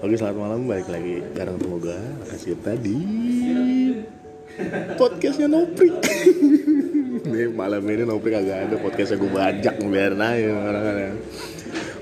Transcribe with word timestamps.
Oke 0.00 0.16
selamat 0.16 0.38
malam. 0.40 0.60
Balik 0.64 0.88
lagi 0.88 1.20
bareng 1.36 1.60
temu 1.60 1.76
gue 1.76 2.00
Makasih 2.24 2.56
tadi 2.64 2.98
Podcastnya 4.96 5.44
Noprik. 5.44 5.92
Nih 7.28 7.52
malam 7.52 7.84
ini 7.84 8.08
Noprik 8.08 8.32
agak 8.32 8.64
ada 8.64 8.76
podcastnya 8.80 9.20
gue 9.20 9.28
bajak 9.28 9.76
Biarin 9.84 10.24
aja 10.24 10.56
orang-orang 10.56 11.16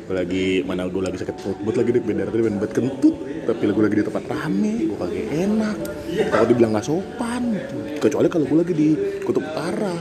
Gue 0.07 0.15
lagi, 0.15 0.47
mana 0.63 0.87
gue 0.87 1.03
lagi 1.03 1.19
sakit 1.19 1.37
perut. 1.43 1.59
Buat 1.59 1.77
lagi 1.83 1.91
di 1.91 1.99
bendera 1.99 2.31
tadi 2.31 2.43
buat 2.47 2.71
kentut 2.71 3.17
Tapi 3.51 3.63
gue 3.67 3.83
lagi 3.83 3.97
di 3.99 4.07
tempat 4.07 4.25
rame 4.31 4.75
Gue 4.87 4.99
kagak 5.03 5.27
enak 5.35 5.79
Takut 6.09 6.47
dibilang 6.51 6.73
gak 6.77 6.87
sopan 6.87 7.43
Kecuali 8.01 8.27
kalau 8.33 8.45
gue 8.49 8.59
lagi 8.59 8.75
di 8.75 8.89
Kutub 9.23 9.45
Utara 9.45 9.93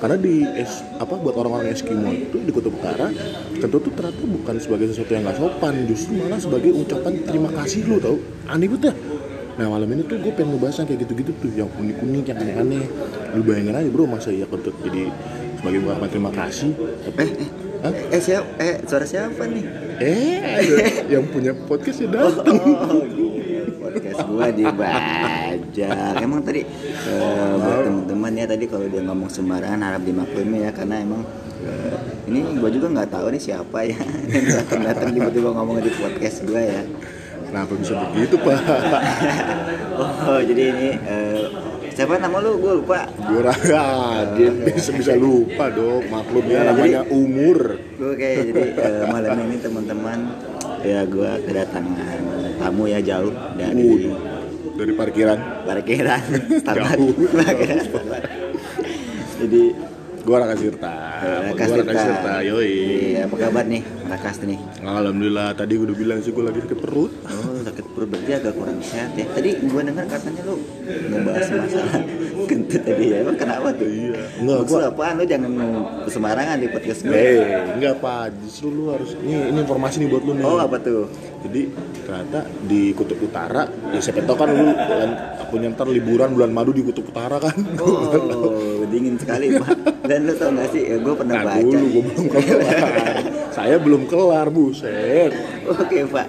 Karena 0.00 0.16
di 0.16 0.42
es, 0.56 0.80
apa 0.96 1.14
buat 1.20 1.36
orang-orang 1.36 1.72
Eskimo 1.72 2.08
itu 2.12 2.40
di 2.40 2.50
Kutub 2.52 2.76
Utara 2.76 3.10
kentut 3.56 3.88
tuh 3.88 3.92
ternyata 3.92 4.24
bukan 4.24 4.54
sebagai 4.60 4.86
sesuatu 4.92 5.12
yang 5.12 5.24
gak 5.28 5.38
sopan 5.38 5.74
Justru 5.84 6.12
malah 6.20 6.40
sebagai 6.40 6.70
ucapan 6.72 7.12
terima 7.24 7.50
kasih 7.52 7.80
lu 7.84 7.96
tau 8.00 8.16
Aneh 8.48 8.68
banget 8.70 8.96
Nah 9.56 9.72
malam 9.72 9.88
ini 9.88 10.04
tuh 10.04 10.20
gue 10.20 10.32
pengen 10.36 10.56
ngebahas 10.56 10.84
yang 10.84 10.88
kayak 10.88 11.00
gitu-gitu 11.08 11.32
tuh 11.40 11.50
Yang 11.52 11.70
unik-unik, 11.80 12.24
yang 12.28 12.38
aneh-aneh 12.44 12.84
Lu 13.36 13.40
bayangin 13.44 13.76
aja 13.76 13.88
bro 13.88 14.04
masa 14.04 14.28
iya 14.32 14.44
kentut 14.48 14.76
jadi 14.84 15.08
sebagai 15.56 15.78
ungkapan 15.82 16.08
terima 16.12 16.30
kasih 16.32 16.70
Tapi, 17.08 17.24
Hah? 17.84 17.92
Eh 18.10 18.20
siapa? 18.20 18.48
Eh 18.58 18.74
suara 18.88 19.06
siapa 19.06 19.42
nih? 19.46 19.64
Eh, 20.00 20.40
yang 21.12 21.24
punya 21.28 21.52
podcast 21.54 22.02
ya 22.04 22.08
datang. 22.08 22.56
Oh, 22.56 23.04
iya. 23.04 23.62
podcast 23.78 24.20
gua 24.26 24.50
dibajak. 25.76 26.14
Emang 26.24 26.40
tadi 26.40 26.60
eh, 26.62 27.52
buat 27.54 27.78
teman-teman 27.82 28.32
ya 28.32 28.46
tadi 28.46 28.64
kalau 28.64 28.86
dia 28.86 29.02
ngomong 29.02 29.28
sembarangan 29.28 29.80
harap 29.82 30.02
dimaklumi 30.02 30.64
ya 30.64 30.70
karena 30.72 30.96
emang 30.98 31.22
eh, 31.60 31.96
ini 32.26 32.56
gua 32.56 32.70
juga 32.70 32.86
nggak 32.90 33.10
tahu 33.10 33.26
nih 33.30 33.42
siapa 33.42 33.78
ya 33.84 33.96
yang 34.32 34.46
datang-datang 34.50 35.08
tiba-tiba 35.12 35.48
ngomong 35.52 35.76
di 35.78 35.92
podcast 35.92 36.42
gua 36.42 36.62
ya. 36.62 36.82
Kenapa 37.46 37.72
bisa 37.74 37.92
begitu 38.10 38.36
pak? 38.38 38.58
Oh 39.96 40.36
jadi 40.38 40.62
ini 40.68 40.88
eh, 40.98 41.40
siapa 41.90 42.18
nama 42.18 42.36
lu? 42.38 42.60
Gua 42.60 42.76
lupa. 42.76 43.08
Gue 43.08 43.40
raga, 43.40 43.86
dia 44.36 44.52
bisa 44.52 44.92
bisa 44.92 45.16
lupa 45.16 45.72
dong. 45.72 46.04
Maklum 46.06 46.44
ya 46.44 46.52
Ya, 46.52 46.60
namanya 46.68 47.00
jadi- 47.00 47.12
umur. 47.14 47.58
Gue 47.96 48.12
kayak 48.12 48.40
jadi 48.46 48.62
eh, 48.76 49.04
malam 49.08 49.36
ini 49.42 49.56
teman-teman 49.56 50.18
ya 50.84 51.00
gua 51.08 51.40
kedatangan 51.40 52.20
tamu 52.60 52.84
ya 52.86 53.00
jauh 53.00 53.32
dari 53.56 53.88
Uh, 54.12 54.35
dari 54.76 54.92
parkiran. 54.92 55.38
parkiran 55.64 56.20
standar 56.62 56.96
Jauh. 56.96 57.12
parkiran 57.40 57.78
jadi 59.36 59.62
Gue 60.26 60.34
Raka 60.34 60.58
Sirta. 60.58 60.90
Raka 61.22 61.54
Gue 61.54 61.76
Raka 61.86 61.94
Sirta. 62.02 62.32
Yoi. 62.42 62.74
iya, 63.14 63.30
apa 63.30 63.36
kabar 63.38 63.62
nih 63.62 63.78
Rakas 64.10 64.42
nih 64.42 64.58
Alhamdulillah 64.82 65.54
tadi 65.54 65.78
gue 65.78 65.86
udah 65.86 65.94
bilang 65.94 66.18
sih 66.18 66.34
gue 66.34 66.42
lagi 66.42 66.66
sakit 66.66 66.78
perut. 66.82 67.14
oh 67.14 67.55
sakit 67.66 67.84
perut 67.90 68.08
berarti 68.08 68.30
agak 68.32 68.54
kurang 68.54 68.78
sehat 68.78 69.10
ya 69.12 69.26
tadi 69.28 69.50
gua 69.66 69.82
dengar 69.82 70.06
katanya 70.06 70.42
lu 70.44 70.56
ngebahas 70.86 71.46
masalah 71.50 71.98
kentut 72.48 72.78
tadi 72.80 73.04
ya 73.08 73.16
emang 73.20 73.36
kenapa 73.36 73.68
tuh 73.72 73.88
Iya. 73.88 74.22
Enggak, 74.38 74.58
Maksud 74.60 74.70
gua 74.70 74.82
apaan 74.86 75.14
lu 75.16 75.24
jangan 75.24 75.50
sembarangan 76.06 76.56
di 76.56 76.68
podcast 76.68 77.00
gue 77.02 77.10
Eh, 77.12 77.42
enggak 77.74 77.94
pak. 77.98 78.26
Justru 78.38 78.66
lu 78.68 78.84
harus 78.88 79.18
ini 79.18 79.50
ini 79.50 79.58
informasi 79.58 79.96
nih 79.98 80.08
buat 80.08 80.22
lu 80.22 80.32
nih. 80.32 80.44
oh 80.44 80.58
apa 80.58 80.76
tuh 80.78 81.10
Jadi 81.42 81.60
ternyata 82.02 82.40
di 82.60 82.90
Kutub 82.90 83.18
Utara, 83.20 83.62
ya 83.88 83.98
siapa 83.98 84.22
tau 84.22 84.34
kan 84.34 84.48
lu 84.48 84.66
kan 84.68 85.10
aku 85.40 85.54
nyantar 85.56 85.86
liburan 85.86 86.34
bulan 86.34 86.50
madu 86.50 86.70
di 86.70 86.82
Kutub 86.82 87.06
Utara 87.06 87.38
kan. 87.38 87.54
oh 87.78 88.82
dingin 88.86 89.14
sekali 89.14 89.54
pak 89.54 89.74
dan 90.04 90.22
lu 90.22 90.34
tau 90.34 90.50
gak 90.50 90.70
sih 90.70 90.86
gue 90.86 91.14
pernah 91.14 91.34
Nah 91.36 91.44
baca 91.48 91.62
dulu 91.64 91.86
gue 91.88 92.02
belum 92.04 92.26
kelar. 92.28 93.16
Saya 93.48 93.76
belum 93.78 94.02
kelar 94.04 94.46
buset. 94.48 95.32
oke 95.64 95.98
pak 96.08 96.26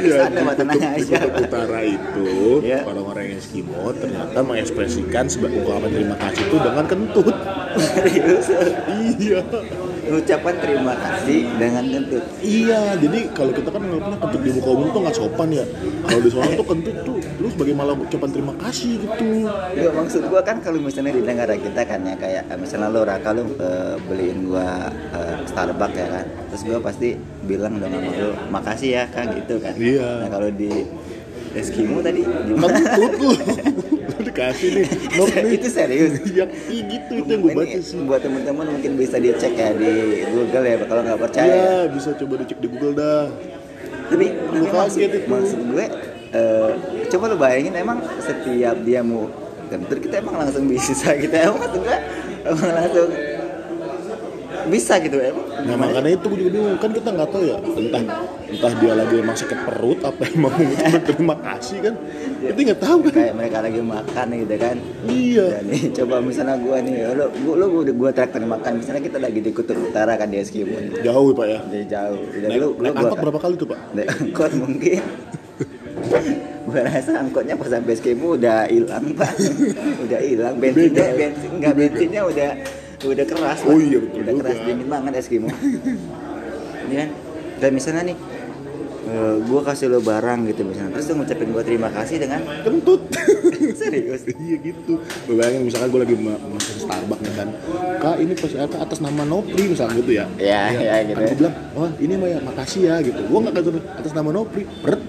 anda 0.00 0.40
pak 0.42 0.54
tenang 0.56 0.79
Aja 0.80 1.16
Kutub 1.20 1.44
Utara 1.44 1.80
itu 1.84 2.28
Iya. 2.64 2.80
orang-orang 2.88 3.36
Eskimo 3.36 3.92
ternyata 3.94 4.38
mengekspresikan 4.40 5.24
sebagai 5.28 5.62
ungkapan 5.62 5.90
terima 5.92 6.16
kasih 6.16 6.42
itu 6.48 6.56
dengan 6.60 6.84
kentut. 6.88 7.36
iya. 9.20 9.40
Ucapan 10.08 10.54
terima 10.56 10.94
kasih 10.96 11.40
dengan 11.60 11.84
kentut 11.84 12.24
Iya, 12.40 12.96
jadi 12.96 13.18
kalau 13.36 13.52
kita 13.52 13.68
kan 13.68 13.80
nganggapnya 13.84 14.16
kentut 14.16 14.40
di 14.40 14.50
muka 14.56 14.70
umum 14.72 14.88
tuh 14.90 15.00
nggak 15.04 15.16
sopan 15.16 15.48
ya. 15.52 15.64
Kalau 16.08 16.20
di 16.24 16.30
sana 16.32 16.52
tuh 16.56 16.66
kentut 16.66 16.96
tuh 17.04 17.16
lu 17.40 17.46
sebagai 17.52 17.74
malah 17.76 17.94
ucapan 17.96 18.30
terima 18.32 18.54
kasih 18.56 18.90
gitu. 19.04 19.28
Ya 19.76 19.88
maksud 19.92 20.22
gua 20.32 20.40
kan 20.40 20.58
kalau 20.64 20.80
misalnya 20.80 21.12
di 21.16 21.22
negara 21.24 21.54
kita 21.56 21.82
kan 21.84 22.00
ya 22.04 22.14
kayak 22.16 22.42
eh, 22.48 22.58
misalnya 22.58 22.88
lo 22.88 23.04
Raka 23.04 23.30
lu 23.36 23.44
eh, 23.60 23.96
beliin 24.08 24.38
gua 24.48 24.88
eh, 25.12 25.34
Starbucks 25.44 25.96
ya 25.96 26.06
kan. 26.08 26.26
Terus 26.52 26.62
gua 26.64 26.78
pasti 26.80 27.08
bilang 27.44 27.76
dong 27.76 27.92
sama 27.92 28.10
lu 28.16 28.30
makasih 28.48 28.90
ya 28.96 29.02
Kang 29.12 29.32
gitu 29.36 29.60
kan. 29.60 29.76
Iya. 29.76 30.24
Nah 30.24 30.28
kalau 30.32 30.48
di 30.48 30.70
Eskimo 31.50 31.98
tadi 32.00 32.22
gimana? 32.22 32.78
Kentut 32.78 33.14
lu. 33.18 33.30
dikasih 34.30 34.68
nih. 34.72 34.86
Itu 35.58 35.68
serius. 35.68 36.12
Iya, 36.22 36.44
iya 36.66 36.82
gitu 36.86 37.12
itu 37.18 37.30
yang 37.30 37.42
gue 37.42 37.52
baca 37.52 37.78
sih. 37.82 37.98
buat 38.06 38.20
teman-teman 38.22 38.66
mungkin 38.70 38.92
bisa 38.94 39.16
dicek 39.18 39.52
ya 39.52 39.74
di 39.74 39.92
Google 40.26 40.64
ya 40.64 40.76
kalau 40.86 41.02
nggak 41.02 41.18
Iya, 41.18 41.24
percaya. 41.26 41.62
bisa 41.90 42.10
coba 42.14 42.34
dicek 42.40 42.58
di 42.58 42.68
Google 42.70 42.94
dah. 42.94 43.24
Tapi 44.10 44.26
Lu 44.54 44.64
kaget 44.66 45.10
itu. 45.12 45.18
maksud 45.26 45.60
gue 45.70 45.86
eh, 46.30 46.70
coba 47.08 47.24
lu 47.26 47.36
bayangin 47.36 47.74
emang 47.74 47.98
setiap 48.18 48.76
dia 48.82 49.02
mau 49.02 49.26
kita 49.70 50.18
emang 50.18 50.34
langsung 50.34 50.66
bisa 50.66 51.14
kita 51.14 51.46
emang 51.46 51.58
maksud 51.62 51.80
gue 51.82 51.98
emang 52.42 52.70
langsung 52.74 53.10
bisa 54.70 54.94
gitu 55.02 55.18
emang 55.18 55.50
Nah 55.60 55.76
makanya 55.76 56.10
itu 56.16 56.26
gue 56.30 56.38
juga 56.40 56.50
bingung. 56.56 56.76
Kan 56.80 56.90
kita 56.96 57.08
nggak 57.12 57.30
tahu 57.30 57.42
ya 57.44 57.56
entah 57.60 58.02
entah 58.50 58.72
dia 58.80 58.92
lagi 58.96 59.14
emang 59.20 59.36
sakit 59.36 59.58
perut 59.68 60.00
apa 60.02 60.22
emang 60.32 60.52
mau 60.52 60.60
ngucapin 60.62 61.02
terima 61.04 61.34
kasih 61.36 61.76
kan? 61.84 61.94
Kita 62.40 62.60
nggak 62.70 62.80
tahu 62.80 62.98
kan? 63.06 63.12
Kayak 63.12 63.34
mereka 63.36 63.58
lagi 63.60 63.80
makan 63.84 64.26
gitu 64.40 64.54
kan? 64.56 64.76
Iya. 65.06 65.46
Dan 65.60 65.64
nih 65.68 65.82
coba 66.00 66.14
misalnya 66.24 66.56
gua 66.58 66.76
nih 66.80 66.94
lo 67.12 67.26
gua 67.44 67.54
lo 67.60 67.66
gua, 67.68 67.82
gua 67.92 68.10
traktir 68.14 68.42
makan 68.44 68.72
misalnya 68.80 69.02
kita 69.04 69.18
lagi 69.20 69.40
di 69.44 69.50
kutub 69.52 69.76
utara 69.76 70.16
kan 70.16 70.28
di 70.32 70.36
Eskimo 70.40 70.76
jauh 71.04 71.30
pak 71.36 71.46
ya? 71.46 71.58
Di 71.68 71.80
jauh. 71.86 72.20
Udah 72.20 72.48
naik, 72.48 72.60
lu 72.60 72.68
naik 72.80 72.92
gua 72.94 73.00
angkot 73.04 73.18
berapa 73.20 73.40
kali 73.42 73.54
tuh 73.60 73.68
pak? 73.68 73.80
Naik 73.92 74.08
angkot 74.08 74.52
mungkin. 74.56 75.02
Gua 76.60 76.86
rasa 76.86 77.18
angkotnya 77.18 77.54
pas 77.56 77.68
sampai 77.72 77.92
Eskimo 77.96 78.36
udah 78.38 78.68
hilang 78.70 79.12
pak. 79.16 79.32
Udah 80.06 80.20
hilang 80.22 80.54
bensinnya 80.56 81.12
bensin 81.12 81.50
enggak 81.56 81.74
bensinnya 81.76 82.22
udah 82.24 82.50
udah 83.00 83.24
keras. 83.24 83.58
Oh 83.64 83.78
iya, 83.80 83.98
betul 84.02 84.20
udah 84.22 84.34
keras 84.44 84.58
dingin 84.62 84.88
banget 84.88 85.12
Eskimo. 85.16 85.48
Ini 86.88 86.94
kan 86.96 87.08
dan 87.60 87.70
misalnya 87.72 88.02
nih 88.08 88.16
eh, 89.10 89.36
gua 89.44 89.60
kasih 89.64 89.88
lo 89.88 90.00
barang 90.00 90.48
gitu 90.48 90.64
misalnya 90.64 90.96
terus 90.96 91.12
lu 91.12 91.20
ngucapin 91.20 91.48
gua 91.52 91.64
terima 91.64 91.88
kasih 91.92 92.16
dengan 92.20 92.40
kentut. 92.64 93.00
Serius? 93.80 94.24
Iya 94.28 94.56
gitu. 94.60 95.00
Lu 95.00 95.32
bayangin 95.36 95.64
misalkan 95.64 95.88
gue 95.88 96.00
lagi 96.04 96.16
ma- 96.20 96.40
makan 96.40 96.76
Starbucks 96.76 97.22
nih 97.22 97.34
kan. 97.36 97.48
Kak 98.00 98.16
ini 98.18 98.32
pas 98.36 98.52
apa, 98.56 98.76
atas 98.82 98.98
nama 99.00 99.22
Nopri 99.24 99.64
misalnya 99.68 99.94
gitu 100.00 100.12
ya. 100.16 100.24
Ya 100.36 100.72
ya 100.72 100.94
gitu. 101.04 101.20
Kan 101.20 101.28
gue 101.28 101.38
bilang 101.38 101.54
oh 101.76 101.88
ini 101.96 102.14
mah 102.16 102.28
ya 102.28 102.38
makasih 102.42 102.80
ya 102.88 102.96
gitu. 103.00 103.20
Gue 103.24 103.38
nggak 103.40 103.54
kata 103.56 103.70
atas 104.00 104.12
nama 104.12 104.30
Nopri. 104.32 104.64
Beret. 104.84 105.00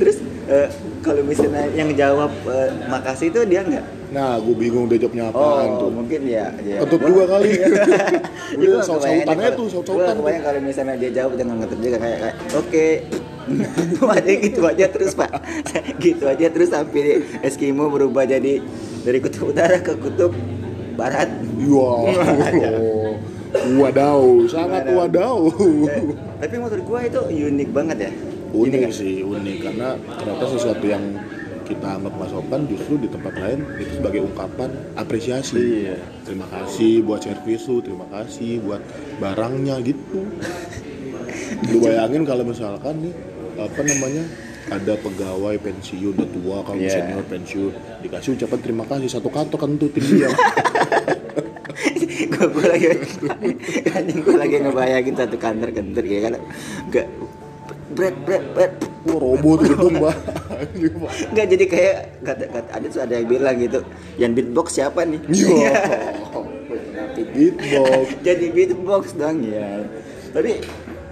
Terus 0.00 0.16
eh, 0.48 0.68
kalau 1.00 1.15
misalnya 1.26 1.66
yang 1.72 1.90
jawab 1.92 2.30
eh, 2.46 2.70
makasih 2.86 3.28
itu 3.28 3.40
dia 3.44 3.60
nggak? 3.60 3.84
nah 4.06 4.38
gue 4.38 4.54
bingung 4.54 4.86
dia 4.86 4.96
jawabnya 4.96 5.28
apaan 5.28 5.66
Oh, 5.68 5.78
tuh 5.78 5.90
mungkin 5.92 6.20
ya. 6.24 6.54
ya. 6.62 6.78
Kentut 6.78 7.02
Gua- 7.02 7.10
dua 7.10 7.24
kali. 7.28 7.50
Iya. 7.56 7.66
Udah, 8.62 8.80
saut-sautannya 8.80 9.26
kebayangnya 9.26 9.50
tuh, 9.50 9.56
kalau- 9.58 9.72
saut-sautan 9.74 10.06
gua 10.06 10.14
kebayang 10.16 10.44
kalau 10.46 10.60
misalnya 10.62 10.94
dia 10.94 11.10
jawab 11.12 11.32
dengan 11.34 11.54
kentut 11.58 11.80
juga 11.80 11.96
kayak, 11.98 12.18
kayak 12.22 12.36
oke. 12.54 12.86
aja 14.16 14.32
gitu 14.36 14.60
aja 14.64 14.86
terus 14.88 15.12
pak 15.12 15.30
gitu 15.98 16.26
aja 16.26 16.46
terus 16.48 16.66
sampai 16.66 17.22
Eskimo 17.42 17.86
berubah 17.86 18.24
jadi 18.24 18.58
dari 19.02 19.18
kutub 19.20 19.50
utara 19.50 19.78
ke 19.78 19.94
kutub 19.96 20.34
barat 20.94 21.30
Iya. 21.56 21.90
Wadaw, 23.76 24.20
sangat 24.46 24.84
wadaw. 24.88 25.48
Eh, 25.86 26.02
tapi 26.36 26.54
menurut 26.56 26.84
gua 26.84 27.00
itu 27.02 27.20
unik 27.24 27.70
banget 27.70 27.98
ya 28.00 28.10
Unik 28.56 28.80
kan? 28.88 28.92
sih, 28.92 29.20
unik 29.20 29.56
karena 29.60 29.88
ternyata 30.16 30.44
sesuatu 30.48 30.84
yang 30.88 31.04
kita 31.66 31.98
anggap 31.98 32.14
sopan 32.30 32.62
justru 32.70 32.94
di 32.96 33.08
tempat 33.10 33.34
lain 33.36 33.60
itu 33.82 33.92
sebagai 33.98 34.22
ungkapan 34.22 34.70
apresiasi. 34.94 35.58
Iya. 35.58 35.98
Terima 36.22 36.46
kasih 36.46 37.02
buat 37.02 37.20
servis 37.26 37.66
lu, 37.66 37.82
terima 37.82 38.06
kasih 38.08 38.62
buat 38.62 38.80
barangnya 39.18 39.82
gitu. 39.82 40.24
Lu 41.70 41.78
bayangin 41.82 42.22
kalau 42.26 42.42
misalkan 42.46 43.10
nih 43.10 43.14
apa 43.56 43.80
namanya 43.82 44.24
ada 44.66 44.94
pegawai 44.98 45.56
pensiun 45.62 46.12
udah 46.14 46.28
tua 46.34 46.56
kalau 46.66 46.80
Iya. 46.82 46.90
senior 46.90 47.24
pensiun 47.30 47.72
dikasih 48.02 48.34
ucapan 48.34 48.58
terima 48.62 48.84
kasih 48.84 49.08
satu 49.10 49.30
kantor 49.30 49.58
kentutin 49.62 50.04
dia 50.04 50.28
gue 52.26 52.46
gue 52.50 52.66
lagi 52.66 52.86
anjing 53.96 54.18
gue 54.26 54.36
lagi 54.36 54.56
ngebayangin 54.60 55.14
satu 55.14 55.36
kantor 55.38 55.70
kantor 55.70 56.02
kayak 56.02 56.22
kan 56.26 56.34
gak 56.90 57.06
bread 57.94 58.16
bread 58.26 58.44
bread 58.54 58.72
Wah 59.06 59.18
robot 59.22 59.58
gitu 59.62 59.86
mbak. 60.02 60.16
Nggak 61.30 61.46
jadi 61.54 61.64
kayak 61.70 61.96
kata, 62.26 62.44
kata 62.50 62.70
ada 62.74 62.86
tuh 62.90 63.00
ada 63.06 63.14
yang 63.14 63.28
bilang 63.30 63.54
gitu 63.62 63.78
yang 64.18 64.34
beatbox 64.34 64.66
siapa 64.74 65.06
nih? 65.06 65.20
Iya. 65.30 65.72
Beatbox. 67.36 68.06
jadi 68.26 68.46
beatbox 68.50 69.14
dong 69.14 69.46
ya. 69.46 69.86
Tapi 70.34 70.58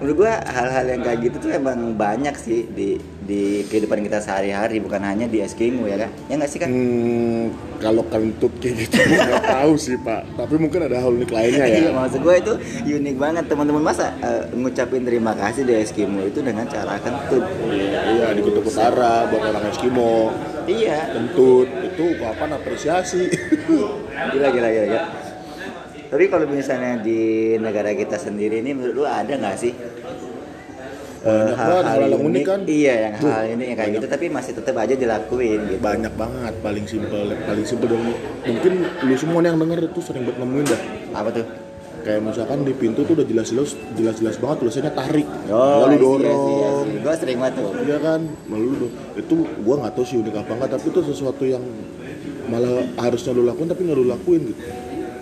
menurut 0.02 0.26
gua 0.26 0.42
hal-hal 0.42 0.84
yang 0.90 1.02
kayak 1.06 1.18
gitu 1.22 1.36
tuh 1.48 1.50
emang 1.54 1.94
banyak 1.94 2.34
sih 2.34 2.66
di 2.66 2.98
di 3.24 3.64
kehidupan 3.66 4.04
kita 4.04 4.20
sehari-hari 4.20 4.78
bukan 4.84 5.00
hanya 5.00 5.24
di 5.24 5.40
Eskimo 5.40 5.88
ya 5.88 5.96
kan 5.96 6.10
ya 6.28 6.34
nggak 6.36 6.50
sih 6.50 6.60
kan 6.60 6.68
Hmm, 6.68 7.52
kalau 7.80 8.04
kentut 8.08 8.52
kayak 8.60 8.88
gitu 8.88 8.96
nggak 9.28 9.44
tahu 9.44 9.72
sih 9.76 9.96
pak. 10.00 10.24
Tapi 10.36 10.54
mungkin 10.56 10.88
ada 10.88 10.96
hal 11.00 11.12
unik 11.12 11.30
lainnya 11.30 11.64
ya. 11.68 11.76
Iya, 11.84 11.90
maksud 11.92 12.20
gue 12.24 12.34
itu 12.40 12.52
unik 12.96 13.16
banget 13.20 13.44
teman-teman 13.44 13.84
masa 13.84 14.12
eh, 14.24 14.48
ngucapin 14.56 15.04
terima 15.04 15.36
kasih 15.36 15.68
di 15.68 15.74
Eskimo 15.76 16.24
itu 16.24 16.40
dengan 16.40 16.64
cara 16.64 16.96
kentut. 17.00 17.44
Iya 17.68 18.32
di 18.32 18.40
kutub 18.40 18.64
utara 18.64 19.28
buat 19.28 19.42
orang 19.52 19.64
Eskimo 19.68 20.32
Iya, 20.64 21.12
kentut 21.12 21.68
itu 21.68 22.04
apa 22.24 22.44
apresiasi. 22.48 23.28
gila 24.32 24.48
gila 24.48 24.68
gila. 24.72 24.86
gila. 24.88 25.02
Tapi 26.08 26.24
kalau 26.30 26.46
misalnya 26.46 27.02
di 27.02 27.20
negara 27.58 27.90
kita 27.92 28.16
sendiri 28.16 28.62
ini 28.62 28.70
menurut 28.70 28.94
lu 28.94 29.04
ada 29.04 29.34
nggak 29.34 29.56
sih 29.58 29.72
eh, 31.24 31.50
banget 31.56 31.84
hal-hal 31.88 32.10
yang 32.12 32.24
unik 32.28 32.42
kan. 32.44 32.60
Iya, 32.68 32.94
yang 32.94 33.12
Tuh, 33.18 33.30
hal 33.32 33.44
ini 33.48 33.64
yang 33.72 33.78
kayak 33.80 33.90
gitu 33.96 34.06
tapi 34.06 34.24
masih 34.28 34.52
tetap 34.54 34.76
aja 34.76 34.94
dilakuin 34.94 35.58
gitu. 35.72 35.80
Banyak 35.80 36.14
banget 36.14 36.54
paling 36.60 36.84
simpel 36.84 37.32
paling 37.32 37.66
simpel 37.66 37.88
dan 37.88 38.00
mungkin 38.44 38.72
lu 39.08 39.14
semua 39.16 39.40
yang 39.40 39.56
denger 39.56 39.88
itu 39.88 40.00
sering 40.04 40.22
banget 40.28 40.38
nemuin 40.44 40.66
dah. 40.68 40.80
Apa 41.16 41.30
tuh? 41.32 41.46
Kayak 42.04 42.20
misalkan 42.20 42.68
di 42.68 42.72
pintu 42.76 43.00
tuh 43.08 43.16
udah 43.16 43.24
jelas-jelas 43.24 43.80
jelas-jelas 43.96 44.36
banget 44.36 44.56
tulisannya 44.60 44.92
tarik. 44.92 45.24
Oh, 45.48 45.88
lalu 45.88 45.96
iya, 45.96 46.04
dorong. 46.04 46.20
iya, 46.20 46.36
iya, 46.36 46.68
iya. 46.84 47.00
Gue 47.00 47.14
sering 47.16 47.38
banget 47.40 47.54
tuh. 47.56 47.70
Iya 47.80 47.96
kan, 48.04 48.20
malu 48.44 48.66
lu 48.76 48.88
itu 49.16 49.34
gua 49.64 49.74
nggak 49.80 49.92
tahu 49.96 50.04
sih 50.04 50.16
unik 50.20 50.34
apa 50.36 50.52
enggak, 50.52 50.70
tapi 50.76 50.86
itu 50.92 51.00
sesuatu 51.00 51.44
yang 51.48 51.64
malah 52.52 52.84
harusnya 53.00 53.32
lu 53.32 53.48
lakuin 53.48 53.72
tapi 53.72 53.80
nggak 53.88 53.96
lu 53.96 54.06
lakuin 54.12 54.52
gitu. 54.52 54.62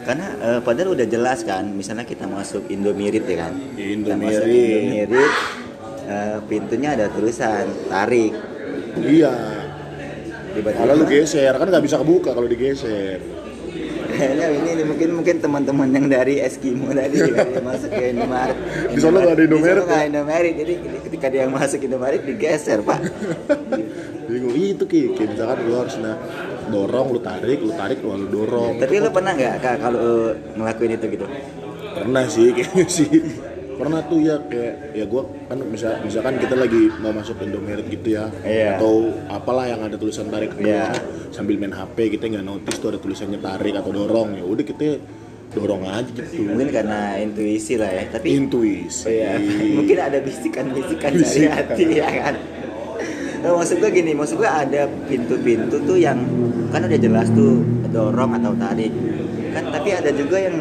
Karena 0.03 0.27
eh, 0.43 0.61
padahal 0.67 0.99
udah 0.99 1.07
jelas 1.07 1.47
kan, 1.47 1.63
misalnya 1.71 2.03
kita 2.03 2.27
masuk 2.27 2.67
Indomirit 2.67 3.23
ya 3.31 3.47
kan. 3.47 3.55
Kita 3.79 4.19
masuk 4.19 4.47
Indomirit. 4.51 5.33
Eh, 6.03 6.39
pintunya 6.51 6.99
ada 6.99 7.07
tulisan 7.09 7.71
tarik. 7.87 8.35
Iya. 8.99 9.35
Tiba-tiba 10.53 10.81
Kalau 10.85 10.95
lu 10.99 11.05
geser 11.09 11.55
kan 11.57 11.67
nggak 11.71 11.85
bisa 11.85 11.97
kebuka 12.03 12.31
kalau 12.37 12.49
digeser. 12.51 13.23
kayaknya 14.13 14.53
ini 14.53 14.71
nih, 14.77 14.85
mungkin 14.85 15.09
mungkin 15.17 15.37
teman-teman 15.41 15.89
yang 15.89 16.05
dari 16.05 16.37
Eskimo 16.37 16.93
tadi 16.93 17.17
juga 17.17 17.49
yang 17.49 17.65
masuk 17.65 17.89
ke 17.89 18.13
Indomaret. 18.13 18.59
Di 18.93 19.01
sana 19.01 19.17
nggak 19.25 19.35
ada 19.41 19.45
Indomaret, 19.49 19.73
Di 19.73 19.81
sana 19.81 19.89
nggak 19.89 20.03
ya? 20.05 20.09
Indomaret, 20.13 20.55
jadi 20.61 20.73
ketika 21.09 21.27
dia 21.33 21.45
masuk 21.49 21.81
Indomaret 21.81 22.21
digeser 22.29 22.79
pak. 22.85 23.01
Bingung 24.29 24.53
itu 24.53 24.85
ki, 24.85 25.17
kayak 25.17 25.29
misalkan 25.33 25.57
lu 25.65 25.73
harus 25.81 25.97
nah 25.97 26.21
dorong, 26.69 27.09
lu 27.17 27.21
tarik, 27.25 27.59
lu 27.65 27.73
tarik, 27.73 28.05
lu 28.05 28.13
lu 28.21 28.27
dorong. 28.29 28.77
Tapi 28.77 28.95
lu 29.01 29.09
pernah 29.09 29.33
nggak 29.33 29.55
kalau 29.81 30.37
ngelakuin 30.61 30.93
itu 31.01 31.07
gitu? 31.17 31.27
pernah 31.93 32.25
sih 32.25 32.49
kayaknya 32.57 32.85
sih 32.89 33.11
pernah 33.82 34.00
tuh 34.00 34.19
ya 34.19 34.38
kayak 34.40 34.75
ya 34.94 35.05
gua 35.05 35.23
kan 35.44 35.58
misal, 35.67 35.99
misalkan 36.00 36.38
kita 36.38 36.55
lagi 36.55 36.87
mau 36.96 37.11
masuk 37.11 37.43
Indomaret 37.43 37.82
gitu 37.84 38.14
ya 38.14 38.31
Iya. 38.40 38.79
atau 38.79 39.11
apalah 39.26 39.67
yang 39.67 39.82
ada 39.82 39.99
tulisan 39.99 40.31
tarik 40.31 40.55
ke 40.55 40.62
Iya. 40.62 40.94
sambil 41.31 41.58
main 41.58 41.75
HP 41.75 42.14
kita 42.14 42.31
nggak 42.31 42.46
notice 42.46 42.79
tuh 42.79 42.94
ada 42.94 42.99
tulisannya 42.99 43.38
tarik 43.38 43.75
atau 43.75 43.90
dorong 43.90 44.38
ya 44.38 44.44
udah 44.44 44.62
kita 44.62 45.02
dorong 45.52 45.82
aja 45.84 46.08
gitu 46.08 46.49
Mungkin 46.49 46.69
karena 46.70 47.19
intuisi 47.19 47.76
lah 47.76 47.90
ya. 47.90 48.08
Tapi 48.08 48.26
intuisi 48.32 49.11
Iya, 49.11 49.37
mungkin 49.76 49.99
ada 49.99 50.19
bisikan-bisikan 50.19 51.12
dari 51.12 51.44
hati 51.44 51.84
ya 51.93 52.08
kan. 52.08 52.34
Nah, 53.43 53.58
maksud 53.58 53.82
gue 53.82 53.90
gini, 53.90 54.14
maksud 54.14 54.38
gue 54.38 54.46
ada 54.46 54.87
pintu-pintu 55.11 55.82
tuh 55.82 55.99
yang 55.99 56.14
kan 56.70 56.87
udah 56.87 56.94
jelas 56.96 57.26
tuh 57.34 57.58
dorong 57.90 58.38
atau 58.38 58.55
tarik. 58.55 58.94
Kan 59.50 59.64
tapi 59.69 59.90
ada 59.90 60.08
juga 60.08 60.38
yang 60.38 60.56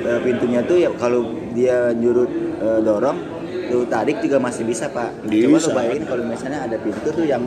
eh, 0.00 0.18
pintunya 0.18 0.64
tuh 0.64 0.80
ya 0.80 0.90
kalau 0.96 1.22
dia 1.52 1.92
nyuruh 1.92 2.26
eh, 2.62 2.78
dorong 2.80 3.18
lu 3.64 3.88
tarik 3.88 4.20
juga 4.20 4.36
masih 4.36 4.68
bisa 4.68 4.84
pak. 4.86 5.24
Nah, 5.24 5.32
Coba 5.32 5.48
lu 5.48 5.56
Bisa. 5.56 5.72
bayangin 5.72 6.04
kalau 6.04 6.24
misalnya 6.28 6.60
ada 6.60 6.76
pintu 6.76 7.08
tuh 7.08 7.24
yang 7.24 7.40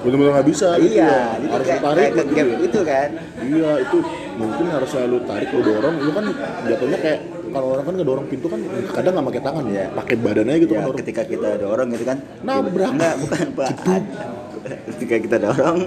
bener-bener 0.00 0.32
nggak 0.32 0.48
bisa 0.48 0.68
gitu 0.78 0.96
iya, 0.96 1.04
ya. 1.04 1.20
jadi 1.36 1.46
harus 1.52 1.66
kayak, 1.68 1.82
tarik 1.84 2.08
kayak 2.08 2.24
gitu 2.24 2.32
ya. 2.32 2.56
gitu 2.64 2.80
kan. 2.80 3.08
iya 3.36 3.70
itu 3.84 3.96
mungkin 4.36 4.64
harus 4.72 4.90
lu 4.96 5.18
tarik 5.22 5.48
lu 5.52 5.60
dorong 5.60 5.94
lu 6.00 6.10
kan 6.10 6.24
jatuhnya 6.64 6.98
kayak 6.98 7.20
kalau 7.46 7.66
orang 7.72 7.84
kan 7.84 7.94
ngedorong 7.94 8.26
pintu 8.26 8.46
kan 8.48 8.60
kadang 8.90 9.12
nggak 9.16 9.26
pakai 9.28 9.42
tangan 9.42 9.64
Iya. 9.68 9.84
pakai 9.92 10.16
badannya 10.16 10.56
gitu 10.56 10.72
Ya, 10.72 10.78
kan 10.78 10.84
dorong. 10.86 10.98
ketika 11.04 11.22
kita 11.24 11.48
dorong 11.58 11.88
gitu 11.92 12.04
kan. 12.04 12.18
Nabrak. 12.40 12.90
Enggak, 12.96 13.14
bukan 13.20 13.46
pak. 13.52 13.68
ketika 14.96 15.16
kita 15.20 15.36
dorong 15.40 15.78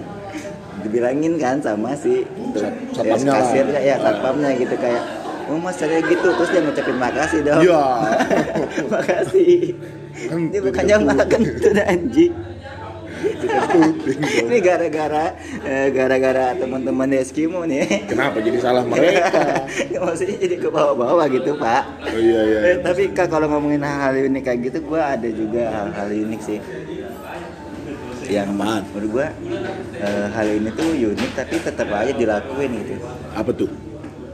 dibilangin 0.79 1.33
kan 1.35 1.59
sama 1.59 1.91
si 1.91 2.23
Sat- 2.55 2.71
ya, 2.71 2.71
satpamnya 2.95 3.31
lah. 3.31 3.37
kasirnya 3.43 3.79
ya 3.81 3.95
satpamnya 3.99 4.49
gitu 4.55 4.75
kayak 4.77 5.03
oh 5.49 5.57
mas 5.57 5.75
caranya 5.75 6.05
gitu 6.05 6.27
terus 6.29 6.49
dia 6.49 6.61
ngucapin 6.61 6.95
makasih 6.95 7.39
dong 7.41 7.61
Iya. 7.61 7.83
makasih 8.93 9.73
Kan 10.19 10.39
ini 10.45 10.57
bukannya 10.59 10.95
malah 11.01 11.25
kentut 11.25 11.75
anjing 11.81 12.33
ini 14.39 14.57
gara-gara 14.59 15.35
eh, 15.61 15.91
gara-gara 15.91 16.55
teman-teman 16.55 17.11
Eskimo 17.13 17.63
nih 17.63 18.07
Kenapa 18.07 18.39
jadi 18.39 18.59
salah 18.59 18.83
mereka? 18.89 19.67
maksudnya 19.91 20.37
jadi 20.39 20.55
ke 20.55 20.67
bawah-bawah 20.67 21.27
gitu 21.27 21.55
pak 21.55 21.83
Oh 22.09 22.19
iya 22.19 22.39
iya. 22.41 22.59
Eh, 22.63 22.75
tapi 22.79 23.11
kak 23.11 23.27
kalau 23.27 23.47
ngomongin 23.47 23.83
hal-hal 23.83 24.15
unik 24.23 24.43
kayak 24.43 24.59
gitu, 24.65 24.77
gua 24.83 25.13
ada 25.13 25.27
juga 25.27 25.67
hal-hal 25.67 26.09
unik 26.09 26.41
sih. 26.41 26.59
Yang 28.25 28.49
menurut 28.55 29.07
gua 29.09 29.27
eh, 29.99 30.25
hal 30.31 30.47
ini 30.49 30.69
tuh 30.71 30.89
unik 30.89 31.31
tapi 31.35 31.55
tetap 31.59 31.87
aja 31.91 32.11
dilakuin 32.11 32.71
gitu. 32.81 32.93
Apa 33.35 33.51
tuh? 33.51 33.69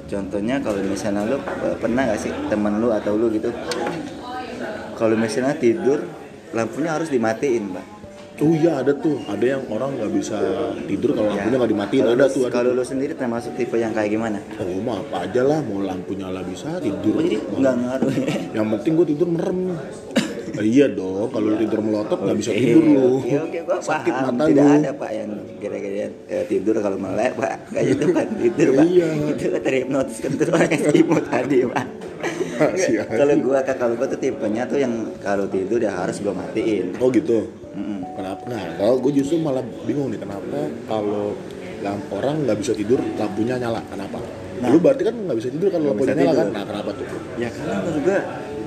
Contohnya 0.06 0.62
kalau 0.62 0.80
misalnya 0.86 1.26
lu 1.26 1.38
eh, 1.42 1.76
pernah 1.82 2.06
gak 2.06 2.20
sih 2.22 2.32
temen 2.46 2.78
lu 2.78 2.94
atau 2.94 3.18
lu 3.18 3.34
gitu, 3.34 3.50
kalau 4.94 5.16
misalnya 5.18 5.58
tidur 5.58 6.06
lampunya 6.54 6.94
harus 6.94 7.10
dimatiin, 7.10 7.74
pak. 7.74 7.86
Oh 8.36 8.52
iya 8.52 8.84
ada 8.84 8.92
tuh. 8.92 9.16
Ada 9.32 9.46
yang 9.56 9.64
orang 9.72 9.96
nggak 9.96 10.12
bisa 10.12 10.36
tidur 10.86 11.16
kalau 11.16 11.32
lampunya 11.32 11.56
nggak 11.56 11.72
dimatiin. 11.72 12.02
Kalau 12.04 12.16
Ada 12.20 12.26
lu- 12.28 12.36
tuh. 12.36 12.44
Ada. 12.44 12.52
Kalau 12.52 12.70
lu 12.76 12.84
sendiri 12.84 13.14
termasuk 13.16 13.52
tipe 13.56 13.80
yang 13.80 13.96
kayak 13.96 14.12
gimana? 14.12 14.44
Oh 14.60 14.84
mah 14.84 15.00
apa 15.08 15.24
aja 15.24 15.42
lah. 15.48 15.64
Mau 15.64 15.80
lampu 15.80 16.20
nyala 16.20 16.44
bisa 16.44 16.76
tidur. 16.84 17.16
Oh, 17.16 17.24
jadi 17.24 17.40
nggak 17.40 17.76
ngaruh 17.80 18.12
ya? 18.12 18.28
Yang 18.60 18.66
penting 18.76 18.92
gue 19.00 19.08
tidur 19.16 19.28
merem. 19.32 19.60
Eh, 20.56 20.66
iya 20.66 20.86
dong. 20.88 21.28
Kalau 21.30 21.48
lu 21.52 21.58
tidur 21.60 21.80
melotot 21.84 22.20
nggak 22.20 22.38
bisa 22.40 22.52
tidur 22.52 22.84
lu. 22.84 23.08
Oke, 23.20 23.36
oke, 23.40 23.60
gua 23.68 23.78
Sakit 23.80 24.14
paham. 24.14 24.34
mata 24.36 24.44
Tidak 24.48 24.66
lu. 24.66 24.76
ada 24.80 24.92
pak 24.96 25.12
yang 25.12 25.30
kira-kira 25.60 26.08
eh, 26.32 26.44
tidur 26.48 26.76
kalau 26.80 26.98
melek 26.98 27.32
pak. 27.36 27.56
Kayak 27.72 27.88
itu 27.92 28.06
kan 28.12 28.28
tidur 28.40 28.68
pak. 28.76 28.86
Iya. 28.88 29.08
Itu 29.36 29.46
kan 29.52 29.62
terhipnotis 29.62 30.18
kan 30.24 30.32
terus 30.40 30.52
orang 30.56 30.72
Eskimo 30.72 31.18
tadi 31.22 31.58
pak. 31.68 31.86
Aja. 32.56 33.04
Kalau 33.12 33.34
gua 33.44 33.60
kak 33.62 33.76
kalau 33.78 33.94
gua 34.00 34.08
tuh 34.08 34.20
tipenya 34.20 34.64
tuh 34.64 34.80
yang 34.80 34.94
kalau 35.20 35.46
tidur 35.46 35.78
ya 35.78 35.92
harus 35.92 36.24
gua 36.24 36.32
matiin. 36.32 36.96
Oh 37.04 37.12
gitu. 37.12 37.52
Mm-mm. 37.76 38.00
Kenapa? 38.16 38.42
Nah, 38.48 38.64
kalau 38.80 38.96
gue 39.04 39.20
justru 39.20 39.36
malah 39.36 39.60
bingung 39.84 40.08
nih 40.08 40.16
kenapa 40.16 40.60
kalau 40.88 41.36
lamp 41.84 42.08
orang 42.16 42.48
nggak 42.48 42.58
bisa 42.64 42.72
tidur 42.72 43.04
lampunya 43.20 43.60
nyala. 43.60 43.84
Kenapa? 43.92 44.24
Nah. 44.56 44.72
lu 44.72 44.80
berarti 44.80 45.04
kan 45.04 45.12
nggak 45.20 45.36
bisa 45.36 45.52
tidur 45.52 45.68
kalau 45.68 45.92
Nggak 45.92 46.00
lampunya 46.00 46.16
nyala 46.16 46.34
kan? 46.40 46.48
Nah, 46.56 46.64
kenapa 46.64 46.90
tuh? 46.96 47.06
Ya 47.36 47.50
karena 47.52 47.76
menurut 47.84 48.02
gua 48.08 48.20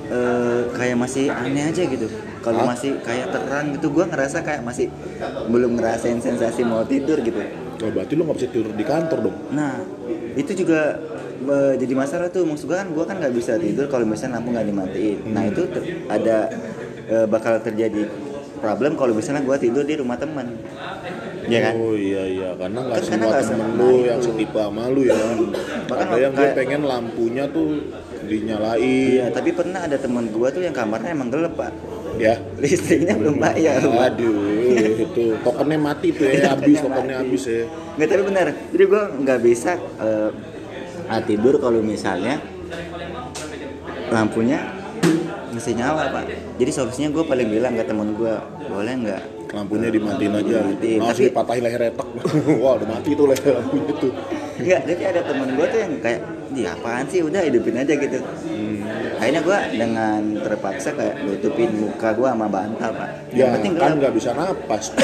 eh, 0.09 0.61
kayak 0.71 0.97
masih 0.97 1.29
aneh 1.29 1.63
aja 1.65 1.83
gitu. 1.83 2.07
Kalau 2.39 2.65
masih 2.65 2.97
kayak 2.99 3.29
terang 3.29 3.73
gitu, 3.73 3.87
gua 3.89 4.05
ngerasa 4.05 4.41
kayak 4.41 4.61
masih 4.61 4.87
belum 5.45 5.75
ngerasain 5.75 6.17
sensasi 6.17 6.63
mau 6.63 6.81
tidur 6.83 7.19
gitu. 7.19 7.39
Oh, 7.79 7.89
berarti 7.89 8.13
lu 8.13 8.23
nggak 8.23 8.37
bisa 8.37 8.49
tidur 8.49 8.73
di 8.73 8.83
kantor 8.83 9.19
dong? 9.21 9.37
Nah, 9.51 9.79
itu 10.33 10.51
juga 10.53 10.99
eh, 11.41 11.73
jadi 11.75 11.93
masalah 11.93 12.27
tuh. 12.27 12.43
Maksud 12.43 12.65
gua 12.65 12.77
kan 12.77 12.87
gua 12.89 13.05
kan 13.05 13.15
nggak 13.17 13.31
bisa 13.31 13.55
tidur 13.55 13.87
kalau 13.87 14.03
misalnya 14.03 14.37
lampu 14.37 14.51
nggak 14.51 14.67
dimatiin. 14.67 15.17
Nah, 15.29 15.43
itu 15.45 15.61
ter- 15.67 15.87
ada 16.07 16.37
eh, 17.07 17.25
bakal 17.25 17.59
terjadi 17.59 18.03
problem 18.59 18.95
kalau 18.95 19.13
misalnya 19.13 19.39
gua 19.41 19.55
tidur 19.55 19.83
di 19.83 19.95
rumah 19.95 20.15
teman. 20.15 20.59
Ya 21.49 21.65
kan? 21.65 21.73
Oh 21.75 21.97
iya 21.97 22.23
iya, 22.23 22.49
karena 22.53 22.77
nggak 22.83 22.99
Kan 22.99 23.07
semua 23.09 23.31
temen 23.41 23.69
lu 23.73 23.89
itu. 23.89 24.05
yang 24.05 24.19
setipe 24.21 24.59
sama 24.59 24.83
lu 24.85 25.01
ya. 25.01 25.17
Ada 25.89 26.15
yang 26.15 26.33
dia 26.33 26.39
kayak- 26.45 26.55
pengen 26.55 26.81
lampunya 26.83 27.43
tuh 27.49 27.69
dinyalain. 28.29 28.79
Iya, 28.79 29.25
tapi 29.33 29.49
pernah 29.51 29.81
ada 29.83 29.97
teman 29.97 30.29
gua 30.29 30.53
tuh 30.53 30.61
yang 30.61 30.71
kamarnya 30.71 31.11
emang 31.17 31.33
gelap, 31.33 31.57
Pak. 31.57 31.73
Ya. 32.21 32.37
Listriknya 32.61 33.17
belum 33.17 33.41
bayar, 33.41 33.81
Pak. 33.81 34.13
Aduh, 34.13 34.69
itu 35.01 35.25
tokennya 35.41 35.77
mati 35.81 36.13
tuh 36.13 36.29
ya, 36.29 36.47
habis 36.53 36.77
tokennya 36.77 37.15
habis 37.25 37.43
ya. 37.49 37.65
Nggak 37.97 38.07
tapi 38.07 38.23
benar. 38.29 38.47
Jadi 38.53 38.83
gua 38.85 39.03
nggak 39.09 39.39
bisa 39.41 39.71
eh, 39.99 40.29
ah, 41.09 41.21
tidur 41.25 41.57
kalau 41.57 41.81
misalnya 41.81 42.37
lampunya 44.13 44.61
masih 45.49 45.73
nyala, 45.73 46.13
Pak. 46.13 46.23
Jadi 46.61 46.71
solusinya 46.71 47.09
gua 47.09 47.25
paling 47.25 47.49
bilang 47.49 47.73
ke 47.73 47.83
temen 47.83 48.13
gua, 48.13 48.45
boleh 48.69 48.95
nggak 49.01 49.23
Lampunya 49.49 49.89
dimatiin 49.89 50.33
aja. 50.37 50.61
Dimatiin, 50.61 50.99
Langsung 51.01 51.25
tapi- 51.25 51.29
dipatahin 51.33 51.63
leher 51.65 51.81
retak. 51.89 52.07
Wah, 52.61 52.73
udah 52.77 52.87
mati 52.87 53.09
tuh 53.17 53.25
leher 53.25 53.53
lampunya 53.57 53.93
tuh. 53.97 54.13
Enggak, 54.59 54.79
tapi 54.83 55.03
ada 55.03 55.21
temen 55.23 55.47
gue 55.51 55.65
tuh 55.65 55.79
yang 55.79 55.93
kayak, 55.99 56.21
di 56.49 56.63
apaan 56.63 57.05
sih, 57.07 57.21
udah 57.21 57.41
hidupin 57.41 57.75
aja 57.75 57.93
gitu. 57.93 58.19
Akhirnya 59.15 59.41
gue 59.41 59.57
dengan 59.75 60.21
terpaksa 60.39 60.89
kayak 60.91 61.21
nutupin 61.21 61.69
muka 61.75 62.11
gue 62.11 62.23
sama 62.23 62.47
bantal 62.47 62.89
pak. 62.89 63.09
Yang 63.29 63.39
Ya, 63.41 63.53
penting 63.53 63.73
kan 63.75 63.91
nggak 63.95 64.13
bisa 64.15 64.29
napas. 64.31 64.95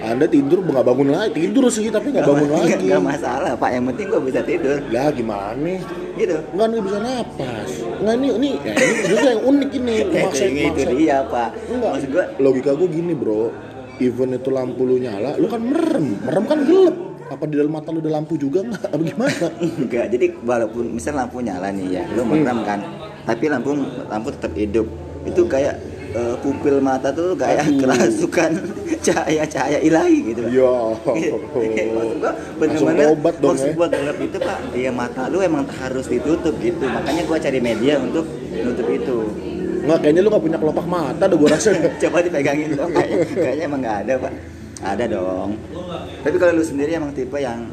anda 0.00 0.24
tidur 0.24 0.62
nggak 0.62 0.86
bangun 0.86 1.08
lagi. 1.10 1.34
Tidur 1.36 1.66
sih 1.66 1.90
tapi 1.90 2.14
nggak 2.14 2.22
bangun 2.24 2.48
lagi. 2.48 2.62
Nggak- 2.68 2.82
nggak 2.86 3.02
masalah 3.04 3.52
pak. 3.54 3.70
Yang 3.74 3.84
penting 3.88 4.06
gue 4.08 4.20
bisa 4.22 4.40
tidur. 4.40 4.76
Lah 4.88 5.10
gimana 5.10 5.50
nih? 5.56 5.78
Gitu. 6.14 6.36
Nggak 6.54 6.66
nih 6.68 6.80
bisa 6.80 6.98
napas. 6.98 7.70
Nggak 7.98 8.14
ini 8.14 8.28
ini 8.30 8.50
ya 8.60 8.72
ini 8.72 8.92
justru 9.04 9.26
yang 9.28 9.42
unik 9.44 9.70
ini. 9.74 9.94
Maksa 10.24 10.44
itu, 10.46 10.80
dia 10.94 11.18
pak. 11.24 11.48
Enggak. 11.66 11.90
maksud 11.92 12.08
gue 12.08 12.24
logika 12.38 12.70
gue 12.72 12.88
gini 12.88 13.12
bro. 13.12 13.50
Even 13.98 14.30
itu 14.30 14.48
lampu 14.48 14.86
lu 14.86 14.94
nyala 14.96 15.34
lu 15.34 15.50
kan 15.50 15.58
merem. 15.58 16.22
Merem 16.22 16.44
kan 16.46 16.58
gelap 16.62 16.96
apa 17.28 17.44
di 17.44 17.54
dalam 17.60 17.72
mata 17.72 17.92
lu 17.92 18.00
ada 18.00 18.10
lampu 18.16 18.40
juga 18.40 18.64
nggak? 18.64 18.88
Apa 18.88 19.02
gimana? 19.04 19.46
Enggak 19.60 20.06
jadi 20.16 20.26
walaupun 20.40 20.84
misal 20.96 21.12
lampu 21.16 21.44
nyala 21.44 21.68
nih 21.68 22.00
ya 22.00 22.02
lu 22.16 22.24
merem 22.24 22.64
kan 22.64 22.80
tapi 23.28 23.44
lampu 23.52 23.76
lampu 24.08 24.28
tetap 24.32 24.52
hidup. 24.56 24.88
Itu 25.28 25.44
kayak 25.44 25.76
eh, 26.16 26.34
pupil 26.40 26.80
mata 26.80 27.12
tuh 27.12 27.36
kayak 27.36 27.68
Aduh. 27.68 27.84
kerasukan 27.84 28.50
cahaya-cahaya 29.06 29.78
ilahi 29.84 30.18
gitu. 30.32 30.40
Pak. 30.48 30.52
ya. 30.56 31.36
Maksud 32.58 32.80
gua 32.80 32.92
tobat 32.96 33.34
dong 33.36 33.52
maksud 33.52 33.68
ya. 33.68 33.76
gua 33.76 33.88
gelap 33.92 34.18
itu 34.24 34.36
pak. 34.40 34.58
Ya 34.72 34.90
mata 34.90 35.22
lu 35.28 35.44
emang 35.44 35.68
harus 35.68 36.08
ditutup 36.08 36.56
gitu. 36.64 36.84
Makanya 36.88 37.22
gua 37.28 37.36
cari 37.36 37.60
media 37.60 38.00
untuk 38.00 38.24
nutup 38.56 38.88
itu. 38.88 39.18
Nggak 39.84 39.98
kayaknya 40.00 40.20
lu 40.24 40.28
nggak 40.32 40.44
punya 40.48 40.58
kelopak 40.60 40.86
mata 40.88 41.24
deh 41.28 41.36
gue 41.36 41.48
rasa. 41.48 41.68
Coba 42.02 42.24
dipegangin 42.24 42.72
dong 42.72 42.92
kayaknya, 42.92 43.24
kayaknya 43.36 43.64
emang 43.68 43.80
nggak 43.84 43.98
ada 44.08 44.14
pak 44.16 44.57
ada 44.82 45.04
dong. 45.10 45.58
Tapi 46.22 46.36
kalau 46.38 46.52
lu 46.58 46.64
sendiri 46.64 46.94
emang 46.94 47.10
tipe 47.14 47.38
yang 47.38 47.66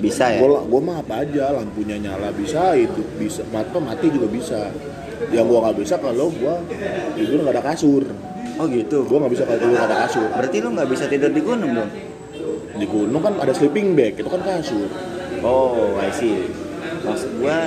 bisa 0.00 0.32
ya? 0.32 0.40
Gue 0.42 0.58
gue 0.66 0.80
mah 0.80 1.02
apa 1.02 1.22
aja 1.22 1.54
lampunya 1.54 1.96
nyala 2.00 2.32
bisa 2.34 2.74
itu 2.74 3.04
bisa 3.20 3.46
mata 3.54 3.78
mati 3.78 4.10
juga 4.10 4.26
bisa. 4.30 4.70
Yang 5.30 5.46
gue 5.52 5.58
nggak 5.60 5.76
bisa 5.78 5.94
kalau 6.00 6.32
gue 6.32 6.54
tidur 7.18 7.38
nggak 7.44 7.54
ada 7.58 7.64
kasur. 7.74 8.02
Oh 8.60 8.66
gitu? 8.68 9.06
Gue 9.06 9.18
nggak 9.20 9.32
bisa 9.32 9.42
kalau 9.46 9.58
tidur 9.60 9.74
nggak 9.76 9.90
ada 9.90 9.98
kasur. 10.08 10.28
Berarti 10.34 10.56
lu 10.58 10.68
nggak 10.74 10.88
bisa 10.90 11.04
tidur 11.06 11.30
di 11.30 11.42
gunung 11.42 11.72
dong? 11.76 11.90
Di 12.80 12.86
gunung 12.88 13.20
kan 13.22 13.34
ada 13.38 13.52
sleeping 13.52 13.94
bag 13.94 14.18
itu 14.18 14.28
kan 14.28 14.42
kasur. 14.42 14.88
Oh 15.40 15.96
I 15.96 16.12
see 16.12 16.59
maksud 17.00 17.30
gua 17.40 17.58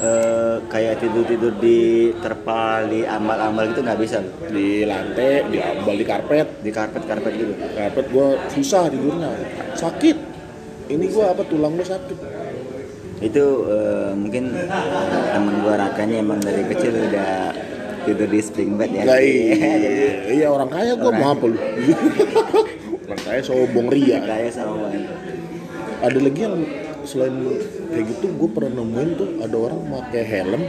eh, 0.00 0.56
kayak 0.66 0.98
tidur 0.98 1.24
tidur 1.24 1.52
di 1.56 2.10
terpal 2.18 2.88
di 2.88 3.04
amal-amal 3.04 3.68
gitu 3.68 3.80
nggak 3.80 4.00
bisa. 4.00 4.18
Di 4.48 4.84
lantai 4.84 5.44
di 5.48 5.58
ambal 5.60 5.94
di 5.94 6.06
karpet 6.06 6.48
di 6.60 6.70
karpet 6.70 7.02
karpet 7.04 7.32
gitu. 7.36 7.52
Karpet 7.76 8.06
gue 8.08 8.28
susah 8.50 8.88
tidurnya. 8.88 9.30
Sakit. 9.76 10.16
Ini 10.90 11.04
gue 11.06 11.24
apa 11.24 11.42
tulang 11.44 11.76
gue 11.76 11.86
sakit. 11.86 12.18
Itu 13.20 13.44
eh, 13.68 14.12
mungkin 14.16 14.56
eh, 14.56 14.66
temen 15.30 15.54
gua 15.60 15.74
rakanya 15.76 16.16
emang 16.18 16.40
dari 16.40 16.64
kecil 16.64 16.96
udah 16.96 17.52
tidur 18.00 18.26
di 18.26 18.40
spring 18.40 18.80
bed 18.80 18.90
ya. 18.96 19.02
Jadi- 19.04 19.20
iya, 19.20 20.12
iya 20.40 20.46
orang 20.48 20.72
kaya 20.72 20.96
gue 20.96 21.12
mau 21.12 21.36
apa 21.36 21.44
lu. 21.44 21.58
Orang 23.10 23.22
kaya 23.26 23.40
sombong 23.42 23.90
ria. 23.90 24.22
Kayak 24.22 24.54
sama 24.54 24.86
banget. 24.86 25.02
ada 26.00 26.16
lagi 26.16 26.40
yang 26.40 26.56
selain 27.02 27.34
kayak 27.86 28.04
gitu 28.08 28.26
gue 28.30 28.48
pernah 28.48 28.72
nemuin 28.76 29.10
tuh 29.14 29.28
ada 29.38 29.56
orang 29.58 29.80
pakai 29.90 30.22
helm 30.22 30.62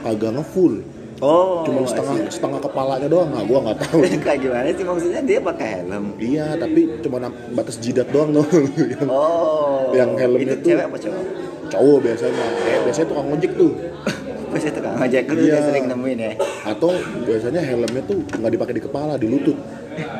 kagak 0.00 0.32
ngefull 0.32 0.74
oh 1.20 1.60
cuma 1.62 1.84
setengah 1.84 2.16
setengah 2.26 2.60
kepalanya 2.60 3.04
doang. 3.04 3.28
Nggak 3.28 3.44
gue 3.44 3.58
nggak 3.60 3.78
tahu. 3.78 3.98
Kayak 4.24 4.38
gimana 4.40 4.68
sih? 4.70 4.84
Maksudnya 4.84 5.20
dia 5.20 5.38
pakai 5.38 5.68
helm? 5.78 6.04
Iya 6.16 6.46
tapi 6.56 6.80
cuma 7.00 7.16
batas 7.52 7.76
jidat 7.76 8.08
doang 8.08 8.32
yang 8.32 9.04
oh 9.12 9.92
Yang 9.92 10.10
helmnya 10.18 10.44
itu 10.46 10.56
tuh- 10.56 10.66
cewek 10.66 10.84
apa 10.86 10.96
cowok? 10.98 11.24
cowok 11.70 11.98
biasanya. 12.02 12.44
Eh, 12.66 12.78
biasanya 12.82 13.06
tukang 13.06 13.28
ojek 13.30 13.52
tuh. 13.54 13.72
Itu 14.50 14.66
tukang 14.74 14.96
ojek 14.98 15.24
lu 15.28 15.40
Iya. 15.40 15.62
sering 15.62 15.84
nemuin 15.86 16.18
ya? 16.18 16.32
Atau 16.66 16.90
biasanya 17.22 17.60
helmnya 17.62 18.02
tuh 18.02 18.18
nggak 18.26 18.50
dipakai 18.50 18.74
di 18.74 18.82
kepala 18.82 19.14
di 19.14 19.26
lutut 19.28 19.54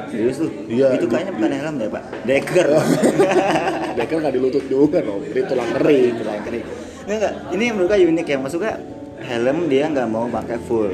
serius 0.06 0.36
lu 0.38 0.48
Iya, 0.66 0.86
itu 0.94 1.06
kayaknya 1.06 1.32
bukan 1.32 1.50
helm 1.52 1.74
deh 1.76 1.88
pak 1.88 2.02
deker 2.24 2.68
dekel 3.98 4.16
nggak 4.18 4.34
di 4.34 4.40
lutut 4.40 4.64
juga 4.66 4.98
dong 5.00 5.20
ini 5.22 5.40
tulang 5.44 5.70
kering 5.72 6.14
Tulang 6.16 6.40
kering. 6.42 6.64
Nggak, 7.00 7.16
nggak. 7.16 7.34
Ini 7.50 7.62
yang 7.64 7.74
menurut 7.74 7.90
gue 7.90 8.06
unik 8.06 8.26
ya. 8.28 8.36
Maksudnya 8.38 8.74
helm 9.20 9.58
dia 9.66 9.84
nggak 9.86 10.06
mau 10.06 10.26
pakai 10.26 10.58
full. 10.60 10.92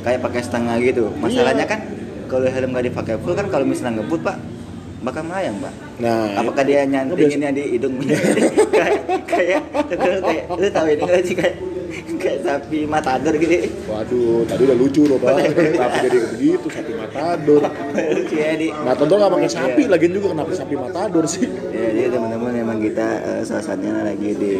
Kayak 0.00 0.20
pakai 0.20 0.40
setengah 0.40 0.76
gitu. 0.78 1.08
Masalahnya 1.14 1.64
Iya. 1.64 1.72
kan 1.72 1.80
kalau 2.26 2.46
helm 2.46 2.70
nggak 2.70 2.86
dipakai 2.88 3.16
full 3.16 3.34
kan 3.34 3.46
kalau 3.48 3.64
misalnya 3.64 3.98
ngebut 3.98 4.20
pak 4.20 4.36
bakal 5.02 5.22
melayang 5.22 5.58
pak. 5.58 5.72
nah 5.98 6.30
Apakah 6.38 6.62
dia 6.62 6.86
nyantinginnya 6.86 7.50
di 7.50 7.74
hidung? 7.74 7.98
kayak 8.78 9.02
kayak 9.26 9.60
lu 9.98 10.20
kayak 10.22 10.44
lu 10.52 10.66
tahu 10.70 10.86
ini 10.88 11.02
nggak 11.02 11.22
sih 11.24 11.34
kayak 11.34 11.54
kayak 12.14 12.38
sapi 12.40 12.78
matador 12.84 13.34
gitu. 13.34 13.68
waduh 13.84 14.42
tadi 14.44 14.62
udah 14.62 14.76
lucu 14.76 15.02
loh 15.04 15.18
bang 15.18 15.36
tapi 15.72 15.96
jadi 16.02 16.18
begitu 16.28 16.66
sapi 16.66 16.92
matador 16.94 17.60
Lucu 17.92 18.34
ya 18.34 18.50
di. 18.54 18.68
matador 18.72 19.16
nggak 19.16 19.32
pakai 19.32 19.50
sapi 19.50 19.80
Iya. 19.82 19.90
lagian 19.90 20.12
juga 20.12 20.26
kenapa 20.30 20.52
sapi 20.52 20.74
matador 20.74 21.24
sih 21.26 21.46
Ya, 21.68 21.88
jadi 21.90 22.08
teman-teman 22.10 22.52
emang 22.54 22.78
kita 22.78 23.06
eh, 23.20 23.42
salah 23.42 23.64
satunya 23.64 23.92
lagi 23.98 24.30
di 24.32 24.52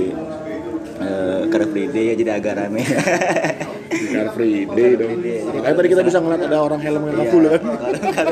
eh, 0.99 1.41
Car 1.47 1.63
Free 1.67 1.87
Day 1.87 2.05
ya 2.05 2.15
jadi 2.15 2.31
agak 2.35 2.53
rame. 2.57 2.83
Car 4.13 4.29
Free 4.33 4.65
Day 4.67 4.91
dong 4.95 5.13
makanya 5.53 5.75
tadi 5.75 5.89
kita 5.89 6.03
bisa 6.03 6.19
ngeliat 6.19 6.43
ada 6.43 6.59
orang 6.59 6.81
helm 6.81 7.03
yang 7.07 7.17
Iya, 7.19 7.31
full 7.31 7.45
kan 7.47 8.27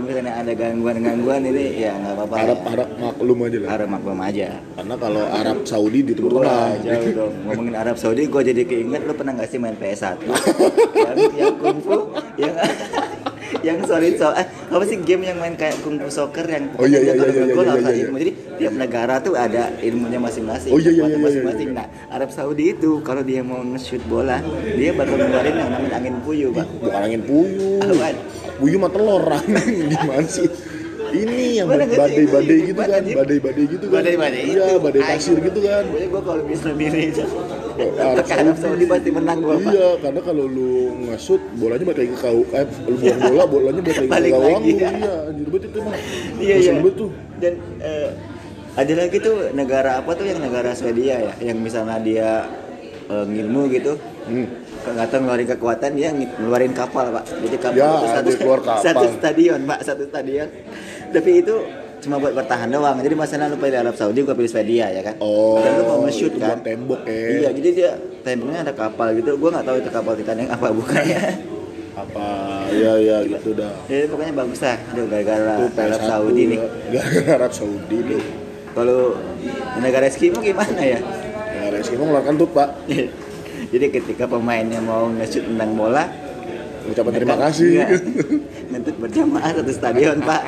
kalau 0.00 0.08
misalnya 0.16 0.32
ada 0.40 0.52
gangguan-gangguan 0.56 1.40
ini 1.44 1.64
ya 1.76 1.92
nggak 1.92 2.14
apa-apa. 2.16 2.34
harap 2.40 2.58
ya. 2.58 2.68
harap 2.72 2.88
maklum 2.96 3.38
aja 3.44 3.58
lah 3.60 3.68
Harap 3.68 3.88
maklum 3.92 4.18
aja. 4.24 4.48
karena 4.72 4.94
kalau 4.96 5.22
Arab 5.28 5.58
Saudi 5.68 6.00
di 6.00 6.12
Timur 6.16 6.30
Tengah 6.32 6.48
Wah, 6.48 6.72
jauh 6.80 7.10
dong. 7.12 7.32
Ngomongin 7.44 7.74
Arab 7.76 7.96
Saudi, 8.00 8.22
gue 8.24 8.42
jadi 8.42 8.62
keinget 8.64 9.02
lu 9.04 9.12
pernah 9.12 9.32
nggak 9.36 9.48
sih 9.52 9.58
main 9.60 9.76
PS1 9.76 10.16
yang 11.04 11.16
yang 11.36 11.54
kungfu, 11.60 11.98
yang 12.40 12.54
yang 13.60 13.76
solid 13.84 14.16
so 14.16 14.32
eh, 14.32 14.46
apa 14.46 14.84
sih 14.88 14.96
game 15.04 15.26
yang 15.26 15.36
main 15.36 15.52
kayak 15.52 15.76
kungfu 15.84 16.08
soccer 16.08 16.48
yang 16.48 16.64
Oh, 16.80 16.88
iya, 16.88 16.96
iya, 16.96 17.12
iya, 17.12 17.28
iya, 17.28 17.44
iya, 17.44 17.54
harus 17.60 17.84
iya, 17.84 17.92
iya. 17.92 18.04
ilmu. 18.08 18.16
Jadi 18.16 18.32
tiap 18.56 18.74
negara 18.78 19.14
tuh 19.20 19.34
ada 19.36 19.68
ilmunya 19.84 20.16
masing-masing. 20.16 20.72
Oh, 20.72 20.78
iya, 20.80 20.88
iya, 20.94 21.04
iya, 21.04 21.12
iya, 21.12 21.18
masing-masing. 21.20 21.68
iya. 21.74 21.76
Nah, 21.76 21.86
Arab 22.08 22.30
Saudi 22.32 22.72
itu 22.72 23.04
kalau 23.04 23.20
dia 23.20 23.44
mau 23.44 23.60
nge-shoot 23.60 24.00
bola, 24.08 24.40
dia 24.78 24.96
bakal 24.96 25.18
ngeluarin 25.18 25.56
yang 25.60 25.68
namanya 25.68 25.96
angin 25.98 26.16
puyuh, 26.24 26.50
Pak. 26.54 26.66
bukan 26.80 27.00
angin 27.04 27.20
puyuh 27.26 27.82
Puyuh 28.60 28.78
mah 28.78 28.90
telur 28.92 29.24
angin 29.24 29.88
gimana 29.92 30.28
sih 30.28 30.48
ini 31.10 31.58
yang 31.58 31.66
badai-badai 31.66 32.58
gitu 32.70 32.80
kan 32.86 33.02
badai-badai 33.02 33.64
gitu 33.66 33.84
kan 33.90 33.98
Badai-badai 33.98 34.42
iya 34.46 34.66
badai 34.78 35.02
pasir 35.02 35.36
gitu 35.42 35.58
kan 35.64 35.82
Pokoknya 35.90 36.06
gue 36.06 36.22
kalau 36.22 36.42
bisa 36.46 36.68
milih 36.70 37.02
itu 37.10 37.24
Arab 37.80 38.56
Saudi 38.60 38.84
pasti 38.84 39.08
menang 39.08 39.40
gue, 39.40 39.56
Pak. 39.56 39.72
Iya, 39.72 39.88
karena 40.04 40.20
kalau 40.20 40.44
lu 40.44 40.92
ngasut 41.08 41.40
bolanya 41.56 41.84
balik 41.88 41.98
lagi 42.04 42.12
ke 42.12 42.18
kau, 42.20 42.40
eh 42.52 42.66
lu 42.84 42.94
buang 43.00 43.20
bola 43.32 43.44
bolanya 43.48 43.80
balik 43.80 44.08
lagi 44.10 44.28
ke 44.28 44.36
gawang 44.36 44.62
lu. 44.64 44.76
ya. 44.76 44.90
Iya, 44.90 45.14
anjir 45.32 45.46
banget 45.48 45.64
itu 45.64 45.78
mah. 45.80 45.94
Iya 46.36 46.54
iya. 46.60 46.72
Dan 47.40 47.54
eh, 47.80 48.08
ada 48.76 48.92
lagi 49.00 49.16
tuh 49.24 49.36
negara 49.56 49.90
apa 50.04 50.10
tuh 50.12 50.26
yang 50.28 50.40
negara 50.44 50.70
Swedia 50.76 51.16
ya, 51.24 51.32
yang 51.40 51.58
misalnya 51.64 51.96
dia 52.04 52.30
eh, 53.08 53.24
ngilmu 53.24 53.62
gitu, 53.72 53.96
Hmm. 54.28 54.46
Tahu 54.82 55.20
ngeluarin 55.20 55.48
kekuatan 55.48 55.90
dia 55.92 56.08
ng- 56.10 56.34
ngeluarin 56.38 56.72
kapal 56.72 57.06
pak. 57.10 57.24
Jadi 57.28 57.56
kapal 57.56 57.76
Ya, 57.76 57.88
itu 57.90 58.06
satu, 58.10 58.28
keluar 58.36 58.60
kapal. 58.66 58.82
satu 58.82 59.04
stadion 59.12 59.60
pak, 59.62 59.78
satu 59.82 60.02
stadion. 60.04 60.48
Tapi 61.10 61.30
itu 61.38 61.54
cuma 62.00 62.16
buat 62.16 62.32
bertahan 62.32 62.66
doang. 62.66 62.96
Jadi 62.98 63.12
masalah 63.12 63.46
lu 63.46 63.56
pilih 63.56 63.76
Arab 63.78 63.92
Saudi, 63.92 64.20
gua 64.20 64.32
pilih 64.32 64.48
Swedia 64.48 64.88
ya 64.88 65.02
kan. 65.02 65.14
Oh, 65.18 65.58
Dan 65.58 65.72
lu 65.76 65.84
mau 65.84 65.98
nge-shoot 66.02 66.32
kan. 66.34 66.58
tembok 66.60 67.04
ya. 67.04 67.12
Iya, 67.12 67.48
jadi 67.52 67.68
dia 67.70 67.90
temboknya 68.20 68.60
ada 68.62 68.72
kapal 68.72 69.12
gitu. 69.14 69.36
Gua 69.36 69.50
nggak 69.50 69.64
tahu 69.64 69.76
itu 69.78 69.90
kapal 69.90 70.12
Titanic 70.14 70.48
apa 70.48 70.66
bukan 70.70 71.02
ya. 71.04 71.20
Apa? 71.92 72.26
Iya, 72.72 72.92
iya 72.98 73.16
gitu 73.28 73.52
dah. 73.52 73.74
Jadi 73.84 74.08
pokoknya 74.08 74.32
bagus 74.34 74.60
lah. 74.60 74.78
Aduh 74.88 75.04
gara-gara 75.06 75.42
Arab 75.58 75.70
PS1 75.70 76.02
Saudi 76.02 76.42
nih. 76.46 76.58
ya. 76.58 76.68
Gara-gara 76.96 77.32
Arab 77.36 77.52
Saudi 77.52 77.98
nih. 78.00 78.22
Kalau 78.70 79.00
negara 79.76 80.04
Eskimo 80.06 80.38
gimana 80.38 80.78
ya? 80.78 80.98
Negara 81.50 81.76
Eskimo 81.76 82.06
ngeluarkan 82.06 82.34
tuh, 82.34 82.48
Pak. 82.48 82.68
Jadi 83.70 83.86
ketika 83.88 84.26
pemainnya 84.26 84.78
mau 84.78 85.06
nge-shoot 85.08 85.46
tendang 85.46 85.74
bola, 85.74 86.04
Ucapan 86.82 87.12
terima 87.12 87.36
kasih. 87.38 87.68
iya, 87.72 87.86
ngentut 88.66 88.96
berjamaah 88.98 89.52
satu 89.52 89.70
stadion, 89.70 90.16
Pak. 90.20 90.42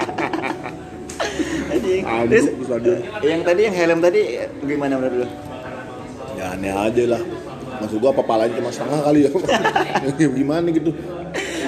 Terus 2.27 2.47
stadion. 2.59 2.99
yang 3.23 3.41
tadi 3.43 3.61
yang 3.63 3.75
helm 3.77 3.99
tadi 4.01 4.21
gimana 4.61 4.97
menurut 4.97 5.23
lu? 5.23 5.27
Ya 6.35 6.57
aneh 6.57 6.73
aja 6.73 7.05
lah. 7.09 7.23
Maksud 7.79 7.99
gua 7.99 8.11
apa 8.11 8.23
palanya 8.23 8.55
cuma 8.55 8.71
setengah 8.71 9.01
kali 9.03 9.21
ya. 9.23 9.31
Gimana 10.39 10.67
gitu. 10.71 10.91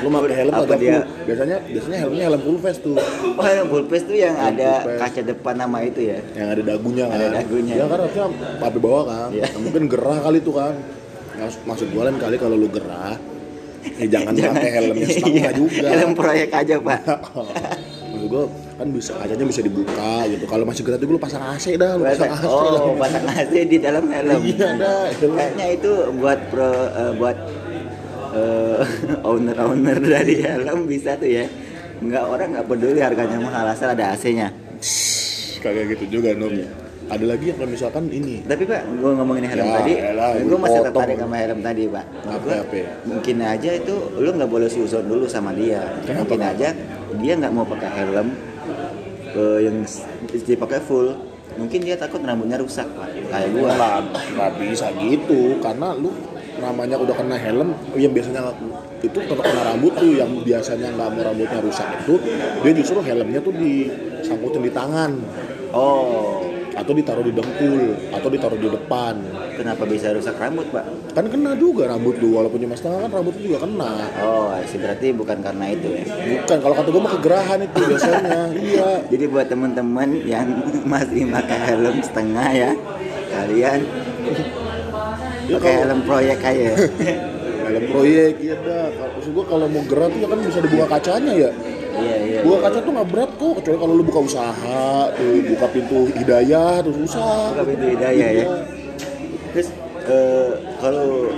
Lu 0.00 0.08
pakai 0.10 0.36
helm 0.36 0.52
Apa 0.52 0.74
dia? 0.74 1.00
full. 1.00 1.24
Biasanya 1.24 1.56
biasanya 1.64 1.98
helmnya 2.00 2.24
helm 2.24 2.40
full 2.40 2.58
face 2.58 2.80
tuh. 2.80 2.96
Oh, 3.34 3.44
helm 3.44 3.66
full 3.68 3.86
face 3.86 4.04
tuh 4.04 4.16
yang 4.16 4.34
Helm 4.34 4.54
ada 4.54 4.70
kaca 4.98 5.20
depan 5.22 5.54
nama 5.56 5.78
itu 5.82 6.00
ya. 6.04 6.18
yang 6.34 6.48
ada 6.50 6.62
dagunya 6.64 7.04
kan 7.06 7.16
Ada 7.16 7.26
dagunya. 7.36 7.74
ya 7.74 7.84
kan 7.84 7.98
harusnya 8.00 8.24
papi 8.58 8.78
bawah 8.78 9.04
kan. 9.04 9.28
Nah, 9.30 9.60
mungkin 9.60 9.82
gerah 9.86 10.18
kali 10.20 10.38
tuh 10.40 10.54
kan 10.54 10.74
Maksud, 11.40 11.86
gua 11.90 12.02
lain 12.08 12.18
kali 12.22 12.36
kalau 12.38 12.56
lu 12.56 12.68
gerah 12.70 13.18
ya 14.00 14.06
jangan, 14.08 14.32
pakai 14.32 14.70
helmnya 14.80 15.06
setengah 15.12 15.28
Iya, 15.28 15.50
juga 15.52 15.86
Helm 15.92 16.12
proyek 16.16 16.50
aja, 16.56 16.74
Pak. 16.80 17.00
maksud 18.24 18.32
gua 18.32 18.44
kan 18.74 18.88
bisa 18.90 19.12
kacanya 19.20 19.44
bisa 19.46 19.60
dibuka 19.60 20.12
gitu 20.32 20.44
kalau 20.48 20.64
masih 20.64 20.82
gerah 20.82 20.98
tuh 20.98 21.06
lu 21.12 21.20
pasang 21.20 21.44
AC 21.44 21.76
dah 21.76 21.94
lu 21.94 22.02
pasang 22.08 22.32
AC 22.32 22.44
oh, 22.48 22.72
lah 22.72 22.80
pasang 22.96 23.24
AC 23.28 23.52
di 23.68 23.78
dalam 23.78 24.04
helm. 24.08 24.40
iya 24.42 24.68
dah 24.80 25.12
helm. 25.12 25.32
Kayaknya 25.36 25.66
itu 25.76 25.92
buat 26.16 26.40
pro 26.48 26.72
eh, 26.72 27.12
buat 27.20 27.36
eh, 28.34 28.80
owner-owner 29.28 29.98
dari 30.00 30.34
helm 30.40 30.88
bisa 30.88 31.20
tuh 31.20 31.28
ya. 31.28 31.44
Nggak 32.00 32.24
orang 32.24 32.48
nggak 32.56 32.66
peduli 32.66 33.00
harganya 33.04 33.38
mahal 33.38 33.66
asal 33.70 33.92
ada 33.92 34.16
AC-nya. 34.16 34.50
kagak 35.60 35.96
gitu 35.96 36.20
juga 36.20 36.36
Nob 36.36 36.83
ada 37.04 37.24
lagi 37.24 37.44
yang 37.52 37.56
kalau 37.60 37.70
misalkan 37.70 38.04
ini 38.08 38.40
Tapi 38.48 38.62
pak, 38.64 38.80
gue 38.88 39.10
ngomongin 39.12 39.44
helm 39.44 39.66
Ya, 39.66 39.74
tadi, 39.80 39.92
elah, 40.00 40.30
gue 40.40 40.58
masih 40.58 40.80
tertarik 40.88 41.16
sama 41.20 41.36
helm 41.36 41.58
tadi 41.60 41.82
pak. 41.88 42.04
Apa, 42.24 42.48
apa 42.64 42.74
ya? 42.74 42.88
Mungkin 43.04 43.36
aja 43.44 43.70
itu 43.76 43.94
lu 44.16 44.30
nggak 44.32 44.50
boleh 44.50 44.68
suzon 44.72 45.04
dulu 45.04 45.24
sama 45.28 45.52
dia. 45.52 45.84
Kenapa, 46.04 46.24
mungkin 46.24 46.40
aja 46.40 46.68
dia 47.20 47.32
nggak 47.36 47.52
mau 47.52 47.64
pakai 47.68 47.90
helm 47.92 48.28
eh, 49.36 49.58
yang 49.68 49.76
dipakai 50.32 50.80
full. 50.80 51.12
Mungkin 51.54 51.86
dia 51.86 51.94
takut 51.94 52.18
rambutnya 52.24 52.58
rusak 52.58 52.88
pak. 52.96 53.08
Kayak 53.30 53.48
gue. 53.52 53.68
nggak 53.68 53.98
nggak 54.34 54.50
bisa 54.64 54.86
gitu 54.98 55.60
karena 55.60 55.92
lu 55.94 56.10
namanya 56.54 56.96
udah 56.96 57.14
kena 57.18 57.36
helm 57.36 57.74
yang 57.98 58.14
biasanya 58.14 58.40
itu 59.02 59.18
tetap 59.20 59.42
kena 59.42 59.62
rambut 59.74 59.92
tuh 59.98 60.16
yang 60.16 60.30
biasanya 60.40 60.88
nggak 60.94 61.08
mau 61.12 61.22
rambutnya 61.26 61.58
rusak 61.60 61.88
itu 62.06 62.14
dia 62.62 62.72
justru 62.72 63.02
helmnya 63.02 63.42
tuh 63.42 63.52
disangkutin 63.52 64.62
di 64.62 64.72
tangan 64.72 65.12
Oh, 65.74 66.53
atau 66.74 66.92
ditaruh 66.92 67.22
di 67.22 67.30
dengkul 67.30 67.82
atau 68.10 68.28
ditaruh 68.28 68.54
di 68.54 68.66
depan 68.66 69.14
kenapa 69.54 69.82
bisa 69.84 70.10
rusak 70.10 70.34
rambut 70.34 70.66
pak? 70.68 70.84
kan 71.10 71.24
kena 71.24 71.54
juga 71.54 71.86
rambut 71.86 72.18
lu 72.18 72.34
walaupun 72.34 72.58
cuma 72.58 72.74
setengah 72.74 73.06
kan 73.06 73.10
rambut 73.12 73.34
lu 73.34 73.48
juga 73.48 73.62
kena 73.62 73.92
Oh, 74.16 74.50
sih 74.64 74.76
berarti 74.76 75.10
bukan 75.10 75.38
karena 75.40 75.64
itu 75.68 75.88
ya. 75.92 76.04
bukan 76.40 76.58
kalau 76.58 76.74
kata 76.74 76.88
gue 76.88 77.00
mah 77.00 77.12
kegerahan 77.14 77.58
itu 77.60 77.78
biasanya 77.80 78.40
iya 78.66 78.90
Jadi 79.06 79.24
buat 79.26 79.46
teman-teman 79.46 80.08
yang 80.22 80.46
masih 80.90 81.26
pakai 81.26 81.58
helm 81.68 81.96
setengah 82.00 82.48
ya, 82.50 82.70
kalian 83.30 83.80
ya 85.48 85.54
pakai 85.54 85.72
helm 85.78 86.00
proyek 86.02 86.38
aja. 86.40 86.72
helm 87.64 87.84
proyek 87.88 88.32
iya 88.38 88.54
dah 88.58 88.86
kalau 88.90 89.10
maksud 89.14 89.30
gue 89.32 89.44
kalau 89.46 89.66
mau 89.66 89.82
gerak 89.84 90.08
tuh 90.10 90.20
ya 90.20 90.28
kan 90.28 90.38
bisa 90.40 90.58
dibuka 90.58 90.86
kacanya 90.90 91.32
ya 91.34 91.50
Iya 91.94 92.16
iya. 92.26 92.40
buka 92.42 92.58
kaca 92.66 92.78
tuh 92.82 92.92
nggak 92.94 93.08
berat 93.10 93.30
kok 93.38 93.52
kecuali 93.60 93.78
kalau 93.78 93.94
lu 93.94 94.04
buka 94.04 94.20
usaha 94.26 94.86
tuh 95.14 95.34
buka 95.46 95.66
pintu 95.70 95.98
hidayah 96.10 96.72
terus 96.82 96.96
susah 97.06 97.54
Buka 97.54 97.64
pintu 97.70 97.86
hidayah 97.94 98.28
ya. 98.30 98.44
Iya. 98.44 98.56
Terus 99.54 99.68
eh, 100.10 100.50
kalau 100.82 101.30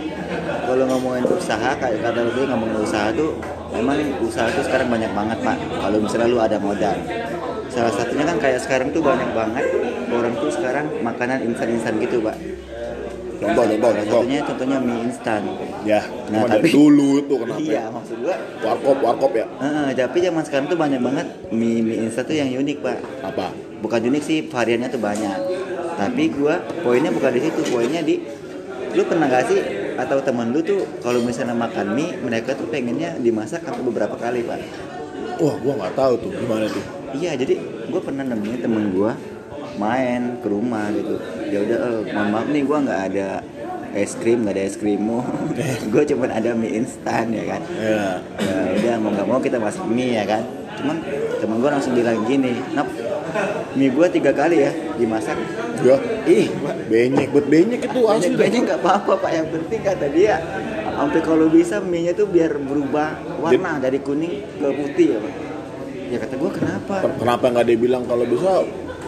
kalau 0.66 0.84
ngomongin 0.90 1.24
usaha 1.28 1.70
kayak 1.76 1.98
kata 2.02 2.20
lu 2.24 2.42
ngomongin 2.48 2.76
usaha 2.82 3.08
tuh 3.12 3.30
memang 3.74 3.98
usaha 4.24 4.48
tuh 4.50 4.64
sekarang 4.64 4.88
banyak 4.88 5.12
banget 5.12 5.38
pak. 5.44 5.56
Kalau 5.60 5.98
misalnya 6.00 6.28
lu 6.32 6.38
ada 6.40 6.56
modal. 6.56 6.96
Salah 7.68 7.92
satunya 7.92 8.24
kan 8.24 8.36
kayak 8.40 8.60
sekarang 8.64 8.88
tuh 8.94 9.04
banyak 9.04 9.30
banget 9.36 9.66
orang 10.08 10.32
tuh 10.40 10.48
sekarang 10.48 10.86
makanan 11.04 11.44
instan-instan 11.44 12.00
gitu 12.00 12.24
pak. 12.24 12.36
Contoh 13.36 13.64
contoh 13.66 13.90
contoh. 13.92 14.20
satunya 14.20 14.38
contohnya 14.42 14.78
mie 14.78 14.98
instan. 15.04 15.42
ya 15.82 16.00
Nah, 16.28 16.42
tapi- 16.46 16.70
dulu 16.70 17.22
tuh 17.22 17.36
kenapa 17.44 17.60
Iya 17.60 17.82
maksud 17.88 18.16
gua. 18.20 18.36
warkop 18.60 18.96
warkop 19.00 19.32
ya? 19.32 19.46
Eh, 19.58 19.88
tapi 19.94 20.18
zaman 20.18 20.42
sekarang 20.42 20.66
tuh 20.66 20.76
banyak 20.76 20.98
banget 20.98 21.26
mie 21.50 21.80
mie 21.80 21.98
instan 22.02 22.24
tuh 22.24 22.34
yang 22.34 22.48
unik 22.50 22.78
pak. 22.80 22.98
apa? 23.22 23.46
Bukan 23.78 24.00
unik 24.04 24.22
sih 24.22 24.38
variannya 24.44 24.88
tuh 24.88 24.98
banyak. 24.98 25.36
Tapi 25.94 26.22
gua 26.30 26.54
poinnya 26.80 27.08
bukan 27.08 27.30
di 27.30 27.40
situ 27.40 27.60
poinnya 27.66 28.00
di 28.00 28.20
lu 28.92 29.04
pernah 29.04 29.28
gak 29.28 29.44
sih 29.46 29.60
atau 29.94 30.20
temen 30.20 30.48
lu 30.50 30.60
tuh 30.60 30.84
kalau 31.00 31.20
misalnya 31.20 31.52
makan 31.52 31.92
mie 31.92 32.16
mereka 32.18 32.52
tuh 32.52 32.64
pengennya 32.66 33.16
dimasak 33.16 33.60
sampai 33.60 33.80
beberapa 33.80 34.16
kali 34.16 34.40
pak? 34.42 34.60
Wah 35.36 35.56
gua 35.56 35.72
nggak 35.76 35.94
tahu 35.94 36.12
tuh 36.18 36.30
gimana 36.32 36.64
tuh. 36.66 36.80
Iya 37.12 37.36
jadi 37.36 37.54
gua 37.86 38.00
pernah 38.00 38.24
nemuin 38.24 38.60
temen 38.60 38.84
gua 38.90 39.12
main 39.76 40.40
ke 40.40 40.48
rumah 40.48 40.88
gitu 40.90 41.20
ya 41.50 41.58
udah 41.62 41.78
eh, 41.78 42.00
mohon 42.14 42.28
maaf 42.34 42.46
nih 42.50 42.62
gua 42.66 42.78
nggak 42.82 43.02
ada 43.12 43.28
es 43.96 44.12
krim 44.20 44.44
nggak 44.44 44.54
ada 44.60 44.62
es 44.68 44.76
krimmu 44.76 45.24
gue 45.92 46.02
cuman 46.12 46.28
ada 46.28 46.52
mie 46.52 46.76
instan 46.76 47.32
ya 47.32 47.44
kan? 47.48 47.60
Ya 47.80 48.20
ya 48.44 48.56
udah 48.76 48.94
mau 49.00 49.10
nggak 49.16 49.26
mau 49.26 49.40
kita 49.40 49.56
masak 49.56 49.88
mie 49.88 50.20
ya 50.20 50.24
kan? 50.28 50.44
Cuman 50.76 50.96
temen 51.40 51.56
gue 51.64 51.70
langsung 51.72 51.92
bilang 51.96 52.20
gini 52.28 52.60
nap 52.76 52.84
mie 53.72 53.88
gue 53.88 54.06
tiga 54.12 54.36
kali 54.36 54.68
ya 54.68 54.70
dimasak. 55.00 55.40
Ya 55.80 55.96
ih 56.28 56.52
benyek 56.92 57.32
buat 57.32 57.46
benyek 57.48 57.80
itu 57.88 58.00
asli. 58.04 58.36
banyak 58.36 58.36
banyak 58.36 58.60
nggak 58.68 58.80
apa-apa 58.84 59.12
pak. 59.16 59.30
Yang 59.32 59.48
penting 59.56 59.80
kata 59.80 60.06
dia 60.12 60.34
sampai 60.96 61.20
kalau 61.24 61.46
bisa 61.48 61.80
mie 61.80 62.04
nya 62.04 62.12
tuh 62.12 62.28
biar 62.28 62.52
berubah 62.60 63.16
warna 63.40 63.80
dari 63.80 63.98
kuning 64.04 64.44
ke 64.60 64.68
putih 64.76 65.06
ya 65.16 65.18
pak. 65.24 65.34
Ya 66.06 66.16
kata 66.20 66.34
gue 66.36 66.50
kenapa? 66.52 66.94
Ken- 67.00 67.16
kenapa 67.16 67.44
nggak 67.48 67.64
dia 67.64 67.78
bilang 67.80 68.04
kalau 68.04 68.28
bisa 68.28 68.60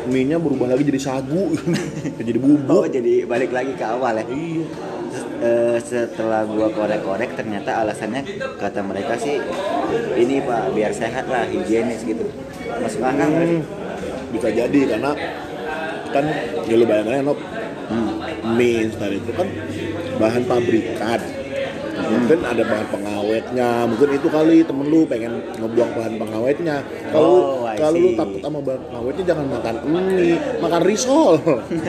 mie 0.09 0.25
nya 0.25 0.37
berubah 0.40 0.73
lagi 0.73 0.88
jadi 0.88 1.01
sagu. 1.01 1.53
Jadi 2.18 2.38
oh 2.38 2.42
bubuk 2.42 2.85
jadi 2.90 3.29
balik 3.29 3.53
lagi 3.53 3.73
ke 3.77 3.85
awal 3.85 4.18
ya? 4.18 4.25
Iya. 4.27 4.64
Eh, 5.38 5.79
setelah 5.79 6.42
gua 6.44 6.68
korek-korek 6.75 7.38
ternyata 7.38 7.81
alasannya 7.85 8.27
kata 8.59 8.81
mereka 8.83 9.14
sih 9.16 9.38
ini 10.18 10.42
pak 10.42 10.75
biar 10.75 10.90
sehat 10.90 11.31
lah 11.31 11.47
higienis 11.47 12.03
gitu. 12.03 12.27
Masuk 12.83 13.07
akal? 13.07 13.29
Hmm, 13.29 13.62
bisa 14.35 14.49
jadi 14.51 14.81
karena 14.97 15.12
kan 16.11 16.25
ya 16.66 16.75
lu 16.75 16.85
bayangin 16.88 17.25
Nop 17.29 17.38
Hmm. 17.88 18.21
mie 18.53 18.85
instan 18.85 19.16
itu 19.16 19.33
kan 19.33 19.49
bahan 20.21 20.44
pabrikan 20.44 21.21
mungkin 22.00 22.38
ada 22.40 22.62
bahan 22.62 22.87
pengawetnya. 22.88 23.70
Mungkin 23.87 24.08
itu 24.14 24.28
kali 24.28 24.56
temen 24.62 24.87
lu 24.87 25.02
pengen 25.04 25.32
ngebuang 25.56 25.90
bahan 25.92 26.14
pengawetnya. 26.16 26.76
Kalau 27.11 27.34
Oh, 27.58 27.66
kalau 27.74 27.96
lu 27.96 28.08
takut 28.14 28.40
sama 28.40 28.58
bahan 28.61 28.82
pengawetnya 28.87 29.24
jangan 29.26 29.46
makan 29.48 29.74
mie 29.87 30.34
makan 30.58 30.80
risol. 30.84 31.34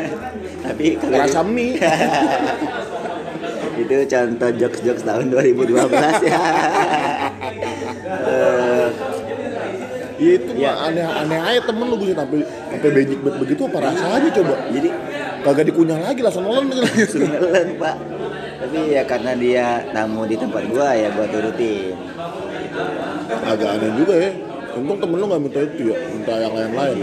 Tapi 0.65 0.86
kalau 0.98 1.17
rasa 1.17 1.41
mie. 1.41 1.78
Itu 3.80 3.95
contoh 3.95 4.50
jokes-jokes 4.60 5.08
tahun 5.08 5.32
2012 5.32 5.88
ya 6.28 6.36
Eh, 8.10 8.88
ya. 10.19 10.36
Itu 10.36 10.52
Iya. 10.52 10.72
mah 10.76 10.91
aneh 10.91 11.06
aneh 11.08 11.39
aja 11.39 11.60
temen 11.63 11.88
lu 11.88 11.95
bisa 11.95 12.12
sampai 12.12 12.43
sampai 12.43 12.89
bet 12.91 13.36
begitu 13.39 13.62
apa 13.63 13.78
rasanya 13.80 14.30
coba? 14.36 14.56
Jadi 14.67 14.89
kagak 15.39 15.65
dikunyah 15.72 16.00
lagi 16.04 16.19
langsung 16.19 16.43
nelen 16.43 16.67
langsung 16.76 17.24
nelen 17.24 17.67
pak 17.80 17.95
tapi 18.60 18.80
ya 18.91 19.02
karena 19.08 19.32
dia 19.39 19.65
tamu 19.95 20.28
di 20.28 20.36
tempat 20.36 20.63
gua 20.67 20.91
ya 20.91 21.08
gua 21.15 21.26
turutin. 21.32 21.95
Agak 23.48 23.69
aneh 23.80 23.91
juga 23.95 24.15
ya. 24.19 24.32
Untung 24.69 25.02
temen 25.02 25.17
lu 25.17 25.26
nggak 25.26 25.41
minta 25.41 25.60
itu 25.65 25.89
ya 25.89 25.98
minta 26.13 26.34
yang 26.38 26.54
lain 26.54 26.72
lain 26.78 27.02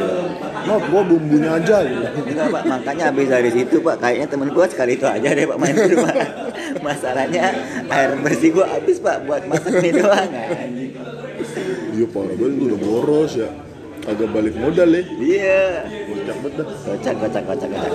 Not 0.70 0.86
gua 0.86 1.02
bumbunya 1.02 1.50
aja 1.58 1.82
gitu. 1.82 2.06
Enggak 2.22 2.46
pak, 2.54 2.62
makanya 2.62 3.04
habis 3.10 3.26
dari 3.26 3.50
situ 3.50 3.82
pak 3.82 3.98
Kayaknya 3.98 4.26
temen 4.30 4.48
gua 4.54 4.70
sekali 4.70 4.94
itu 4.94 5.02
aja 5.02 5.28
deh 5.34 5.44
pak 5.44 5.58
main 5.58 5.74
ke 5.74 5.90
rumah 5.98 6.14
Masalahnya 6.86 7.44
air 7.90 8.10
bersih 8.22 8.54
gua 8.54 8.70
habis 8.70 9.02
pak 9.02 9.26
Buat 9.26 9.50
masak 9.50 9.82
mie 9.82 9.92
doang. 9.98 10.30
Iya 11.90 12.06
parah 12.12 12.34
banget 12.38 12.60
udah 12.70 12.78
boros 12.78 13.32
ya 13.34 13.50
agak 14.06 14.28
balik 14.30 14.54
modal 14.54 14.88
ya. 14.90 15.02
Iya. 15.18 15.62
Kocak 16.06 16.36
banget 16.42 16.52
dah. 16.56 16.66
Kocak, 16.86 17.14
kocak, 17.18 17.42
kocak, 17.46 17.68
kocak 17.70 17.94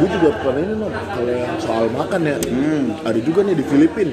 gue 0.00 0.08
juga 0.16 0.28
pernah 0.40 0.62
ini 0.64 0.74
Not 0.80 0.94
kalau 1.12 1.32
yang 1.32 1.54
soal 1.60 1.86
makan 1.92 2.20
ya. 2.24 2.36
Hmm, 2.40 2.84
ada 3.04 3.18
juga 3.20 3.40
nih 3.44 3.54
di 3.56 3.64
Filipin. 3.64 4.08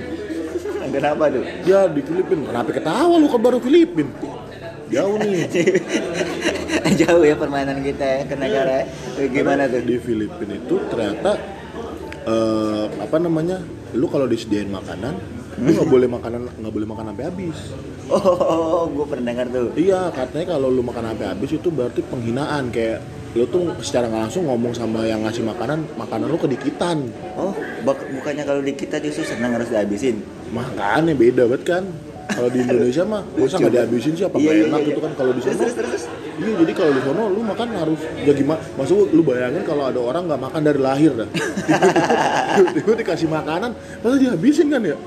Kenapa 0.95 1.23
tuh? 1.31 1.43
ya 1.67 1.79
di 1.91 2.01
Filipin. 2.03 2.37
Kenapa 2.47 2.69
ketawa 2.71 3.15
lu 3.19 3.27
kan 3.27 3.41
baru 3.43 3.59
Filipin? 3.59 4.07
Jauh 4.87 5.15
nih. 5.19 5.47
Jauh 7.03 7.23
ya 7.23 7.35
permainan 7.35 7.83
kita 7.83 8.03
ya 8.03 8.19
ke 8.23 8.35
negara 8.39 8.83
ya. 8.83 8.85
Eh, 9.19 9.27
Gimana 9.27 9.67
tuh? 9.67 9.83
di 9.83 9.95
Filipina 9.99 10.55
itu 10.55 10.75
ternyata 10.87 11.31
eh, 12.23 12.85
apa 13.03 13.17
namanya 13.19 13.59
lu 13.95 14.07
kalau 14.07 14.27
disediain 14.27 14.71
makanan 14.71 15.36
lu 15.57 15.69
nggak 15.73 15.89
boleh 15.89 16.07
makanan 16.07 16.41
nggak 16.53 16.73
boleh 16.73 16.87
makan 16.87 17.05
sampai 17.09 17.25
habis. 17.25 17.57
Oh, 18.07 18.87
gue 18.87 19.05
pernah 19.05 19.25
dengar 19.27 19.47
tuh. 19.49 19.67
Iya 19.73 20.09
katanya 20.09 20.45
kalau 20.53 20.67
lu 20.67 20.81
makan 20.81 21.03
sampai 21.07 21.27
habis 21.27 21.51
itu 21.51 21.67
berarti 21.67 21.99
penghinaan 22.01 22.69
kayak 22.69 23.01
lu 23.33 23.45
tuh 23.45 23.75
secara 23.81 24.07
langsung 24.07 24.45
ngomong 24.45 24.71
sama 24.71 25.03
yang 25.03 25.21
ngasih 25.21 25.43
makanan 25.43 25.83
makanan 25.93 26.27
lu 26.27 26.37
kedikitan. 26.37 27.09
Oh, 27.33 27.51
bak- 27.81 28.05
bukannya 28.07 28.43
kalau 28.43 28.61
di 28.61 28.73
kita 28.73 28.97
justru 28.97 29.25
senang 29.25 29.53
harus 29.53 29.67
dihabisin? 29.67 30.21
Makanya 30.49 31.13
beda 31.13 31.43
banget 31.45 31.63
kan. 31.65 31.83
Kalau 32.27 32.49
di 32.49 32.59
Indonesia 32.63 33.03
mah 33.03 33.21
masa 33.33 33.55
nggak 33.57 33.73
dihabisin 33.73 34.13
sih 34.13 34.25
apa 34.25 34.37
Iya, 34.37 34.51
iya, 34.53 34.63
enak 34.67 34.79
iya. 34.79 34.87
gitu 34.87 34.99
kan? 35.01 35.11
Kalau 35.13 35.31
di 35.31 35.41
sana 35.41 35.63
iya 36.37 36.53
jadi 36.61 36.71
kalau 36.73 36.91
di 36.93 37.01
sana 37.01 37.21
lu 37.25 37.41
makan 37.41 37.67
harus 37.73 38.01
ya 38.21 38.33
gimana 38.33 38.59
maksud 38.77 39.09
lu, 39.13 39.21
bayangin 39.25 39.63
kalau 39.65 39.89
ada 39.89 39.99
orang 40.01 40.29
nggak 40.29 40.41
makan 40.41 40.61
dari 40.61 40.79
lahir 40.79 41.11
dah. 41.17 41.29
Tiba-tiba 42.57 42.93
dikasih 43.05 43.29
makanan 43.29 43.71
masa 44.01 44.15
dihabisin 44.17 44.67
kan 44.69 44.81
ya? 44.81 44.97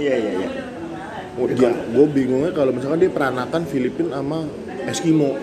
Iya, 0.00 0.14
iya, 0.16 0.30
iya. 0.36 0.48
Oh, 1.40 1.48
dia, 1.48 1.72
gue 1.72 2.06
bingungnya 2.12 2.52
kalau 2.52 2.72
misalkan 2.72 3.00
dia 3.00 3.08
peranakan 3.12 3.62
Filipin 3.64 4.12
sama 4.12 4.44
Eskimo. 4.84 5.36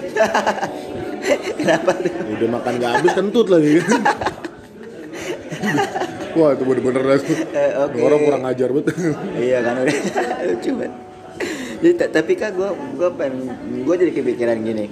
Kenapa 1.57 1.91
tuh? 1.97 2.13
udah 2.37 2.49
makan 2.53 2.73
gak 2.77 2.91
habis 3.01 3.11
kentut 3.17 3.47
lagi. 3.49 3.81
Wah 6.37 6.53
itu 6.53 6.63
bener-bener. 6.63 7.01
Eh, 7.17 7.71
oke. 7.81 7.97
orang 7.97 8.19
kurang 8.21 8.41
ngajar 8.45 8.69
banget. 8.69 8.93
Iya 9.41 9.57
kan 9.65 9.73
udah. 9.81 9.97
Lucu 10.53 10.69
banget. 10.77 10.93
Jadi 11.77 11.93
ta- 11.93 12.11
tapi 12.13 12.33
kan 12.33 12.49
gue 12.53 12.69
gue 12.97 13.09
pengen 13.13 13.37
gue 13.85 13.95
jadi 13.97 14.11
kepikiran 14.13 14.57
gini 14.65 14.85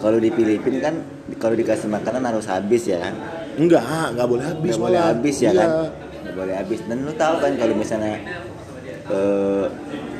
kalau 0.00 0.16
di 0.16 0.32
Filipina 0.32 0.78
kan 0.80 0.94
kalau 1.36 1.52
dikasih 1.52 1.86
makanan 1.86 2.24
harus 2.24 2.48
habis 2.48 2.88
ya. 2.88 2.98
Kan 2.98 3.14
enggak 3.54 3.84
nggak 4.16 4.26
boleh 4.26 4.44
habis 4.44 4.72
nggak 4.72 4.82
boleh 4.82 5.00
habis 5.00 5.36
ya 5.38 5.50
Iya. 5.52 5.60
kan? 5.60 5.70
Nggak 6.24 6.34
boleh 6.34 6.54
habis. 6.56 6.78
Dan 6.88 6.96
lu 7.04 7.12
tahu 7.12 7.34
kan 7.38 7.52
kalau 7.54 7.74
misalnya 7.76 8.14
eh, 9.10 9.64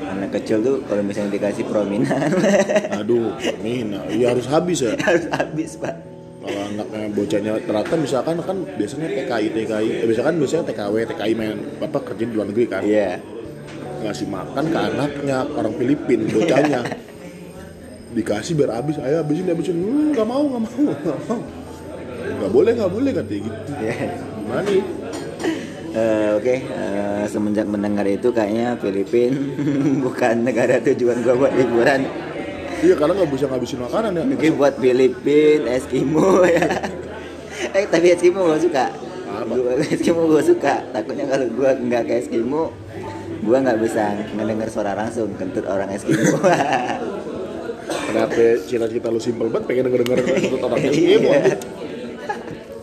anak 0.05 0.31
kecil 0.37 0.59
tuh 0.61 0.77
kalau 0.85 1.03
misalnya 1.03 1.33
dikasih 1.33 1.65
prominan. 1.65 2.29
Aduh 3.01 3.33
ini 3.61 3.89
ya 4.15 4.37
harus 4.37 4.45
habis 4.47 4.85
ya? 4.85 4.93
Harus 5.09 5.25
habis 5.33 5.81
pak. 5.81 5.95
Kalau 6.41 6.61
anaknya 6.73 7.09
bocahnya 7.13 7.53
ternyata 7.61 7.95
misalkan 7.97 8.37
kan 8.41 8.57
biasanya 8.77 9.09
TKI 9.13 9.47
TKI 9.53 9.89
eh, 10.05 10.07
misalkan 10.09 10.35
biasanya 10.37 10.65
TKW 10.69 10.95
TKI 11.09 11.33
main 11.37 11.57
apa 11.81 11.99
kerja 12.01 12.25
di 12.25 12.33
luar 12.33 12.47
negeri 12.49 12.67
kan? 12.69 12.83
Iya. 12.85 13.21
Ngasih 14.01 14.29
makan 14.33 14.65
ke 14.69 14.79
anaknya 14.81 15.45
orang 15.53 15.73
Filipin 15.77 16.21
bocahnya 16.29 16.81
dikasih 18.11 18.53
biar 18.55 18.71
habis 18.75 18.99
ayo 18.99 19.23
habisin 19.23 19.47
habisin 19.47 19.77
hmm, 19.77 20.07
nggak 20.13 20.27
mau 20.27 20.43
nggak 20.43 20.63
mau 20.63 20.83
nggak 20.91 21.19
mau 21.25 21.39
nggak 22.21 22.51
boleh 22.51 22.73
nggak 22.75 22.93
boleh 22.93 23.11
katanya 23.13 23.41
gitu 23.47 23.73
Iya. 23.77 23.95
gimana 24.37 24.71
Eh, 25.91 26.29
Oke, 26.39 26.63
eh, 26.63 27.25
semenjak 27.27 27.67
mendengar 27.67 28.07
itu 28.07 28.31
kayaknya 28.31 28.79
Filipin 28.79 29.59
bukan 30.07 30.47
negara 30.47 30.79
tujuan 30.79 31.19
gua 31.21 31.35
buat 31.35 31.51
liburan. 31.51 32.07
iya 32.79 32.95
karena 32.95 33.19
nggak 33.19 33.31
bisa 33.35 33.51
ngabisin 33.51 33.83
makanan 33.83 34.15
ya 34.15 34.23
Mungkin 34.23 34.53
buat 34.55 34.79
Filipin, 34.79 35.67
Eskimo 35.67 36.47
ya. 36.47 36.63
eh 37.75 37.85
tapi 37.91 38.15
Eskimo 38.15 38.47
gua 38.47 38.55
suka. 38.55 38.87
Gua, 39.51 39.73
Eskimo 39.83 40.31
gua 40.31 40.39
suka. 40.39 40.79
Takutnya 40.95 41.27
kalau 41.27 41.51
gua 41.51 41.75
nggak 41.75 42.03
ke 42.07 42.13
Eskimo, 42.23 42.71
gua 43.43 43.59
nggak 43.59 43.79
bisa 43.83 44.15
ngedenger 44.39 44.71
suara 44.71 44.95
langsung 44.95 45.35
kentut 45.35 45.67
orang 45.67 45.91
Eskimo. 45.91 46.39
Kenapa 47.91 48.39
cita-cita 48.63 49.07
lu 49.07 49.19
simpel 49.19 49.47
banget 49.49 49.67
pengen 49.67 49.83
denger 49.87 50.01
denger 50.03 50.19
untuk 50.49 50.61
orang 50.63 50.79
Eskimo 50.87 51.31
Iya. 51.31 51.43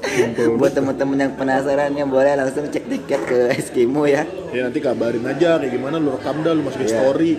Simpel 0.07 0.47
buat 0.59 0.71
teman-teman 0.71 1.17
yang 1.19 1.33
penasaran 1.33 1.91
ya 1.91 2.05
boleh 2.05 2.33
langsung 2.33 2.65
cek 2.65 2.85
tiket 2.87 3.21
ke 3.23 3.37
Eskimo 3.53 4.03
ya. 4.05 4.23
ya 4.49 4.61
nanti 4.63 4.79
kabarin 4.79 5.23
aja 5.23 5.57
kayak 5.57 5.69
gimana 5.69 5.97
lu 5.97 6.11
rekam 6.11 6.41
dah 6.41 6.51
lu 6.51 6.61
masukin 6.61 6.87
Iya. 6.87 6.95
story. 6.95 7.33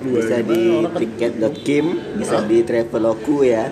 Lu 0.00 0.08
bisa 0.12 0.36
gimana, 0.36 0.44
di 0.44 0.60
orang 0.70 0.84
kan- 0.86 1.00
tiket.kim 1.00 1.86
bisa 2.14 2.36
Hah? 2.36 2.44
di 2.44 2.58
traveloku 2.60 3.36
ya. 3.42 3.64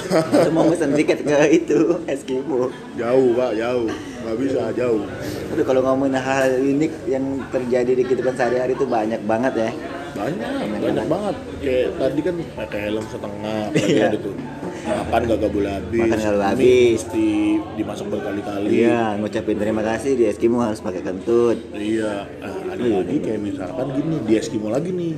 Lu 0.48 0.50
mau 0.50 0.64
pesan 0.66 0.92
tiket 0.92 1.20
ke 1.20 1.36
itu 1.52 2.00
Eskimo? 2.06 2.72
Jauh 2.94 3.30
pak 3.34 3.52
jauh. 3.54 3.88
Nggak 4.20 4.36
bisa 4.38 4.62
jauh. 4.72 5.02
Aduh 5.50 5.64
kalau 5.64 5.80
ngomongin 5.82 6.16
hal 6.16 6.56
unik 6.56 6.92
yang 7.06 7.24
terjadi 7.46 7.92
di 7.92 8.02
kehidupan 8.02 8.32
sehari-hari 8.32 8.72
itu 8.72 8.84
banyak 8.84 9.20
banget 9.22 9.52
ya 9.58 9.70
banyak 10.10 10.50
banyak 10.76 11.06
banget 11.06 11.34
kayak 11.58 11.88
tadi 11.94 12.20
kan 12.20 12.34
pakai 12.56 12.78
helm 12.82 13.04
setengah 13.06 13.62
Iya. 13.70 13.86
iya. 13.86 14.04
ada 14.08 14.18
tuh 14.18 14.34
makan 14.80 15.20
gak 15.24 15.38
gabul 15.40 15.64
habis 15.64 16.00
Makan 16.02 16.18
mie 16.18 16.42
habis. 16.42 16.90
mesti 16.96 17.28
dimasak 17.76 18.06
berkali-kali 18.08 18.66
Iya 18.72 19.00
ngucapin 19.16 19.56
terima 19.56 19.82
kasih 19.82 20.12
di 20.14 20.24
Eskimo 20.26 20.58
harus 20.58 20.80
pakai 20.80 21.00
kentut 21.00 21.58
iya 21.72 22.26
ah, 22.38 22.58
ada 22.66 22.80
Iya. 22.80 22.96
lagi 23.00 23.16
kayak 23.18 23.40
misalkan 23.40 23.86
gini 23.92 24.16
di 24.20 24.32
Eskimo 24.34 24.68
lagi 24.68 24.90
nih 24.90 25.14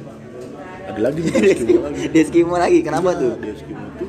ada 0.82 1.00
lagi 1.00 1.18
nih 1.20 1.32
di 1.32 1.50
Eskimo 1.56 1.80
lagi 1.82 2.00
Di 2.04 2.18
Eskimo 2.18 2.54
lagi 2.56 2.78
kenapa 2.80 3.08
Iya, 3.10 3.20
tuh? 3.20 3.32
di 3.34 3.48
Eskimo 3.50 3.84
tuh 3.94 4.08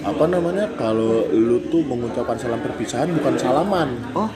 apa 0.00 0.24
namanya 0.26 0.64
kalau 0.74 1.28
lu 1.28 1.60
tuh 1.66 1.82
mengucapkan 1.82 2.32
salam 2.34 2.56
perpisahan 2.58 3.12
bukan 3.12 3.34
salaman 3.36 3.88
Oh 4.14 4.32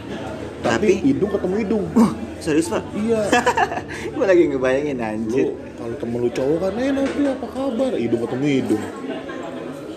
tapi, 0.60 1.00
tapi 1.00 1.08
hidung 1.08 1.30
ketemu 1.30 1.54
hidung 1.58 1.84
Wah 1.94 2.12
serius 2.36 2.68
pak? 2.68 2.84
iya 2.94 3.20
Gue 4.12 4.24
lagi 4.24 4.42
ngebayangin 4.46 4.96
anjir 4.98 5.46
lu 5.48 5.56
temen 6.04 6.20
lu 6.20 6.28
cowok 6.28 6.58
kan 6.60 6.72
eh 6.76 6.92
Novi 6.92 7.22
apa 7.24 7.46
kabar? 7.48 7.92
Hidung 7.96 8.20
ketemu 8.28 8.46
hidung. 8.60 8.84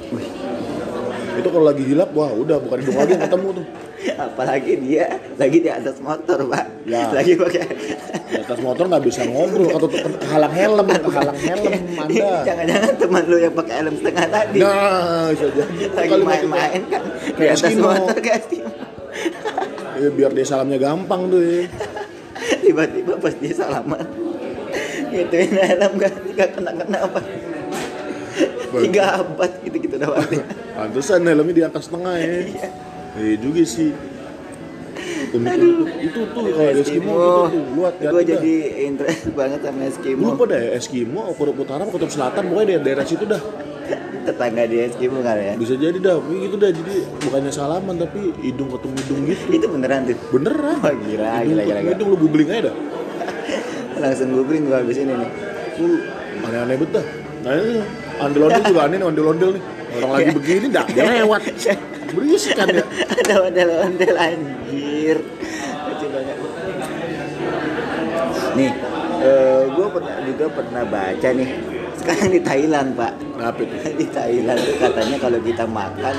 Wih, 0.08 0.28
itu 1.36 1.48
kalau 1.52 1.66
lagi 1.68 1.84
hilap 1.84 2.10
wah 2.16 2.32
udah 2.32 2.64
bukan 2.64 2.78
hidung 2.80 2.96
lagi 2.96 3.12
yang 3.20 3.24
ketemu 3.28 3.48
tuh. 3.60 3.66
Apalagi 4.32 4.72
dia 4.88 5.06
lagi 5.36 5.58
di 5.60 5.68
atas 5.68 6.00
motor 6.00 6.48
pak. 6.48 6.66
Ya. 6.88 7.12
Lagi 7.18 7.36
pakai 7.36 7.62
di 8.32 8.40
atas 8.40 8.60
motor 8.64 8.88
nggak 8.88 9.04
bisa 9.04 9.28
ngobrol 9.28 9.68
atau 9.76 9.92
kehalang 9.92 10.54
helm 10.56 10.88
kehalang 11.12 11.40
helm 11.44 11.72
anda. 12.00 12.30
Jangan-jangan 12.48 12.94
teman 12.96 13.24
lu 13.28 13.38
yang 13.44 13.52
pakai 13.52 13.74
helm 13.84 13.94
setengah 14.00 14.28
tadi. 14.32 14.60
Nah 14.64 15.28
bisa 15.36 15.46
jadi. 15.52 15.84
Lagi 15.92 16.24
main-main 16.24 16.82
kan 16.88 17.04
di 17.36 17.44
atas 17.52 17.68
Eskimo. 17.68 17.92
motor 17.92 18.18
kayak 18.24 18.44
Ya, 19.98 20.14
biar 20.14 20.30
dia 20.30 20.46
salamnya 20.46 20.78
gampang 20.78 21.26
tuh 21.26 21.42
ya. 21.42 21.66
tiba-tiba 22.62 23.18
pas 23.18 23.34
dia 23.34 23.50
salaman 23.50 24.27
gituin 25.12 25.52
helm 25.56 25.94
gak, 26.00 26.14
gak 26.36 26.50
kena-kena 26.56 26.98
apa 27.08 27.20
tiga 28.68 29.04
abad 29.24 29.52
gitu-gitu 29.64 29.96
doang 29.98 30.28
Pantesan 30.78 31.26
helmnya 31.26 31.54
di 31.58 31.64
atas 31.66 31.90
setengah 31.90 32.14
ya. 32.22 32.30
Iya 33.18 33.36
juga 33.42 33.66
sih. 33.66 33.90
Unik-unik 35.28 35.90
itu 36.06 36.22
tuh 36.32 36.44
kalau 36.54 36.70
di 36.72 36.82
Eskimo 36.86 37.14
gitu 37.18 37.34
tuh, 37.50 37.64
lu 37.74 37.82
hati-hati 37.84 38.14
gue 38.14 38.24
jadi 38.30 38.54
interest 38.86 39.24
banget 39.40 39.60
sama 39.66 39.82
Eskimo 39.90 40.24
Lupa 40.34 40.44
deh 40.48 40.62
Eskimo, 40.78 41.22
Kutub 41.34 41.58
Utara, 41.58 41.84
Kutub 41.90 42.10
Selatan, 42.14 42.54
pokoknya 42.54 42.78
daerah, 42.78 42.84
daerah 42.86 43.06
situ 43.10 43.26
dah. 43.26 43.42
tetangga 44.28 44.64
di 44.70 44.78
Eskimo 44.86 45.20
kan 45.26 45.40
ya 45.40 45.54
Bisa 45.58 45.74
jadi 45.76 45.98
dah, 45.98 46.22
gitu 46.22 46.56
dah. 46.62 46.70
Jadi 46.70 46.96
bukannya 47.26 47.52
salaman 47.52 47.96
tapi 47.98 48.38
hidung 48.46 48.70
ketemu 48.70 48.96
hidung 49.02 49.22
gitu. 49.26 49.44
itu 49.50 49.68
beneran 49.68 50.00
tuh 50.06 50.18
Beneran. 50.30 50.78
Wah, 50.78 50.94
gila, 50.94 51.30
hidung 51.42 51.42
gila, 51.42 51.42
ketemu 51.42 51.66
gila, 51.66 51.80
gila. 51.82 51.92
hidung 51.96 52.08
lu 52.08 52.18
googling 52.22 52.50
aja 52.54 52.62
dah. 52.70 52.76
Langsung 53.98 54.30
googling 54.34 54.70
gue 54.70 54.78
habis 54.78 54.98
ini 55.02 55.14
nih 55.14 55.30
Lu 55.78 56.02
aneh-aneh 56.46 56.76
bet 56.82 56.90
dah. 56.94 57.06
Nah 57.46 57.52
ini 57.54 57.82
ondel-ondel 58.18 58.64
juga 58.66 58.82
aneh 58.86 58.98
nih 58.98 59.08
ondel-ondel 59.10 59.50
nih. 59.58 59.64
Orang 59.98 60.12
lagi 60.14 60.30
begini 60.34 60.68
dah 60.70 60.86
dia 60.90 61.04
lewat. 61.06 61.42
Berisik 62.08 62.56
kan 62.56 62.72
ya. 62.72 62.84
ada 63.28 63.34
ondel-ondel 63.44 64.16
anjir 64.16 65.18
lucu 65.88 66.08
banget 66.14 66.38
nih 68.58 68.72
gue 69.68 69.88
pernah 69.92 70.16
juga 70.24 70.46
pernah 70.54 70.84
baca 70.88 71.30
nih 71.34 71.50
sekarang 71.98 72.30
di 72.32 72.42
Thailand 72.42 72.90
pak 72.94 73.14
Kenapa 73.18 73.60
itu? 73.62 73.76
di 73.98 74.08
Thailand 74.08 74.62
katanya 74.78 75.18
kalau 75.18 75.40
kita 75.42 75.66
makan 75.66 76.16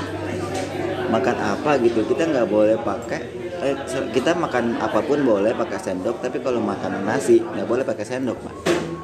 makan 1.09 1.37
apa 1.41 1.71
gitu 1.81 2.05
kita 2.05 2.29
nggak 2.29 2.47
boleh 2.47 2.77
pakai 2.85 3.38
eh, 3.61 3.75
kita 4.09 4.31
makan 4.33 4.75
apa 4.75 4.99
pun 4.99 5.19
boleh 5.21 5.51
pakai 5.51 5.77
sendok 5.77 6.19
tapi 6.19 6.39
kalau 6.39 6.59
makan 6.59 7.03
nasi 7.03 7.39
nggak 7.39 7.65
boleh 7.65 7.83
pakai 7.83 8.05
sendok 8.05 8.39
pak 8.39 8.55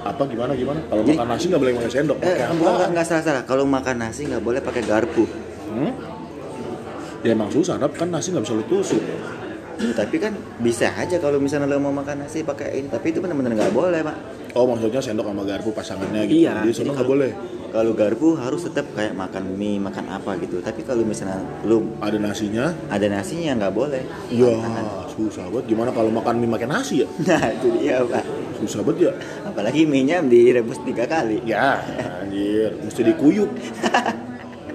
Apa 0.06 0.22
gimana 0.24 0.54
gimana? 0.54 0.78
Kalau 0.86 1.02
Jadi- 1.02 1.18
makan 1.18 1.28
nasi 1.28 1.46
nggak 1.48 1.60
boleh 1.60 1.74
pakai 1.76 1.92
sendok. 1.92 2.18
eh 2.20 2.38
Pakai 2.38 2.56
bukan 2.56 2.88
nggak- 2.94 3.08
salah 3.10 3.24
salah 3.26 3.44
kalau 3.44 3.66
makan 3.66 3.96
nasi 3.98 4.22
nggak 4.24 4.40
boleh 4.40 4.62
pakai 4.62 4.82
garpu 4.82 5.26
Hmm? 5.66 5.92
Ya 7.20 7.34
emang 7.34 7.50
susah, 7.50 7.76
kan 7.82 8.08
nasi 8.08 8.30
nggak 8.30 8.46
bisa 8.46 8.54
lu 8.54 8.64
tusuk. 8.64 9.02
Tapi 9.76 10.16
kan 10.18 10.32
bisa 10.58 10.88
aja 10.88 11.18
kalau 11.18 11.36
misalnya 11.36 11.68
lo 11.68 11.82
mau 11.82 11.92
makan 11.92 12.22
nasi 12.22 12.40
pakai 12.42 12.78
ini 12.78 12.88
tapi 12.88 13.12
itu 13.12 13.20
benar-benar 13.20 13.58
nggak 13.58 13.74
boleh 13.74 14.00
pak 14.00 14.16
Oh 14.56 14.64
maksudnya 14.66 14.98
sendok 14.98 15.28
sama 15.28 15.44
garpu 15.44 15.70
pasangannya 15.70 16.24
gitu. 16.26 16.48
Iya, 16.48 16.64
Jadi 16.64 16.72
sono 16.74 16.96
nggak 16.96 17.04
boleh. 17.06 17.32
kalau 17.68 17.92
garpu 17.92 18.40
harus 18.40 18.64
tetap 18.64 18.88
kayak 18.90 19.12
makan 19.14 19.52
mie 19.52 19.76
makan 19.78 20.08
apa 20.08 20.40
gitu 20.40 20.64
tapi 20.64 20.80
kalau 20.80 21.04
misalnya 21.04 21.36
lu 21.62 21.84
Ada 22.00 22.16
nasinya. 22.16 22.72
ada 22.88 23.04
nasinya 23.06 23.52
nggak 23.54 23.74
boleh 23.74 24.00
Ya 24.32 24.56
susah 25.12 25.52
banget. 25.52 25.66
Gimana 25.68 25.92
kalau 25.92 26.08
makan 26.10 26.40
mie 26.40 26.48
makan 26.50 26.72
nasi 26.72 27.04
ya? 27.04 27.08
nah 27.22 27.52
itu 27.52 27.68
dia 27.76 28.00
pak 28.02 28.24
Susah 28.56 28.80
banget 28.80 29.00
ya. 29.02 29.14
apalagi 29.44 29.84
mie 29.84 30.08
nya 30.08 30.24
direbus 30.24 30.80
tiga 30.82 31.04
kali 31.06 31.44
Ya, 31.44 31.84
anjir, 32.18 32.80
mesti 32.80 33.02
dikuyup. 33.04 33.52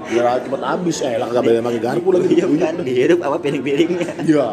Biar 0.03 0.37
cepet 0.39 0.61
habis, 0.61 0.97
eh 1.01 1.17
lah 1.17 1.29
nggak 1.31 1.41
boleh 1.43 1.61
pakai 1.63 1.81
garpu 1.81 2.09
lagi 2.11 2.29
Iya 2.35 2.47
kan 2.61 2.75
dihirup 2.79 3.21
apa 3.23 3.37
piring-piringnya 3.39 4.13
Iya. 4.23 4.47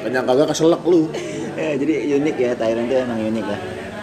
Kenyang 0.00 0.22
kagak 0.24 0.46
keselak 0.48 0.82
lu. 0.84 1.10
ya, 1.52 1.74
jadi 1.74 1.92
unik 2.14 2.36
ya 2.38 2.50
Thailand 2.54 2.86
itu 2.86 2.94
emang 2.96 3.18
unik 3.26 3.42
lah 3.44 3.60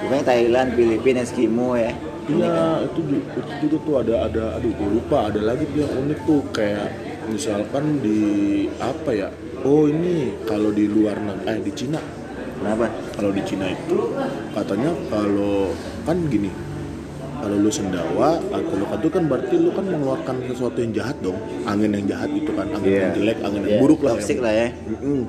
pokoknya 0.08 0.24
Thailand 0.26 0.70
Filipina 0.74 1.20
Eskimo 1.22 1.76
ya 1.76 1.92
Iya, 2.28 2.84
itu, 2.84 3.00
itu 3.08 3.40
juga 3.64 3.78
tuh 3.80 3.96
ada 4.04 4.16
ada 4.28 4.44
aduh 4.56 4.68
gue 4.70 4.90
lupa 4.94 5.32
ada 5.32 5.40
lagi 5.40 5.64
tuh 5.66 5.80
yang 5.80 5.94
unik 5.98 6.20
tuh 6.24 6.44
kayak 6.52 6.92
misalkan 7.26 8.04
di 8.04 8.20
apa 8.80 9.16
ya? 9.16 9.32
Oh 9.64 9.88
ini 9.88 10.36
kalau 10.44 10.72
di 10.72 10.88
luar 10.88 11.16
negeri 11.18 11.48
eh 11.48 11.60
di 11.64 11.72
Cina. 11.72 12.04
kenapa 12.60 12.92
Kalau 13.16 13.32
di 13.32 13.40
Cina 13.42 13.72
itu 13.72 14.12
katanya 14.52 14.92
kalau 15.08 15.72
kan 16.04 16.20
gini. 16.28 16.52
Kalau 17.40 17.56
lu 17.56 17.72
sendawa 17.72 18.44
atau 18.44 18.76
lu 18.76 18.86
katu 18.86 19.08
kan 19.08 19.24
berarti 19.24 19.56
lu 19.56 19.72
kan 19.72 19.88
mengeluarkan 19.88 20.36
sesuatu 20.48 20.78
yang 20.78 20.92
jahat 20.92 21.16
dong. 21.24 21.40
Angin 21.64 21.96
yang 21.96 22.12
jahat 22.12 22.28
itu 22.28 22.52
kan, 22.52 22.68
angin 22.68 22.92
Iya. 22.92 23.00
yang 23.00 23.14
jelek, 23.16 23.38
angin 23.40 23.62
yang 23.62 23.72
Iya, 23.72 23.80
buruk 23.80 24.00
lah. 24.04 24.12
toxic 24.20 24.36
yang- 24.36 24.44
lah 24.44 24.54
ya 24.54 24.68
Mm-mm. 24.84 25.20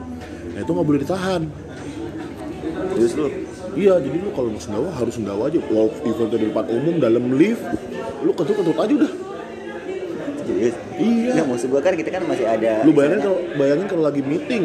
Nah 0.50 0.60
itu 0.60 0.70
nggak 0.74 0.82
boleh 0.84 0.98
ditahan. 0.98 1.42
terus 2.90 3.14
lu 3.14 3.30
Iya, 3.74 3.94
jadi 4.00 4.16
lu 4.16 4.30
kalau 4.32 4.48
mau 4.48 4.60
sendawa 4.60 4.88
harus 4.94 5.14
sendawa 5.14 5.42
aja. 5.46 5.58
Wow, 5.68 5.88
event 6.02 6.30
di 6.30 6.46
depan 6.46 6.64
umum 6.68 6.94
dalam 6.96 7.24
lift, 7.34 7.62
lu 8.20 8.32
kentut-kentut 8.32 8.76
aja 8.76 8.92
udah. 8.94 9.12
serius 10.48 10.76
Iya. 10.96 11.30
Nggak, 11.36 11.46
maksud 11.46 11.68
gua 11.68 11.80
kan 11.84 11.92
kita 11.92 12.08
kan 12.08 12.22
masih 12.24 12.46
ada 12.48 12.80
Lu 12.82 12.90
bayangin 12.90 13.20
kalau 13.20 13.38
bayangin 13.54 13.86
kalau 13.86 14.02
lagi 14.08 14.22
meeting, 14.24 14.64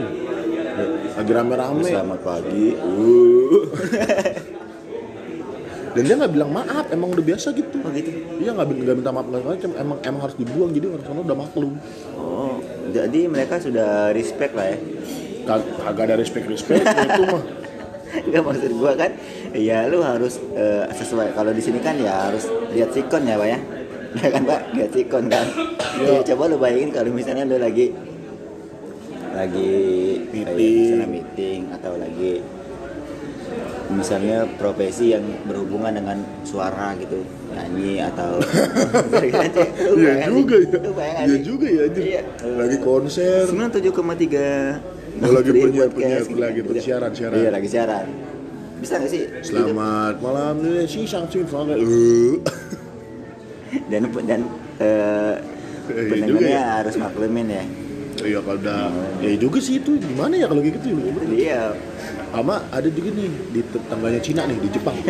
lagi 1.14 1.32
rame-rame, 1.32 1.84
selamat 1.84 2.20
pagi 2.24 2.68
dan 5.94 6.10
dia 6.10 6.16
nggak 6.18 6.34
bilang 6.34 6.50
maaf, 6.50 6.90
emang 6.90 7.14
udah 7.14 7.22
biasa 7.22 7.54
gitu. 7.54 7.78
oh 7.78 7.92
gitu 7.94 8.10
Iya 8.42 8.58
nggak 8.58 8.66
nggak 8.66 8.96
minta 8.98 9.12
maaf 9.14 9.28
nggak 9.30 9.46
macam, 9.46 9.72
emang 9.78 9.98
emang 10.02 10.22
harus 10.26 10.34
dibuang. 10.34 10.74
Jadi 10.74 10.86
orang 10.90 11.04
sana 11.06 11.22
udah 11.22 11.38
maklum. 11.38 11.74
oh 12.18 12.58
jadi 12.90 13.20
mereka 13.26 13.58
sudah 13.58 14.14
respect 14.14 14.54
lah 14.54 14.70
ya 14.70 14.78
Kag- 15.44 15.70
Kagak 15.82 16.04
ada 16.10 16.16
respect 16.16 16.46
respect 16.48 16.82
itu 17.14 17.24
mah. 17.28 17.44
Enggak 18.26 18.44
maksud 18.44 18.72
gua 18.74 18.94
kan 18.94 19.12
ya 19.52 19.86
lu 19.88 20.02
harus 20.02 20.38
eh, 20.54 20.86
sesuai 20.90 21.34
kalau 21.34 21.50
di 21.50 21.60
sini 21.60 21.80
kan 21.80 21.98
ya 21.98 22.30
harus 22.30 22.46
lihat 22.72 22.90
sikon 22.92 23.24
ya 23.24 23.36
pak 23.36 23.48
ya 23.48 23.60
ya 24.22 24.28
kan 24.30 24.42
pak 24.44 24.62
lihat 24.74 24.92
sikon 24.92 25.26
kan 25.28 25.48
Iya. 25.94 26.26
ya, 26.26 26.34
coba 26.34 26.50
lu 26.50 26.58
bayangin 26.58 26.90
kalau 26.90 27.14
misalnya 27.14 27.46
lu 27.46 27.58
lagi 27.58 27.94
lagi 29.30 29.70
Meeting. 30.30 30.44
kayak 30.44 30.58
misalnya 30.58 31.08
meeting 31.08 31.62
atau 31.70 31.94
lagi 31.98 32.34
misalnya 33.90 34.50
profesi 34.58 35.14
yang 35.14 35.22
berhubungan 35.46 35.94
dengan 35.94 36.18
suara 36.42 36.98
gitu 36.98 37.22
nyanyi 37.54 38.02
atau 38.02 38.42
Iya 39.94 40.26
juga 40.26 40.56
ya. 40.58 40.78
Iya 41.22 41.38
juga 41.40 41.68
ya 41.70 41.82
anjir. 41.86 42.02
Iya. 42.02 42.22
Lagi 42.42 42.78
konser. 42.82 43.46
97,3 43.46 43.54
Oh, 43.54 43.62
lagi 43.62 43.94
Free 43.94 45.03
penyiar- 45.20 45.88
podcast 45.88 45.94
penyiar- 45.94 46.26
gitu. 46.26 46.40
lagi 46.40 46.62
bersiaran, 46.64 47.12
siaran. 47.14 47.36
Iya 47.38 47.50
lagi 47.52 47.68
siaran 47.68 48.06
Bisa 48.76 49.00
gak 49.00 49.10
sih? 49.10 49.24
Selamat 49.42 50.20
malam 50.20 50.60
nih 50.60 50.84
si 50.84 51.06
sang 51.06 51.28
Chin 51.28 51.46
Fang. 51.46 51.70
Eh. 51.70 51.80
Dan 53.90 54.06
dan 54.24 54.42
eh, 54.78 55.34
Iya 55.84 56.04
pendengarnya 56.06 56.54
ya. 56.54 56.64
harus 56.80 56.96
maklumin 56.96 57.48
ya 57.50 57.64
Iya 58.24 58.40
kalau 58.40 58.56
udah 58.56 58.88
ya 59.20 59.30
juga 59.36 59.58
sih 59.58 59.78
itu 59.78 59.98
gimana 59.98 60.34
ya 60.36 60.46
kalau 60.46 60.62
gitu 60.62 60.78
ya? 60.80 60.96
Jadi 61.02 61.36
ya 61.42 61.62
Sama 62.30 62.62
ada 62.70 62.88
juga 62.88 63.10
nih 63.12 63.30
di 63.50 63.62
tetangganya 63.64 64.20
Cina 64.20 64.42
nih 64.46 64.58
di 64.60 64.70
Jepang. 64.70 64.96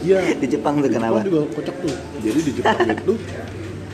Iya. 0.00 0.32
di 0.32 0.46
Jepang 0.48 0.80
tuh 0.80 0.82
Di 0.82 0.90
kenapa? 0.90 1.20
Jepang 1.20 1.24
juga 1.28 1.40
kocak 1.52 1.76
tuh. 1.76 1.94
Jadi 2.18 2.38
di 2.40 2.52
Jepang 2.54 2.78
itu 2.96 3.14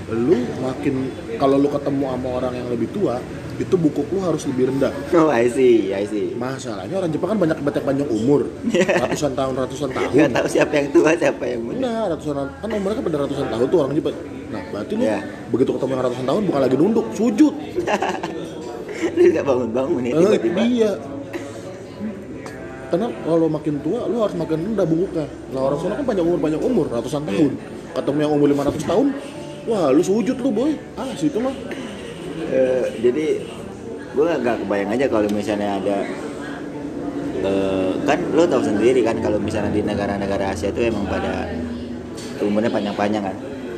lu 0.06 0.38
makin 0.62 0.94
kalau 1.34 1.56
lu 1.56 1.66
ketemu 1.66 2.04
sama 2.06 2.28
orang 2.32 2.52
yang 2.54 2.68
lebih 2.70 2.88
tua 2.94 3.18
itu 3.56 3.74
buku 3.74 4.04
lu 4.12 4.20
harus 4.20 4.44
lebih 4.44 4.68
rendah. 4.68 4.92
Oh 5.16 5.32
I 5.32 5.48
see, 5.48 5.90
I 5.90 6.04
see 6.04 6.36
Masalahnya 6.36 7.00
orang 7.00 7.10
Jepang 7.10 7.32
kan 7.32 7.38
banyak 7.40 7.58
banyak 7.60 7.82
panjang 7.82 8.08
umur, 8.08 8.44
ratusan 9.02 9.32
tahun 9.32 9.52
ratusan 9.56 9.90
tahun. 9.90 10.12
Gak 10.12 10.30
tahu 10.36 10.46
siapa 10.46 10.72
yang 10.76 10.88
tua 10.92 11.10
siapa 11.16 11.42
yang 11.44 11.60
muda 11.64 11.78
Nah, 11.80 12.02
ratusan 12.12 12.34
kan 12.36 12.68
umurnya 12.68 12.96
kan 13.00 13.04
pada 13.08 13.18
ratusan 13.24 13.46
tahun 13.48 13.66
tuh 13.66 13.78
orang 13.80 13.92
Jepang. 13.96 14.16
Nah, 14.46 14.62
berarti 14.70 14.92
lu 14.94 15.02
Iya. 15.02 15.18
begitu 15.50 15.70
ketemu 15.74 15.90
yang 15.90 16.02
ratusan 16.04 16.26
tahun 16.26 16.42
bukan 16.46 16.60
lagi 16.60 16.76
nunduk, 16.76 17.06
sujud. 17.12 17.54
Lu 19.16 19.22
gak 19.28 19.44
bangun-bangun 19.44 20.02
ya 20.02 20.12
tiba-tiba 20.16 20.60
iya. 20.64 20.92
Karena 22.86 23.10
kalau 23.10 23.50
makin 23.50 23.74
tua, 23.82 24.06
lu 24.06 24.22
harus 24.22 24.36
makin 24.38 24.62
rendah 24.62 24.86
bungkuknya. 24.86 25.26
Lah 25.50 25.60
orang 25.66 25.78
sana 25.82 25.94
kan 25.98 26.06
panjang 26.06 26.26
umur, 26.26 26.38
panjang 26.38 26.62
umur, 26.62 26.86
ratusan 26.86 27.22
tahun. 27.26 27.52
Ketemu 27.92 28.18
yang 28.22 28.32
umur 28.32 28.46
500 28.54 28.86
tahun, 28.86 29.06
wah 29.66 29.86
lu 29.90 30.02
sujud 30.06 30.36
lu 30.38 30.50
boy. 30.54 30.72
Ah, 30.94 31.10
situ 31.18 31.38
mah. 31.42 31.50
Eh, 32.46 32.84
Jadi 33.02 33.26
gue 34.16 34.24
gak 34.40 34.58
kebayang 34.64 34.90
aja 34.96 35.06
kalau 35.12 35.28
misalnya 35.28 35.76
ada 35.76 35.96
eh, 37.44 37.90
Kan 38.06 38.18
lo 38.32 38.46
tau 38.46 38.62
sendiri 38.62 39.02
kan 39.02 39.18
kalau 39.20 39.36
misalnya 39.36 39.74
di 39.74 39.82
negara-negara 39.82 40.54
Asia 40.54 40.70
itu 40.70 40.86
emang 40.86 41.04
pada 41.10 41.50
umurnya 42.40 42.70
panjang-panjang 42.70 43.24
kan 43.24 43.36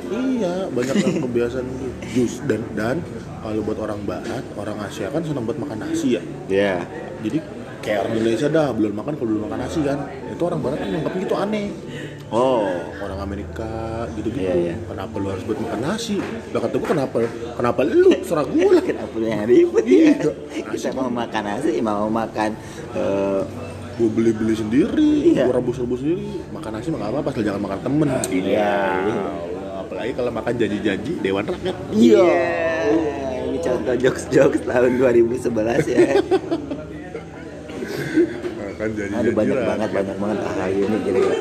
Iya, 0.08 0.72
banyak 0.72 0.94
yang 1.04 1.20
kebiasaan 1.20 1.68
jus 2.16 2.40
dan 2.48 2.64
dan 2.72 2.96
kalau 3.44 3.60
buat 3.60 3.76
orang 3.76 4.00
barat, 4.08 4.40
orang 4.56 4.80
Asia 4.80 5.12
kan 5.12 5.20
senang 5.20 5.44
buat 5.44 5.60
makan 5.60 5.84
nasi 5.84 6.16
ya. 6.16 6.22
Iya 6.48 6.76
Jadi 7.20 7.38
kayak 7.88 7.98
orang 8.04 8.12
Indonesia 8.14 8.48
dah 8.48 8.68
belum 8.70 8.92
makan 8.92 9.12
kalau 9.16 9.28
belum 9.32 9.42
makan 9.48 9.58
nasi 9.58 9.80
kan. 9.80 9.98
Itu 10.28 10.42
orang 10.44 10.60
barat 10.60 10.76
kan 10.78 10.88
nganggapnya 10.88 11.22
itu 11.24 11.36
aneh. 11.36 11.66
Oh 12.28 12.68
orang 13.00 13.24
Amerika 13.24 13.72
gitu-gitu 14.12 14.44
Iya, 14.44 14.52
iya. 14.54 14.74
kenapa 14.84 15.16
lu 15.16 15.32
harus 15.32 15.40
buat 15.48 15.64
makan 15.64 15.80
nasi 15.80 16.20
lah 16.52 16.60
kata 16.60 16.76
kenapa 16.76 17.24
kenapa 17.56 17.80
lu 17.82 18.12
serah 18.20 18.44
gua 18.44 18.68
lah 18.76 18.84
Kenapa 18.92 19.14
lu 19.16 19.24
yang 19.24 19.48
ribet 19.48 19.84
Iya. 19.88 20.12
ya? 20.20 20.62
Kita 20.68 20.92
mau 20.92 21.08
makan 21.08 21.42
nasi, 21.42 21.80
mau 21.80 22.04
makan 22.06 22.52
eh, 22.92 23.42
gua 23.96 24.08
beli-beli 24.12 24.52
sendiri 24.52 25.12
Iya. 25.32 25.48
gua 25.48 25.56
rebus-rebus 25.56 26.04
sendiri 26.04 26.28
makan 26.52 26.70
nasi 26.76 26.86
mah 26.92 26.98
gak 27.00 27.10
apa-apa 27.16 27.28
asal 27.32 27.42
jangan 27.48 27.62
makan 27.64 27.80
temen 27.80 28.06
Iya. 28.28 28.76
Allah, 28.76 29.18
apalagi 29.80 30.12
kalau 30.12 30.30
makan 30.30 30.52
janji-janji 30.52 31.12
dewan 31.24 31.44
rakyat 31.48 31.76
Iya. 31.96 32.32
Ini 33.48 33.58
contoh 33.64 33.94
jokes-jokes 33.96 34.60
tahun 34.68 34.90
2011 35.00 35.48
ya. 35.88 36.06
makan 38.78 38.94
janji-janji 38.94 39.18
Aduh 39.18 39.32
banyak 39.34 39.58
banget, 39.58 39.90
banyak 39.90 40.16
banget 40.16 40.38
ah 40.40 40.68
ini 40.70 40.96
gila-gila. 41.02 41.36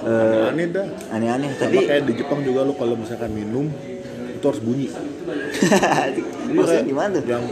Eh, 0.00 0.48
aneh 0.48 0.66
dah 0.72 0.86
aneh-aneh 1.12 1.48
sama 1.54 1.70
tadi. 1.70 1.86
kayak 1.86 2.02
di 2.02 2.12
Jepang 2.16 2.40
juga 2.40 2.64
lu 2.64 2.72
kalau 2.72 2.96
misalkan 2.96 3.30
minum 3.30 3.68
itu 4.32 4.42
harus 4.42 4.58
bunyi 4.58 4.88
Maksudnya 6.50 6.82
gimana 6.82 7.14
tuh? 7.14 7.28
yang 7.28 7.44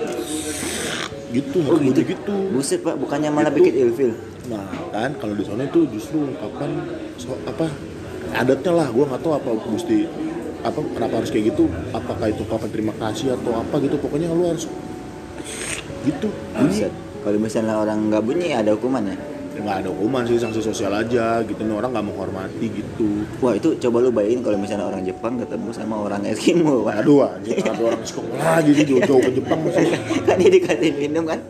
gitu 1.29 1.57
Oh 1.61 1.77
harus 1.77 1.81
gitu. 1.85 1.93
bunyi 1.93 2.03
gitu 2.09 2.35
Buset 2.51 2.81
pak, 2.81 2.97
bukannya 2.97 3.29
malah 3.29 3.53
Itu. 3.53 3.61
bikin 3.61 3.75
ilfil. 3.79 4.13
Nah 4.49 4.65
kan 4.91 5.13
kalau 5.15 5.37
di 5.37 5.45
sana 5.45 5.63
itu 5.63 5.85
justru 5.93 6.25
ungkapan 6.25 6.71
so, 7.15 7.37
apa 7.45 7.69
adatnya 8.33 8.73
lah 8.75 8.89
gue 8.89 9.05
nggak 9.05 9.21
tahu 9.21 9.33
apa 9.37 9.49
mesti 9.69 9.97
apa 10.59 10.79
kenapa 10.91 11.15
harus 11.21 11.31
kayak 11.31 11.53
gitu 11.53 11.65
apakah 11.93 12.27
itu 12.27 12.41
ungkapan 12.43 12.69
terima 12.73 12.95
kasih 12.97 13.37
atau 13.37 13.53
apa 13.55 13.77
gitu 13.79 14.01
pokoknya 14.01 14.33
lu 14.33 14.49
harus 14.49 14.65
gitu 16.03 16.29
Buset. 16.57 16.93
Kalau 17.25 17.39
misalnya 17.39 17.75
orang 17.79 17.99
nggak 18.09 18.23
bunyi 18.23 18.55
ada 18.55 18.73
hukumannya. 18.75 19.17
ini 19.59 19.67
nggak 19.67 19.79
ada 19.83 19.91
hukuman 19.91 20.23
sih 20.23 20.39
sanksi 20.39 20.63
sosial 20.63 20.95
aja 20.95 21.43
gitu 21.43 21.59
nih 21.67 21.75
orang 21.75 21.91
nggak 21.91 22.07
menghormati 22.07 22.67
gitu 22.71 23.27
Wah 23.43 23.59
itu 23.59 23.75
coba 23.83 24.07
lu 24.07 24.15
bayangin 24.15 24.47
kalau 24.47 24.55
misalnya 24.55 24.87
orang 24.87 25.03
Jepang 25.03 25.35
ketemu 25.35 25.75
sama 25.75 25.99
orang 25.99 26.23
Eskimo 26.31 26.87
pak. 26.87 27.03
aduh 27.03 27.27
anjir 27.27 27.59
ada 27.67 27.83
orang 27.83 28.07
sekolah 28.07 28.39
lagi 28.39 28.71
sih 28.79 28.87
jauh-jauh 28.87 29.19
ke 29.19 29.31
Jepang 29.35 29.59
masih 29.67 29.99
kan 30.31 30.39
dia 30.39 30.51
dikasih 30.55 30.91
minum 30.95 31.27
kan, 31.27 31.43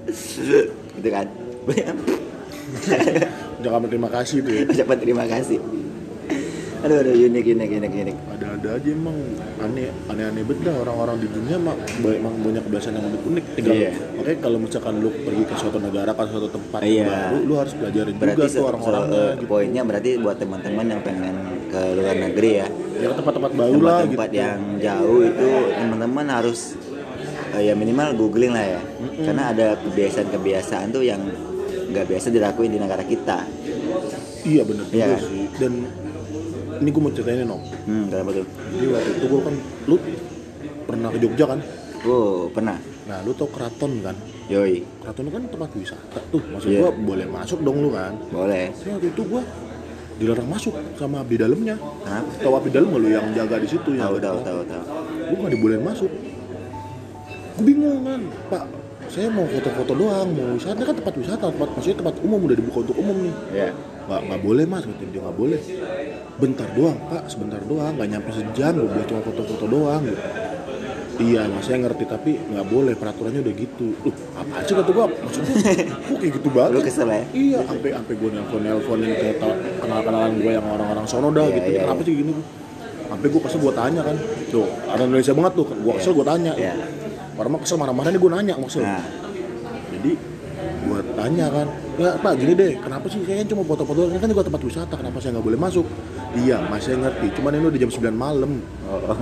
gitu 0.96 1.09
kan. 1.12 1.26
jangan 3.62 3.78
berterima 3.85 4.09
kasih 4.09 4.37
tuh 4.40 4.52
ya 4.57 4.62
Ucapan 4.64 4.96
terima 4.96 5.24
kasih. 5.28 5.59
Aduh, 6.78 6.96
aduh, 6.96 7.10
unik, 7.10 7.44
unik, 7.48 7.70
unik, 7.74 7.92
unik. 7.92 8.16
ada-ada 8.30 8.68
aja 8.78 8.88
emang 8.88 9.16
aneh 9.58 9.90
aneh-aneh 10.06 10.42
beda 10.42 10.70
orang-orang 10.78 11.16
di 11.18 11.28
dunia 11.28 11.56
mah 11.58 11.74
ba- 11.74 12.14
emang 12.14 12.34
banyak 12.38 12.62
kebiasaan 12.62 12.94
yang 12.94 13.06
unik 13.08 13.22
unik 13.26 13.44
tinggal 13.52 13.74
Iya. 13.74 13.90
makanya 14.14 14.38
kalau 14.38 14.58
misalkan 14.58 14.94
lu 14.96 15.10
pergi 15.10 15.42
ke 15.42 15.54
suatu 15.54 15.78
negara 15.78 16.10
ke 16.12 16.22
suatu 16.24 16.48
tempat 16.48 16.80
Iya. 16.80 16.94
yang 16.94 17.10
baru 17.10 17.36
lu 17.42 17.54
harus 17.56 17.72
pelajarin 17.74 18.14
Berarti 18.14 18.38
juga 18.38 18.46
tuh 18.48 18.64
orang-orangnya 18.64 19.22
se- 19.24 19.34
gitu 19.34 19.46
poinnya 19.48 19.82
berarti 19.82 20.10
buat 20.18 20.36
teman-teman 20.36 20.84
yang 20.86 21.00
pengen 21.02 21.34
ke 21.68 21.80
luar 21.92 22.16
negeri 22.16 22.50
ya, 22.54 22.66
ya 22.94 23.06
ke 23.06 23.14
tempat-tempat 23.16 23.52
baru 23.52 23.72
lah 23.74 23.74
gitu 23.74 23.90
tempat-tempat 24.14 24.30
yang 24.32 24.58
jauh 24.78 25.20
itu 25.20 25.48
teman-teman 25.74 26.26
harus 26.30 26.60
eh, 27.50 27.62
ya 27.64 27.74
minimal 27.74 28.08
googling 28.14 28.52
lah 28.52 28.66
ya, 28.68 28.80
karena 29.20 29.42
ada 29.50 29.66
kebiasaan-kebiasaan 29.78 30.88
tuh 30.88 31.02
yang 31.02 31.20
nggak 31.88 32.06
biasa 32.06 32.28
dilakuin 32.28 32.70
di 32.70 32.78
negara 32.78 33.02
kita. 33.02 33.42
iya 34.44 34.62
Iya 34.62 34.64
juga 34.64 35.06
kan? 35.10 35.20
sih 35.20 35.44
dan 35.56 35.72
ini 36.78 36.88
gue 36.88 37.00
mau 37.00 37.10
ceritain 37.10 37.36
nih, 37.36 37.46
no 37.46 37.58
Hmm, 37.84 38.06
kenapa 38.06 38.30
tuh? 38.32 38.46
jadi 38.70 38.86
waktu 38.88 39.10
itu 39.12 39.26
gue 39.26 39.40
kan 39.40 39.54
lu 39.84 39.96
pernah 40.84 41.08
ke 41.10 41.18
Jogja 41.18 41.46
kan 41.46 41.60
Oh, 42.00 42.46
pernah. 42.48 42.78
nah 43.04 43.18
lu 43.20 43.32
tau 43.32 43.46
keraton 43.46 43.98
kan 44.00 44.14
Yoi, 44.46 44.80
keraton 44.98 45.22
itu 45.24 45.32
kan 45.32 45.44
tempat 45.46 45.70
wisata 45.74 46.20
tuh 46.28 46.40
maksud 46.46 46.68
Iya. 46.68 46.80
gua 46.80 46.90
boleh 46.94 47.26
masuk 47.26 47.58
dong 47.60 47.78
lu 47.78 47.90
kan 47.90 48.14
boleh. 48.28 48.70
saya 48.72 48.94
waktu 48.94 49.08
itu 49.08 49.22
gua 49.24 49.42
dilarang 50.14 50.46
masuk 50.46 50.74
sama 50.94 51.20
abdi 51.20 51.36
dalamnya 51.36 51.74
Kenapa? 51.76 52.30
tahu 52.38 52.52
abdi 52.54 52.70
dalam 52.70 52.90
lu 52.92 53.08
yang 53.08 53.26
jaga 53.32 53.56
di 53.56 53.66
situ 53.66 53.90
yang 53.92 54.08
Tahu, 54.08 54.16
tahu, 54.18 54.38
tahu, 54.40 54.60
tahu. 54.64 54.84
gue 55.24 55.36
nggak 55.36 55.52
dibolehin 55.52 55.82
masuk 55.82 56.10
gue 57.52 57.64
bingung 57.64 58.00
kan 58.02 58.20
pak 58.48 58.62
saya 59.08 59.28
mau 59.32 59.48
foto-foto 59.48 59.92
doang 59.96 60.28
mau 60.32 60.54
wisata. 60.54 60.80
Kan 60.84 60.94
tempat 61.00 61.14
wisata 61.16 61.44
tempat 61.48 61.68
maksudnya 61.72 61.98
tempat 62.04 62.14
umum 62.20 62.40
udah 62.44 62.56
dibuka 62.56 62.78
untuk 62.84 62.96
umum 63.00 63.16
nih. 63.24 63.34
Ya. 63.52 63.68
nggak 64.08 64.20
nggak 64.24 64.40
boleh 64.40 64.64
mas. 64.64 64.84
Kata 64.88 65.04
dia 65.08 65.20
nggak 65.20 65.36
boleh. 65.36 65.60
Bentar 66.38 66.68
doang 66.72 66.98
pak. 67.08 67.22
Sebentar 67.28 67.60
doang. 67.64 67.92
Nggak 67.96 68.08
nyampe 68.08 68.30
sejam 68.32 68.72
gue 68.76 68.88
buat 68.88 69.06
cuma 69.08 69.20
foto-foto 69.24 69.64
doang. 69.66 70.02
Gitu 70.04 70.22
iya 71.18 71.50
mas. 71.50 71.66
Saya 71.66 71.82
ngerti 71.82 72.04
tapi 72.06 72.30
nggak 72.38 72.66
boleh. 72.68 72.94
Peraturannya 72.94 73.40
udah 73.42 73.54
gitu. 73.56 73.88
Loh 74.06 74.14
apa 74.38 74.54
sih 74.64 74.74
kata 74.76 74.90
gue 74.92 75.04
maksudnya 75.18 75.52
kok 76.08 76.16
kayak 76.20 76.32
gitu 76.38 76.48
banget? 76.52 76.70
Lu 76.72 76.80
kesel 76.80 77.08
ya? 77.10 77.22
iya 77.34 77.58
sampai 77.64 77.90
sampai 77.90 78.14
gue 78.14 78.30
nelpon 78.32 78.60
nelponin 78.62 79.10
ke 79.12 79.28
kenal 79.82 80.00
kenalan 80.04 80.32
gue 80.38 80.52
yang 80.52 80.66
orang-orang 80.68 81.04
sono 81.08 81.28
dah 81.34 81.44
Iya, 81.48 81.56
gitu. 81.58 81.68
iya, 81.74 81.80
kenapa 81.84 82.00
iya. 82.00 82.08
sih 82.08 82.14
gini? 82.22 82.32
Sampai 83.08 83.26
gue 83.32 83.40
kesel 83.40 83.60
gue 83.60 83.74
tanya 83.74 84.00
kan. 84.04 84.16
Tuh 84.48 84.66
orang 84.88 85.06
Indonesia 85.10 85.34
banget 85.36 85.52
tuh. 85.56 85.66
Gue 85.68 85.92
kesel 85.96 86.12
gue 86.14 86.26
tanya. 86.28 86.52
Iya. 86.54 86.74
Orang 87.38 87.51
mah 87.55 87.61
kesel 87.62 87.79
marah-marah 87.79 88.11
nih 88.11 88.20
gue 88.20 88.31
nanya 88.35 88.55
maksud 88.59 88.83
Nah, 88.83 89.05
jadi 89.94 90.12
buat 90.88 91.07
tanya 91.14 91.46
kan 91.53 91.66
ya 92.01 92.11
pak 92.16 92.33
gini 92.38 92.53
deh 92.55 92.72
kenapa 92.81 93.07
sih 93.11 93.20
kayaknya 93.22 93.46
cuma 93.53 93.62
foto-foto 93.66 94.09
ini 94.09 94.18
kan 94.18 94.31
juga 94.31 94.46
tempat 94.46 94.62
wisata 94.62 94.94
kenapa 94.96 95.18
saya 95.20 95.37
nggak 95.37 95.46
boleh 95.46 95.61
masuk 95.61 95.87
iya 96.38 96.62
mas 96.70 96.87
saya 96.87 96.96
ngerti 97.03 97.27
cuman 97.37 97.59
ini 97.59 97.66
udah 97.68 97.81
jam 97.83 97.90
9 97.92 98.14
malam 98.14 98.53
Oh, 98.88 99.12
oh. 99.12 99.16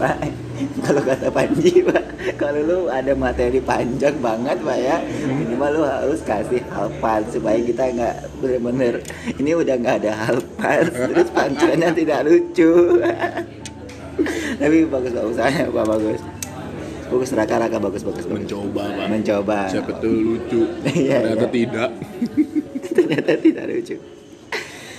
Pak, 0.00 0.16
kalau 0.80 1.02
kata 1.04 1.28
Panji, 1.28 1.84
Pak, 1.84 2.34
kalau 2.40 2.60
lu 2.64 2.78
ada 2.88 3.12
materi 3.14 3.60
panjang 3.60 4.16
banget, 4.18 4.58
Pak 4.64 4.78
ya, 4.80 4.96
minimal 5.28 5.70
lu 5.70 5.82
harus 5.84 6.24
kasih 6.24 6.64
halpan 6.72 7.22
supaya 7.28 7.60
kita 7.60 7.92
nggak 7.94 8.16
bener-bener 8.42 8.94
ini 9.38 9.54
udah 9.54 9.76
nggak 9.76 9.96
ada 10.02 10.12
halpan, 10.24 10.88
terus 11.12 11.28
pancelannya 11.30 11.94
tidak 11.94 12.26
lucu. 12.26 12.98
Tapi 14.64 14.76
bagus 14.88 15.12
pak 15.14 15.24
usahanya, 15.30 15.64
Pak 15.68 15.84
bagus. 15.84 16.20
Bagus 17.04 17.30
raka-raka 17.36 17.76
bagus 17.78 18.02
bagus 18.02 18.24
bagus. 18.24 18.44
mencoba 18.48 18.82
pak. 18.88 19.06
Mencoba. 19.12 19.58
siapa 19.68 19.92
tuh 20.00 20.14
lucu. 20.14 20.60
Iya, 20.88 21.20
ternyata 21.20 21.46
iya. 21.46 21.52
tidak. 21.52 21.90
Ternyata 22.94 23.30
tidak 23.40 23.64
lucu. 23.68 23.96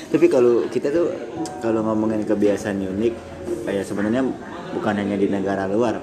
Tapi 0.05 0.25
kalau 0.29 0.53
kita 0.69 0.87
tuh 0.93 1.07
kalau 1.59 1.81
ngomongin 1.81 2.23
kebiasaan 2.23 2.77
unik 2.77 3.13
kayak 3.65 3.83
sebenarnya 3.83 4.21
bukan 4.77 4.93
hanya 4.95 5.17
di 5.17 5.27
negara 5.27 5.65
luar 5.65 5.97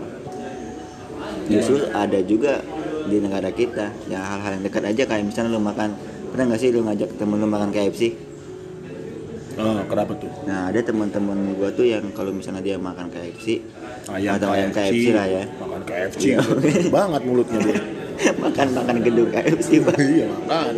justru 1.46 1.84
ada 1.92 2.18
juga 2.24 2.62
di 3.06 3.18
negara 3.18 3.50
kita 3.50 3.92
ya 4.06 4.20
hal-hal 4.22 4.58
yang 4.58 4.64
dekat 4.64 4.82
aja 4.88 5.02
kayak 5.06 5.24
misalnya 5.26 5.54
lu 5.54 5.62
makan. 5.62 5.94
Pernah 6.32 6.44
nggak 6.48 6.60
sih 6.64 6.72
lu 6.72 6.80
ngajak 6.80 7.20
temen 7.20 7.36
lu 7.36 7.46
makan 7.46 7.68
KFC 7.70 8.31
Oh, 9.62 9.78
kenapa 9.84 10.12
tuh? 10.14 10.30
nah 10.42 10.66
ada 10.66 10.80
teman-teman 10.80 11.38
gua 11.54 11.70
tuh 11.70 11.84
yang 11.84 12.02
kalau 12.10 12.30
misalnya 12.30 12.60
dia 12.60 12.76
makan 12.76 13.06
KFC 13.06 13.62
Ayam 14.08 14.34
atau 14.34 14.50
ayam 14.50 14.68
KFC 14.68 15.04
lah 15.10 15.24
ya 15.24 15.44
Makan 15.54 15.82
KFC. 15.82 16.22
Iya. 16.28 16.38
banget 16.90 17.22
mulutnya 17.22 17.58
dia. 17.60 17.76
makan 18.44 18.66
makan 18.72 18.96
gedung 19.00 19.28
KFC 19.28 19.70
pak 19.80 19.96
iya, 20.14 20.26
makan. 20.42 20.74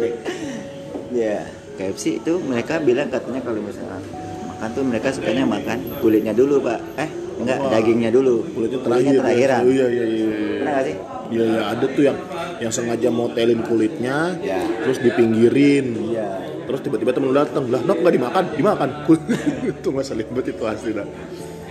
ya 1.10 1.38
KFC 1.74 2.20
itu 2.20 2.32
mereka 2.40 2.78
bilang 2.78 3.08
katanya 3.08 3.40
kalau 3.40 3.58
misalnya 3.58 3.98
makan 4.46 4.68
tuh 4.70 4.82
mereka 4.82 5.08
sukanya 5.10 5.44
makan 5.44 5.78
kulitnya 5.98 6.32
dulu 6.32 6.60
pak 6.60 6.78
eh 6.96 7.08
enggak 7.34 7.58
Wah. 7.58 7.70
dagingnya 7.72 8.10
dulu 8.10 8.46
Kulitnya 8.46 8.78
terakhir. 8.80 9.14
terakhiran 9.18 9.60
Oh, 9.60 9.72
iya, 9.72 9.86
iya, 9.88 10.04
iya. 10.04 10.16
iya. 10.22 10.26
pernah 10.54 10.72
nggak 10.72 10.84
sih 10.84 10.96
Iya, 11.24 11.40
iya, 11.42 11.62
ada 11.66 11.86
tuh 11.88 12.04
yang 12.04 12.18
yang 12.60 12.68
sengaja 12.70 13.08
motelin 13.08 13.64
kulitnya, 13.64 14.36
Ya. 14.38 14.60
terus 14.78 15.00
dipinggirin. 15.00 15.86
iya 16.06 16.28
Terus 16.64 16.80
tiba-tiba 16.80 17.10
temen 17.10 17.28
lu 17.28 17.34
datang, 17.34 17.64
lah, 17.66 17.80
nok 17.80 17.98
nggak 18.00 18.14
dimakan, 18.14 18.44
dimakan. 18.54 18.88
itu 19.70 19.86
nggak 19.86 20.06
selibet 20.06 20.44
itu 20.48 20.62
asli 20.64 20.90
dah. 20.92 21.06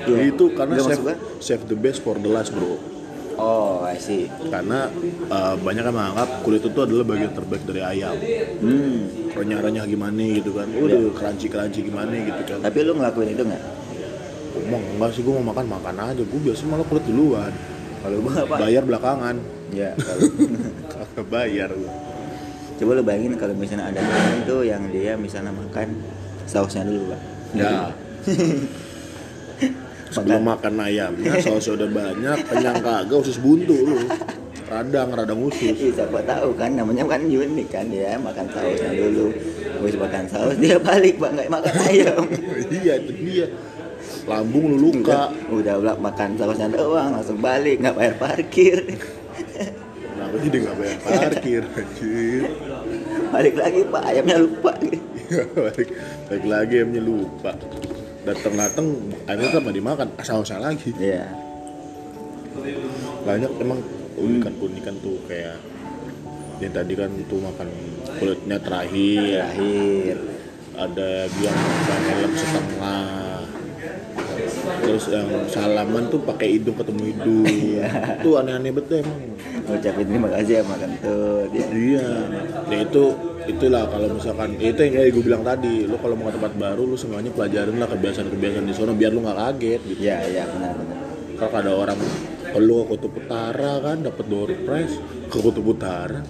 Iya. 0.03 0.17
Itu 0.29 0.51
karena 0.51 0.75
Nggak 0.75 0.87
save, 0.89 1.01
gua? 1.01 1.15
save 1.39 1.63
the 1.65 1.75
best 1.75 1.99
for 1.99 2.15
the 2.15 2.27
last 2.27 2.51
bro. 2.51 2.75
oh 3.33 3.81
I 3.81 3.97
see 3.97 4.29
Karena 4.45 4.91
eh, 5.25 5.55
banyak 5.57 5.81
yang 5.81 5.95
menganggap 5.95 6.43
kulit 6.43 6.61
itu 6.61 6.75
adalah 6.77 7.01
bagian 7.03 7.31
terbaik 7.31 7.63
dari 7.63 7.81
ayam. 7.81 8.13
hmm 8.59 9.33
Renyah-renyah 9.33 9.85
gimana 9.85 10.21
gitu 10.35 10.53
kan, 10.53 10.67
Iya. 10.67 10.77
udah 10.77 10.99
crunchy-crunchy 11.11 11.81
gimana 11.83 12.13
gitu 12.13 12.41
kan. 12.45 12.59
tapi 12.61 12.77
lu 12.81 12.93
ngelakuin 12.93 13.31
itu 13.31 13.41
nggak 13.41 13.63
Ngomong, 14.53 14.83
enggak 14.93 15.09
sih 15.11 15.21
gue 15.21 15.33
mau 15.33 15.49
makan, 15.49 15.65
makan 15.65 15.95
aja. 15.99 16.21
Gue 16.21 16.39
biasa 16.39 16.61
malah 16.67 16.85
kulit 16.85 17.01
duluan. 17.03 17.49
kalau 17.99 18.21
apa 18.21 18.55
Bayar 18.59 18.83
belakangan. 18.83 19.35
ya 19.71 19.97
kalau 19.97 20.29
bayar 21.33 21.73
gue. 21.73 21.89
Coba 22.79 22.91
lu 22.97 23.03
bayangin 23.05 23.35
kalau 23.37 23.53
misalnya 23.53 23.89
ada 23.93 24.01
temen 24.01 24.39
tuh 24.45 24.61
yang 24.65 24.83
dia 24.89 25.13
misalnya 25.13 25.53
makan 25.53 25.93
sausnya 26.49 26.83
dulu 26.85 27.13
pak 27.13 27.21
Ya. 27.53 27.93
Sebelum 30.13 30.45
makan 30.45 30.77
ayamnya, 30.77 31.41
sausnya 31.41 31.73
udah 31.73 31.89
banyak, 31.89 32.37
kenyang 32.45 32.77
kagak, 32.85 33.17
usus 33.17 33.41
buntu 33.41 33.73
lu. 33.73 33.97
Radang, 34.69 35.09
radang 35.09 35.41
usus. 35.41 35.73
Ih, 35.73 35.89
siapa 35.89 36.21
tahu 36.21 36.53
kan 36.53 36.73
namanya 36.77 37.05
kan 37.05 37.21
unik 37.25 37.67
kan 37.69 37.85
dia 37.89 38.17
makan 38.17 38.45
sausnya 38.49 38.89
dulu 38.93 39.29
habis 39.83 39.97
makan 39.99 40.23
saus 40.29 40.55
dia 40.57 40.77
balik 40.79 41.19
pak 41.19 41.29
nggak 41.35 41.49
makan 41.51 41.75
ayam 41.91 42.23
iya, 42.71 42.93
itu 43.01 43.11
dia. 43.21 43.45
Lambung 44.23 44.79
lu 44.79 44.93
luka. 44.93 45.33
udah 45.51 45.75
udah 45.81 45.95
makan 45.99 46.39
sausnya 46.39 46.71
doang 46.73 47.11
langsung 47.13 47.37
balik 47.41 47.81
nggak 47.81 47.97
bayar 47.97 48.15
parkir 48.17 48.77
Kenapa 50.33 50.49
sih 50.49 50.49
dia 50.49 50.61
nggak 50.65 50.77
bayar 50.81 50.97
parkir, 51.05 51.63
anjir. 51.77 52.41
balik 53.29 53.53
lagi 53.53 53.79
pak. 53.85 54.01
Ayamnya 54.01 54.37
lupa. 54.41 54.71
Iya, 54.81 55.43
balik, 55.53 55.89
balik 56.25 56.45
lagi 56.49 56.75
emnya 56.81 57.01
lupa. 57.05 57.53
Dateng-dateng, 58.25 58.87
akhirnya 59.29 59.49
tetap 59.53 59.61
nggak 59.61 59.77
dimakan, 59.77 60.07
sausnya 60.25 60.57
lagi. 60.57 60.89
Iya. 60.97 61.29
Banyak 63.29 63.51
emang 63.61 63.77
unikan-unikan 64.17 64.97
tuh 65.05 65.21
kayak 65.29 65.61
yang 66.57 66.73
tadi 66.73 66.93
kan 66.97 67.13
tuh 67.29 67.37
makan 67.37 67.69
kulitnya 68.17 68.57
terakhir. 68.57 69.37
Terakhir. 69.37 70.17
Ada 70.73 71.29
yang 71.29 71.57
pakai 71.85 72.13
helm 72.17 72.33
setengah 72.33 73.32
terus 74.83 75.07
yang 75.07 75.27
salaman 75.47 76.11
tuh 76.11 76.19
pakai 76.21 76.59
hidung 76.59 76.75
ketemu 76.75 77.15
hidung. 77.15 77.47
Itu 78.19 78.29
aneh-aneh 78.37 78.71
betul 78.75 79.01
emang. 79.01 79.19
Ngucapin 79.63 80.05
terima 80.11 80.29
kasih 80.35 80.59
ya 80.59 80.63
makan 80.67 80.89
tuh 80.99 81.47
dia 81.55 81.65
iya. 81.71 82.07
Ya 82.67 82.77
itu 82.83 83.03
itulah 83.47 83.87
kalau 83.87 84.07
misalkan 84.11 84.59
ya 84.59 84.75
itu 84.75 84.79
yang 84.83 84.93
kayak 84.99 85.09
gue 85.15 85.23
bilang 85.23 85.43
tadi 85.43 85.87
lu 85.87 85.95
kalau 85.99 86.15
mau 86.19 86.27
ke 86.27 86.35
tempat 86.35 86.53
baru 86.59 86.83
lu 86.83 86.95
semuanya 86.99 87.31
pelajarin 87.31 87.75
lah 87.79 87.87
kebiasaan-kebiasaan 87.87 88.65
di 88.67 88.73
sana 88.75 88.91
biar 88.91 89.11
lu 89.15 89.23
nggak 89.23 89.39
kaget 89.39 89.81
gitu. 89.87 89.99
Iya 90.03 90.17
iya 90.27 90.43
benar 90.51 90.75
benar. 90.75 90.97
Kalau 91.39 91.55
ada 91.59 91.71
orang 91.71 91.97
lu 92.59 92.85
ke 92.85 92.93
kutub 92.93 93.17
utara 93.17 93.81
kan 93.81 93.97
dapat 94.05 94.25
door 94.29 94.51
prize 94.67 94.95
ke 95.31 95.37
kutub 95.41 95.65
utara 95.65 96.21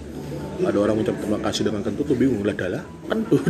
ada 0.63 0.77
orang 0.79 0.95
ucap 1.03 1.19
terima 1.19 1.35
kasih 1.43 1.67
dengan 1.67 1.83
kentut 1.83 2.07
lu 2.07 2.15
bingung 2.15 2.47
lah 2.47 2.55
adalah 2.55 2.83
kentut 3.11 3.43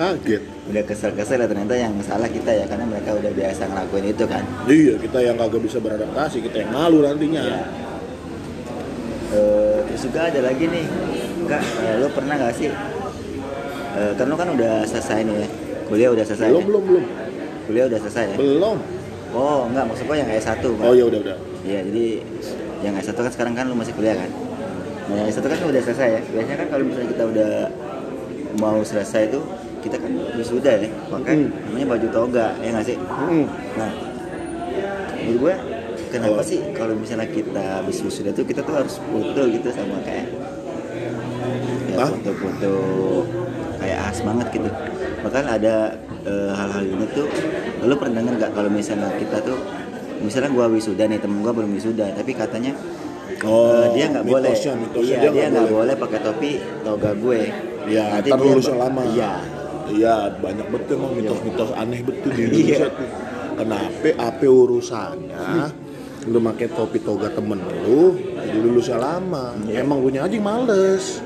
kaget 0.00 0.42
udah 0.72 0.82
kesel-kesel 0.88 1.44
ya 1.44 1.46
ternyata 1.46 1.74
yang 1.76 1.92
salah 2.00 2.24
kita 2.24 2.48
ya 2.48 2.64
karena 2.64 2.88
mereka 2.88 3.12
udah 3.12 3.32
biasa 3.36 3.68
ngelakuin 3.68 4.06
itu 4.08 4.24
kan 4.24 4.40
Iya, 4.64 4.94
kita 4.96 5.18
yang 5.20 5.36
kagak 5.36 5.60
bisa 5.60 5.76
beradaptasi, 5.76 6.40
kita 6.40 6.56
yang 6.64 6.70
malu 6.72 7.04
nantinya. 7.04 7.42
Iya. 7.44 7.60
Eh, 9.30 9.78
terus 9.86 10.00
juga 10.08 10.26
ada 10.26 10.40
lagi 10.42 10.64
nih 10.66 10.84
kak 11.46 11.62
eh, 11.84 11.94
lo 12.00 12.08
pernah 12.10 12.34
gak 12.34 12.54
sih 12.56 12.66
eh, 13.92 14.12
kan 14.18 14.26
lo 14.26 14.34
kan 14.34 14.48
udah 14.50 14.82
selesai 14.82 15.22
nih 15.22 15.36
ya 15.38 15.46
kuliah 15.86 16.10
udah 16.10 16.24
selesai 16.26 16.48
Belum, 16.50 16.58
ya? 16.58 16.66
belum, 16.66 16.82
belum. 16.82 17.04
kuliah 17.68 17.84
udah 17.86 17.98
selesai 18.02 18.24
ya 18.26 18.36
Belum. 18.40 18.76
oh 19.30 19.60
enggak 19.70 19.84
maksud 19.86 20.04
gua 20.08 20.16
yang 20.18 20.30
S1 20.34 20.58
Pak. 20.58 20.82
Oh 20.82 20.94
ya 20.96 21.04
udah 21.06 21.20
udah. 21.22 21.36
Iya, 21.62 21.80
jadi 21.86 22.06
yang 22.82 22.94
S1 22.98 23.14
kan 23.14 23.30
sekarang 23.30 23.54
kan 23.54 23.64
lu 23.70 23.76
masih 23.78 23.94
kuliah 23.94 24.16
kan? 24.18 24.30
Nah, 25.06 25.14
yang 25.22 25.28
S1 25.30 25.44
kan 25.44 25.58
udah 25.62 25.82
selesai 25.84 26.08
ya. 26.10 26.20
Biasanya 26.26 26.56
kan 26.56 26.68
kalau 26.72 26.84
misalnya 26.90 27.08
kita 27.14 27.24
udah 27.30 27.52
mau 28.58 28.78
selesai 28.82 29.30
itu 29.30 29.38
kita 29.80 29.96
kan 29.96 30.08
wisuda 30.32 30.72
ya, 30.76 30.88
pakai 31.06 31.34
Hmm. 31.34 31.48
namanya 31.66 31.86
baju 31.90 32.06
toga, 32.10 32.46
ya 32.58 32.68
nggak 32.70 32.86
sih? 32.86 32.96
Hmm. 32.96 33.44
Nah, 33.74 33.90
menurut 35.18 35.38
gue 35.38 35.54
kenapa 36.08 36.36
Oh. 36.36 36.44
sih 36.44 36.60
kalau 36.70 36.94
misalnya 36.94 37.26
kita 37.26 37.62
habis 37.78 37.98
wisuda 37.98 38.30
tuh 38.30 38.42
kita 38.42 38.60
tuh 38.60 38.74
harus 38.74 38.98
foto 38.98 39.42
gitu 39.46 39.68
sama 39.70 39.96
kayak 40.00 40.26
ya 41.88 41.96
foto-foto 42.02 42.74
kayak 43.76 43.98
khas 44.00 44.18
banget 44.20 44.46
gitu. 44.52 44.68
Bahkan 45.20 45.44
ada 45.46 45.74
eh, 46.20 46.50
hal-hal 46.50 46.84
ini 46.86 47.04
tuh 47.10 47.26
lu 47.80 47.94
pernah 47.94 48.20
denger 48.20 48.34
nggak 48.38 48.52
kalau 48.52 48.68
misalnya 48.68 49.08
kita 49.14 49.40
tuh 49.40 49.56
misalnya 50.20 50.50
gua 50.50 50.68
wisuda 50.68 51.04
nih 51.06 51.16
temen 51.16 51.40
gua 51.40 51.52
belum 51.52 51.72
wisuda 51.72 52.12
tapi 52.12 52.32
katanya 52.32 52.76
Oh, 53.40 53.72
eh, 53.72 53.96
dia 53.96 54.12
nggak 54.12 54.26
boleh 54.26 54.52
mitosnya, 54.52 54.72
mitosnya 54.76 55.16
iya 55.16 55.30
dia 55.32 55.48
nggak 55.48 55.64
boleh. 55.64 55.72
boleh 55.72 55.94
pakai 55.96 56.20
topi 56.20 56.50
toga 56.84 57.10
gue 57.14 57.40
Iya, 57.80 58.04
Nanti 58.12 58.28
dia 58.28 58.36
lulus 58.36 58.68
lama. 58.68 59.00
iya 59.08 59.32
Iya, 59.90 60.16
banyak 60.36 60.66
betul 60.68 60.94
emang 60.98 61.12
mitos-mitos 61.14 61.70
aneh 61.74 62.00
betul 62.00 62.30
di 62.30 62.42
Iya. 62.44 62.48
Indonesia 62.48 62.88
tuh. 62.90 63.08
Kenapa 63.58 64.08
apa 64.16 64.46
urusannya? 64.46 65.48
Lu 66.28 66.38
pakai 66.38 66.68
topi 66.68 66.98
toga 67.00 67.28
temen 67.28 67.60
lu, 67.60 68.16
jadi 68.36 68.56
lulusnya 68.56 68.96
lama. 68.96 69.56
Iya. 69.64 69.82
Emang 69.82 70.00
lu 70.00 70.08
aja 70.10 70.38
males. 70.38 71.20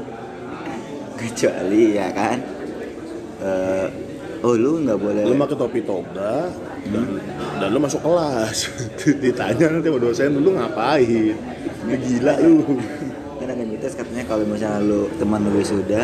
kecuali 1.15 1.95
ya 1.95 2.11
kan 2.11 2.37
eh, 3.39 3.87
oh 4.43 4.53
lu 4.53 4.83
nggak 4.83 4.99
boleh 4.99 5.23
Lu 5.25 5.39
pakai 5.39 5.57
topi 5.57 5.81
toga 5.81 6.51
dan 6.85 7.05
dan 7.57 7.69
lu 7.71 7.79
masuk 7.81 8.03
kelas. 8.03 8.69
Ditanya 9.25 9.73
nanti 9.73 9.89
sama 9.89 9.99
dosen 10.03 10.37
lu 10.37 10.53
ngapain? 10.53 11.33
Lu 11.87 11.95
gila 11.97 12.35
lu. 12.43 12.77
kan 13.39 13.49
ada 13.51 13.65
mitos 13.65 13.95
katanya 13.95 14.25
kalau 14.25 14.45
misalnya 14.45 14.81
lu 14.81 15.07
teman 15.17 15.45
lu 15.45 15.55
wisuda 15.55 16.03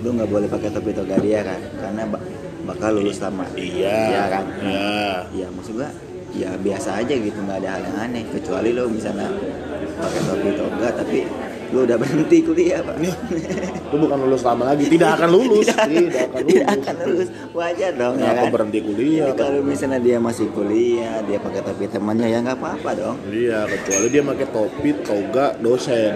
lu 0.00 0.08
nggak 0.12 0.28
boleh 0.28 0.48
pakai 0.48 0.68
topi 0.68 0.90
toga 0.90 1.16
dia 1.16 1.40
kan 1.42 1.60
karena 1.76 2.02
ba- 2.06 2.24
bakal 2.66 2.90
lulus 2.94 3.18
lama 3.18 3.44
Iya. 3.52 3.98
Iya 4.06 4.22
kan 4.28 4.44
Iya. 4.58 5.10
ya 5.34 5.46
maksud 5.48 5.74
gua 5.74 5.90
ya 6.30 6.50
biasa 6.56 6.88
aja 6.96 7.10
gitu 7.12 7.38
nggak 7.38 7.58
ada 7.58 7.70
hal 7.70 7.82
yang 7.82 7.96
aneh 8.00 8.24
kecuali 8.26 8.70
lu 8.70 8.86
misalnya 8.86 9.28
pakai 9.96 10.20
topi 10.22 10.50
toga 10.54 10.88
tapi 10.94 11.18
lu 11.70 11.86
udah 11.86 11.96
berhenti 11.96 12.38
kuliah 12.40 12.80
pak 12.80 12.98
Nih, 12.98 13.14
lu 13.86 13.96
bukan 14.00 14.18
lulus 14.20 14.42
lama 14.42 14.64
lagi, 14.66 14.90
tidak 14.90 15.14
akan 15.14 15.30
lulus, 15.30 15.70
tidak, 15.70 15.86
akan 15.86 15.94
lulus. 16.34 16.50
tidak 16.50 16.66
akan 16.74 16.94
lulus 17.00 17.28
wajar 17.52 17.92
dong 17.94 18.14
ya 18.16 18.22
Kenapa 18.24 18.42
kan 18.42 18.50
berhenti 18.50 18.78
kuliah? 18.80 19.24
Jadi 19.24 19.38
kalau 19.38 19.60
misalnya 19.62 19.98
dia 20.00 20.16
masih 20.18 20.46
kuliah 20.50 21.22
dia 21.22 21.38
pakai 21.38 21.60
topi 21.62 21.86
temannya 21.86 22.26
ya 22.26 22.38
nggak 22.40 22.58
apa-apa 22.58 22.90
dong 22.92 23.16
Iya, 23.24 23.58
kecuali 23.68 24.06
dia 24.08 24.22
pakai 24.24 24.46
topi, 24.48 24.90
toga, 25.00 25.46
dosen. 25.56 26.14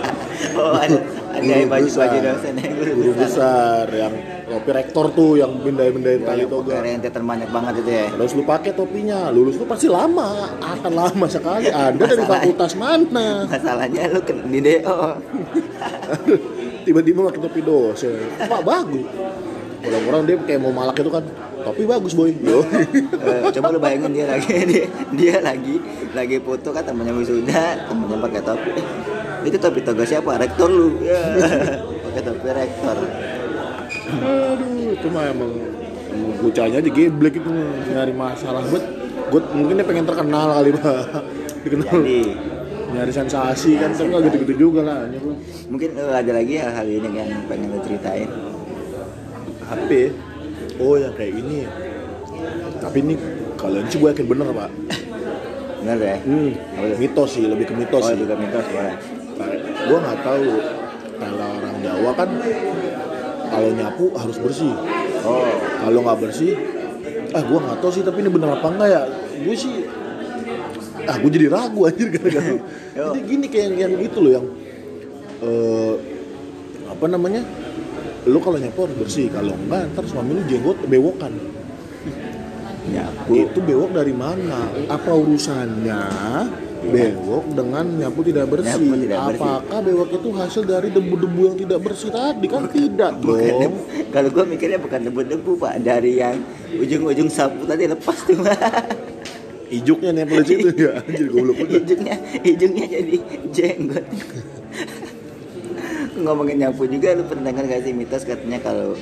oh 0.60 0.74
ada 0.74 0.98
Guru 1.44 1.62
baju 1.66 1.84
besar. 1.84 2.00
baju 2.02 2.16
dosen 2.20 2.52
yang 2.54 2.72
guru, 2.72 2.90
Guru 2.94 3.12
besar, 3.14 3.84
yang 3.88 4.14
topi 4.44 4.70
rektor 4.70 5.06
tuh, 5.10 5.32
yang 5.34 5.52
bendai-bendai 5.56 6.14
Ya, 6.14 6.24
tali 6.24 6.40
yang 6.40 6.50
toga. 6.50 6.70
pakai 6.70 6.82
rentetan 6.92 7.22
banyak 7.22 7.48
banget 7.48 7.74
itu 7.78 7.90
ya 7.90 8.06
Terus 8.12 8.32
lu 8.32 8.42
pakai 8.42 8.72
topinya, 8.72 9.18
lulus 9.28 9.54
lu 9.54 9.64
pasti 9.64 9.86
lama, 9.86 10.30
akan 10.58 10.92
lama 10.92 11.26
sekali. 11.26 11.66
Anda 11.66 11.98
dari 12.00 12.16
Masalahnya- 12.16 12.28
fakultas 12.28 12.72
mana? 12.74 13.26
masalahnya 13.44 14.02
lu 14.08 14.20
ke 14.20 14.32
di 14.34 14.60
DO 14.60 14.98
Tiba-tiba 16.84 17.18
pakai 17.24 17.40
topi 17.40 17.60
dosen. 17.60 18.18
Wah, 18.42 18.58
bagus. 18.60 19.06
Orang-orang 19.82 20.22
dia 20.24 20.36
kayak 20.40 20.60
mau 20.60 20.70
malak 20.70 20.94
itu 20.96 21.10
kan, 21.10 21.26
topi 21.60 21.82
bagus 21.84 22.12
boy. 22.12 22.30
Yo. 22.36 22.62
Eh, 22.62 23.50
coba 23.52 23.66
lu 23.68 23.78
bayangin 23.78 24.10
dia 24.12 24.26
lagi 24.28 24.46
dia, 24.70 24.86
dia 25.12 25.36
lagi 25.38 25.78
lagi 26.12 26.36
foto 26.38 26.70
kan 26.70 26.82
temennya 26.82 27.10
wisuda 27.10 27.82
temennya 27.82 28.18
pakai 28.20 28.40
topi 28.42 28.70
itu 29.46 29.56
topi 29.58 29.80
toga 29.82 30.04
siapa? 30.06 30.38
Rektor 30.38 30.68
lu. 30.68 30.88
Ya 31.02 31.20
pakai 32.08 32.22
topi 32.22 32.48
rektor. 32.52 32.96
Aduh 34.12 34.92
itu 34.92 35.06
mah 35.08 35.24
emang, 35.30 35.52
bocahnya 36.42 36.78
aja 36.82 36.90
geblek 36.90 37.40
itu 37.40 37.50
nyari 37.92 38.12
masalah. 38.12 38.62
Buat 38.68 38.84
gue 39.32 39.40
mungkin 39.56 39.74
dia 39.80 39.86
pengen 39.86 40.04
terkenal 40.04 40.48
kali 40.60 40.70
pak. 40.76 41.00
Dikenal. 41.64 41.92
Jadi. 41.92 42.20
Nyari 42.92 43.08
sensasi 43.08 43.80
kan 43.80 43.96
tapi 43.96 44.12
nggak 44.12 44.22
gitu-gitu 44.28 44.68
juga 44.68 44.84
lah 44.84 45.08
mungkin 45.72 45.96
eh, 45.96 46.12
ada 46.12 46.28
lagi 46.36 46.60
hal-hal 46.60 46.84
ini 46.84 47.08
yang 47.08 47.30
pengen 47.48 47.72
lo 47.72 47.80
ceritain. 47.80 48.28
HP 49.64 50.12
oh 50.76 51.00
yang 51.00 51.16
kayak 51.16 51.32
ini 51.40 51.64
tapi 52.76 53.00
ini 53.00 53.14
kalian 53.56 53.88
sih 53.88 53.96
gue 53.96 54.12
yakin 54.12 54.26
bener 54.28 54.52
pak. 54.52 54.70
Benar 55.82 55.98
ya? 55.98 56.16
hmm, 56.20 56.50
mitos 57.00 57.30
sih 57.32 57.48
lebih 57.48 57.72
ke 57.72 57.74
mitos 57.74 58.04
Oh 58.04 58.10
sih. 58.12 58.18
juga 58.20 58.36
mitos 58.36 58.66
boleh. 58.68 58.94
Gue 59.88 59.98
nggak 59.98 60.18
tahu. 60.22 60.48
Kalau 61.22 61.46
orang 61.62 61.76
Jawa 61.82 62.10
kan 62.18 62.30
kalau 63.52 63.70
nyapu 63.76 64.04
harus 64.16 64.36
bersih. 64.42 64.74
Oh 65.22 65.46
kalau 65.82 66.00
nggak 66.02 66.18
bersih 66.22 66.52
ah 67.32 67.40
gue 67.40 67.58
nggak 67.58 67.78
tahu 67.80 67.90
sih 67.96 68.04
tapi 68.04 68.20
ini 68.20 68.30
bener 68.30 68.54
apa 68.54 68.66
enggak 68.68 68.88
ya? 68.88 69.02
Gue 69.42 69.56
sih 69.56 69.86
ah 71.02 71.16
gue 71.18 71.30
jadi 71.34 71.46
ragu 71.50 71.82
anjir 71.90 72.08
gara-gara 72.14 72.62
jadi 72.94 73.20
gini 73.26 73.46
kayak 73.50 73.74
yang, 73.74 73.90
yang 73.90 73.94
itu 74.06 74.18
loh 74.22 74.32
yang 74.38 74.46
eh 75.42 75.94
apa 76.90 77.04
namanya? 77.08 77.42
Lu 78.28 78.38
kalau 78.38 78.58
nyapu 78.60 78.86
harus 78.86 78.96
bersih 78.98 79.26
kalau 79.32 79.54
enggak 79.66 79.90
ntar 79.94 80.04
suami 80.06 80.38
lu 80.38 80.42
jenggot 80.46 80.78
bewokan. 80.86 81.34
Nyapu. 82.82 83.38
itu 83.38 83.58
bewok 83.62 83.94
dari 83.94 84.10
mana? 84.10 84.66
Apa 84.90 85.14
urusannya 85.14 86.02
bewok 86.82 87.44
dengan 87.54 87.84
nyapu 87.86 88.20
tidak 88.26 88.46
bersih 88.50 88.74
Nyapu 88.74 88.94
tidak 88.98 89.18
bersih. 89.22 89.42
apakah 89.46 89.78
bewok 89.86 90.10
itu 90.10 90.28
hasil 90.34 90.62
dari 90.66 90.88
debu-debu 90.90 91.40
yang 91.46 91.56
tidak 91.58 91.78
bersih 91.84 92.10
tadi 92.10 92.46
kan 92.50 92.62
tidak 92.68 93.10
Bukan 93.22 93.54
dong. 93.62 93.74
Kalau 94.10 94.28
gue 94.28 94.44
mikirnya 94.50 94.78
bukan 94.82 95.00
debu-debu 95.06 95.50
pak 95.62 95.74
dari 95.80 96.12
yang 96.18 96.36
ujung-ujung 96.74 97.30
sapu 97.30 97.62
tadi 97.64 97.86
lepas 97.86 98.16
tuh 98.26 98.38
Pak. 98.42 99.12
ijuknya 99.72 100.10
nempel 100.12 100.44
di 100.44 100.48
situ 100.52 100.68
ya 100.76 101.00
anjir 101.00 101.26
goblok 101.32 101.64
ujungnya 101.64 102.16
ujungnya 102.44 102.86
jadi 102.92 103.16
jenggot 103.56 104.04
ngomongin 106.22 106.56
nyapu 106.60 106.84
juga 106.84 107.16
lu 107.16 107.24
pernah 107.24 107.48
dengar 107.48 107.64
gak 107.72 107.80
sih 107.88 107.96
mitos 107.96 108.28
katanya 108.28 108.60
kalau 108.60 108.92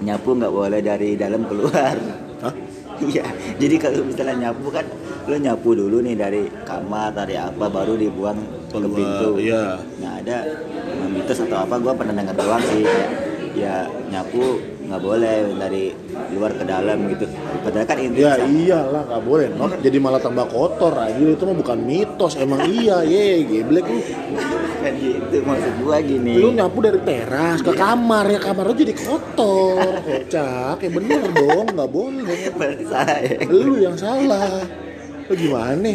nyapu 0.00 0.32
nggak 0.32 0.52
boleh 0.52 0.80
dari 0.80 1.20
dalam 1.20 1.44
keluar 1.44 2.00
Hah? 2.40 2.54
iya 3.12 3.24
jadi 3.56 3.74
kalau 3.80 4.04
misalnya 4.04 4.48
nyapu 4.48 4.68
kan 4.68 4.86
lu 5.28 5.36
nyapu 5.36 5.68
dulu 5.76 6.02
nih 6.04 6.14
dari 6.16 6.42
kamar 6.66 7.14
dari 7.14 7.36
apa 7.38 7.64
baru 7.70 7.94
dibuang 7.96 8.38
ke 8.70 8.78
Keluar, 8.78 8.94
pintu 8.94 9.30
iya. 9.40 9.78
nah 10.00 10.20
ada 10.20 10.36
mitos 11.10 11.38
atau 11.42 11.58
apa 11.64 11.74
gua 11.80 11.92
pernah 11.96 12.14
dengar 12.14 12.34
doang 12.36 12.62
sih 12.70 12.82
kayak 12.84 13.10
ya 13.54 13.88
nyapu 14.08 14.62
nggak 14.90 15.02
boleh 15.06 15.54
dari 15.54 15.94
luar 16.34 16.50
ke 16.58 16.64
dalam 16.66 17.06
gitu 17.14 17.30
padahal 17.62 17.86
kan 17.86 17.98
intinya 18.02 18.34
Ya 18.34 18.34
iyalah 18.42 19.02
nggak 19.06 19.22
boleh 19.22 19.46
Nok. 19.54 19.78
Jadi 19.86 19.96
malah 20.02 20.18
tambah 20.18 20.50
kotor 20.50 20.98
anjir 20.98 21.38
itu 21.38 21.42
mah 21.46 21.54
bukan 21.54 21.78
mitos 21.78 22.34
emang 22.34 22.66
iya 22.66 23.06
ye 23.06 23.46
geblek 23.46 23.86
lu. 23.86 24.02
kan 24.80 24.92
gitu 24.98 25.36
maksud 25.46 25.72
gua 25.84 26.02
gini 26.02 26.42
Lu 26.42 26.50
nyapu 26.56 26.82
dari 26.82 26.98
teras 27.06 27.62
ke 27.62 27.70
kamar 27.70 28.34
ya 28.34 28.40
kamar 28.42 28.66
lu 28.66 28.74
jadi 28.74 28.94
kotor. 28.98 30.02
Kocak 30.02 30.82
ya 30.82 30.90
bener 30.90 31.22
dong 31.38 31.66
nggak 31.70 31.90
boleh. 31.90 32.38
salah 32.90 33.18
ya 33.22 33.36
Lu 33.46 33.78
yang 33.78 33.94
salah. 33.94 34.66
Lu 35.30 35.34
gimana? 35.38 35.94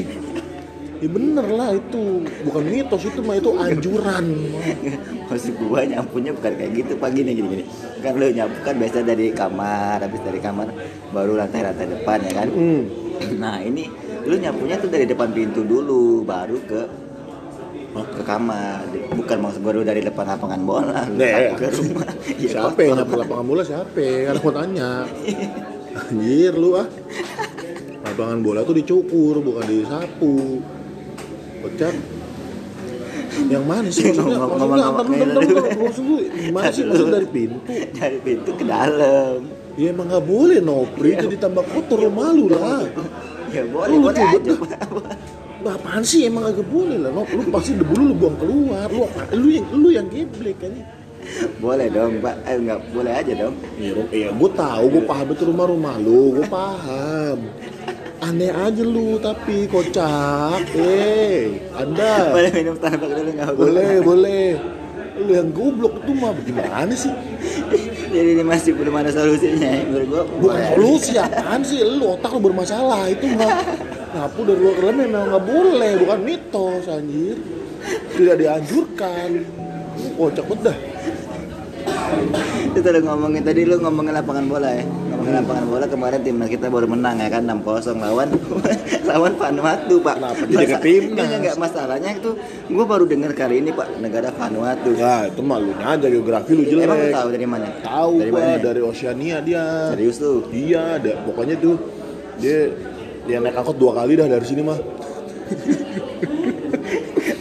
Ya 1.04 1.10
bener 1.12 1.46
lah 1.52 1.76
itu 1.76 2.24
bukan 2.48 2.64
mitos 2.64 3.04
itu 3.04 3.20
mah 3.20 3.36
itu 3.36 3.52
anjuran. 3.60 4.26
Maksud 5.26 5.54
gua 5.58 5.82
nyapunya 5.82 6.32
bukan 6.32 6.54
kayak 6.54 6.72
gitu 6.76 6.92
pak 6.96 7.10
gini 7.12 7.32
gini 7.34 7.48
gini 7.50 7.64
kan 8.00 8.14
lu 8.14 8.30
nyapu 8.30 8.58
kan 8.62 8.76
biasa 8.78 8.98
dari 9.02 9.34
kamar 9.34 9.98
habis 10.00 10.22
dari 10.22 10.40
kamar 10.40 10.68
baru 11.10 11.34
lantai 11.38 11.62
lantai 11.66 11.86
depan 11.90 12.18
ya 12.22 12.34
kan 12.34 12.48
Hmm. 12.52 12.84
nah 13.40 13.58
ini 13.58 13.88
lu 14.24 14.36
nyapunya 14.36 14.76
tuh 14.78 14.92
dari 14.92 15.08
depan 15.08 15.32
pintu 15.32 15.64
dulu 15.64 16.22
baru 16.22 16.58
ke 16.64 16.82
ke 17.96 18.22
kamar 18.28 18.84
bukan 19.16 19.38
maksud 19.40 19.64
lu 19.64 19.82
dari 19.82 20.04
depan 20.04 20.28
lapangan 20.28 20.62
bola 20.68 21.08
Nih, 21.08 21.32
sapu 21.32 21.56
ke 21.56 21.68
rumah 21.80 22.10
ya, 22.44 22.50
Siapa 22.52 22.80
yang 22.84 22.96
nyapu 23.00 23.14
lapangan 23.16 23.46
bola 23.48 23.64
siapa? 23.64 24.04
Kan 24.28 24.36
aku 24.36 24.52
tanya. 24.52 24.90
Anjir 26.12 26.54
lu 26.60 26.76
ah. 26.76 26.88
Lapangan 28.04 28.44
bola 28.44 28.68
tuh 28.68 28.76
dicukur 28.76 29.40
bukan 29.40 29.64
disapu. 29.64 30.60
Kocak. 31.64 31.96
Yang 33.52 33.66
mana 33.68 33.88
sih 33.92 34.04
maksudnya? 34.10 34.38
Maksudnya 34.40 34.84
antar 34.88 35.06
lu 35.06 35.16
gimana 36.34 36.70
sih 36.72 36.84
maksud 36.88 37.08
dari 37.12 37.28
pintu? 37.30 37.58
dari 37.96 38.18
pintu 38.24 38.52
ke 38.56 38.64
dalam 38.64 39.40
Ya 39.76 39.92
emang 39.92 40.08
gak 40.08 40.24
boleh 40.24 40.64
Nopri 40.64 41.20
jadi 41.20 41.36
tambah 41.36 41.68
kotor 41.68 42.08
lu 42.08 42.12
malu 42.12 42.48
lah. 42.48 42.88
ya 43.52 43.64
boleh 43.68 44.00
boleh 44.00 44.24
aja. 44.24 44.52
Bah, 45.66 45.82
apaan 45.82 46.06
sih 46.06 46.30
emang 46.30 46.46
agak 46.46 46.64
boleh 46.70 46.96
lah 47.02 47.10
Nop. 47.10 47.28
Lu 47.34 47.42
pasti 47.50 47.74
debu 47.74 47.94
lu, 47.98 48.04
lu 48.12 48.16
buang 48.16 48.38
keluar. 48.38 48.88
Lu? 48.88 49.04
Lu 49.36 49.48
yang 49.50 49.68
lu 49.74 49.90
yang 49.92 50.08
geblek 50.08 50.62
kan. 50.62 50.72
boleh 51.58 51.90
dong 51.90 52.22
pak 52.22 52.38
eh 52.46 52.54
nggak 52.54 52.80
boleh 52.94 53.14
aja 53.18 53.34
dong 53.34 53.58
Iya, 53.82 53.94
iya 54.14 54.30
gue 54.30 54.52
tahu, 54.54 54.84
gue 54.94 55.04
paham 55.10 55.28
itu 55.34 55.44
rumah-rumah 55.50 55.98
lu, 55.98 56.38
gue 56.38 56.46
paham. 56.46 57.38
Aneh 58.26 58.50
aja 58.50 58.82
lu 58.82 59.22
tapi 59.22 59.70
kocak, 59.70 60.66
eh, 60.74 61.62
anda 61.78 62.26
boleh 62.34 62.52
minum 62.58 62.74
Starbucks 62.74 63.14
dulu 63.22 63.32
nggak 63.38 63.54
boleh 63.54 63.94
boleh. 64.02 64.48
Lu 65.22 65.30
yang 65.30 65.54
goblok 65.54 66.02
itu 66.02 66.12
mah 66.18 66.34
gimana 66.42 66.90
sih? 66.98 67.14
jadi 68.18 68.30
ini 68.34 68.42
masih 68.42 68.74
belum 68.74 68.98
ada 68.98 69.14
solusinya 69.14 69.62
ya, 69.62 69.86
menurut 69.86 70.08
gua 70.10 70.24
Bukan 70.42 70.58
solusi 70.74 71.14
apaan 71.22 71.62
sih? 71.62 71.86
Lu 71.86 72.18
otak 72.18 72.34
lu 72.34 72.50
bermasalah 72.50 73.14
itu 73.14 73.30
mah. 73.38 73.62
Nyapu 74.18 74.42
dari 74.42 74.58
luar 74.58 74.76
dalam 74.82 74.96
memang 75.06 75.24
nggak 75.30 75.44
boleh, 75.46 75.92
bukan 76.02 76.20
mitos 76.26 76.86
anjir. 76.90 77.38
Tidak 78.10 78.36
dianjurkan. 78.42 79.30
Kocak 80.18 80.46
banget 80.50 80.74
dah. 80.74 80.78
Itu 82.76 82.92
udah 82.92 83.04
ngomongin 83.08 83.40
tadi 83.48 83.64
lu 83.64 83.80
ngomongin 83.80 84.12
lapangan 84.12 84.52
bola 84.52 84.68
ya. 84.76 84.84
Ngomongin 84.84 85.34
lapangan 85.40 85.66
bola 85.72 85.86
kemarin 85.88 86.20
timnas 86.28 86.52
kita 86.52 86.68
baru 86.68 86.92
menang 86.92 87.24
ya 87.24 87.32
kan 87.32 87.48
6-0 87.48 88.04
lawan 88.04 88.28
lawan 89.10 89.34
Vanuatu, 89.40 89.96
Pak. 90.04 90.16
Kenapa 90.20 90.44
jadi 90.44 90.66
ke 90.68 90.78
timnas? 90.84 91.16
Enggak, 91.16 91.40
enggak 91.40 91.56
masalahnya 91.56 92.10
itu 92.20 92.36
gua 92.68 92.84
baru 92.84 93.08
dengar 93.08 93.32
kali 93.32 93.64
ini, 93.64 93.72
Pak, 93.72 93.96
negara 94.04 94.28
Vanuatu. 94.36 94.92
Ya 94.92 95.32
itu 95.32 95.40
lu 95.40 95.72
aja 95.72 96.08
geografi 96.12 96.52
lu 96.52 96.68
jelek. 96.68 96.84
Emang 96.84 97.00
tahu 97.16 97.28
dari 97.32 97.48
mana? 97.48 97.68
Tahu 97.80 98.14
dari 98.20 98.32
mana? 98.36 98.60
dari 98.60 98.82
Oceania 98.84 99.40
dia. 99.40 99.96
Serius 99.96 100.20
tuh. 100.20 100.52
Iya, 100.52 101.00
ada. 101.00 101.24
Pokoknya 101.24 101.56
tuh 101.56 101.80
dia 102.44 102.76
dia 103.24 103.40
naik 103.40 103.56
angkot 103.56 103.80
dua 103.80 104.04
kali 104.04 104.20
dah 104.20 104.28
dari 104.28 104.44
sini 104.44 104.68
mah. 104.68 104.80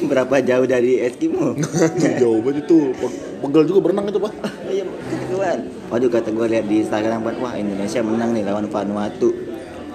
Berapa 0.04 0.36
jauh 0.44 0.68
dari 0.68 1.00
Eskimo? 1.00 1.56
Jauh 2.22 2.44
banget 2.44 2.68
itu. 2.68 2.92
Pe- 2.92 3.16
Pegel 3.44 3.64
juga 3.68 3.80
berenang 3.88 4.08
itu, 4.08 4.20
Pak. 4.20 4.32
Iya, 4.74 4.84
keteguan. 4.90 5.58
Waduh 5.86 6.10
kata 6.10 6.28
gue 6.34 6.46
lihat 6.50 6.66
di 6.66 6.82
Instagram 6.82 7.22
Pak, 7.22 7.38
wah 7.38 7.54
Indonesia 7.54 8.02
menang 8.02 8.34
nih 8.34 8.42
lawan 8.42 8.66
Vanuatu. 8.66 9.30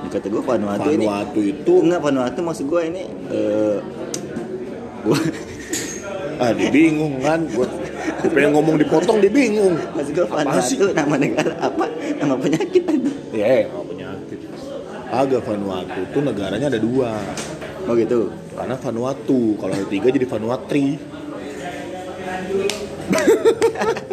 Kata 0.07 0.31
gue 0.31 0.39
Vanuatu, 0.39 0.89
ini 0.95 1.03
Vanuatu 1.03 1.39
itu 1.43 1.73
enggak 1.83 1.99
Vanuatu 1.99 2.39
maksud 2.39 2.65
gue 2.71 2.81
ini 2.87 3.03
eh 3.35 3.77
gua 5.03 5.19
ah 6.41 6.55
dia 6.55 6.71
bingung 6.71 7.19
kan. 7.19 7.43
Gua, 7.51 7.67
gua 8.23 8.29
pengen 8.31 8.51
ngomong 8.55 8.79
dipotong 8.79 9.19
dia 9.19 9.27
bingung. 9.27 9.75
maksud 9.75 10.15
gue? 10.15 10.23
Vanuatu 10.23 10.85
nama 10.95 11.15
negara 11.19 11.55
apa? 11.59 11.85
Nama 12.15 12.35
penyakit 12.39 12.83
aja. 12.87 13.11
Ya, 13.35 13.67
nggak 13.67 13.85
penyakit. 13.91 14.39
Agak 15.11 15.41
Vanuatu 15.43 15.99
itu 15.99 16.19
negaranya 16.23 16.67
ada 16.71 16.79
dua. 16.79 17.11
Oh 17.83 17.93
gitu. 17.99 18.31
Karena 18.55 18.79
Vanuatu, 18.79 19.59
kalau 19.59 19.73
ada 19.75 19.87
tiga 19.91 20.07
jadi 20.07 20.23
Vanuatri. 20.23 20.95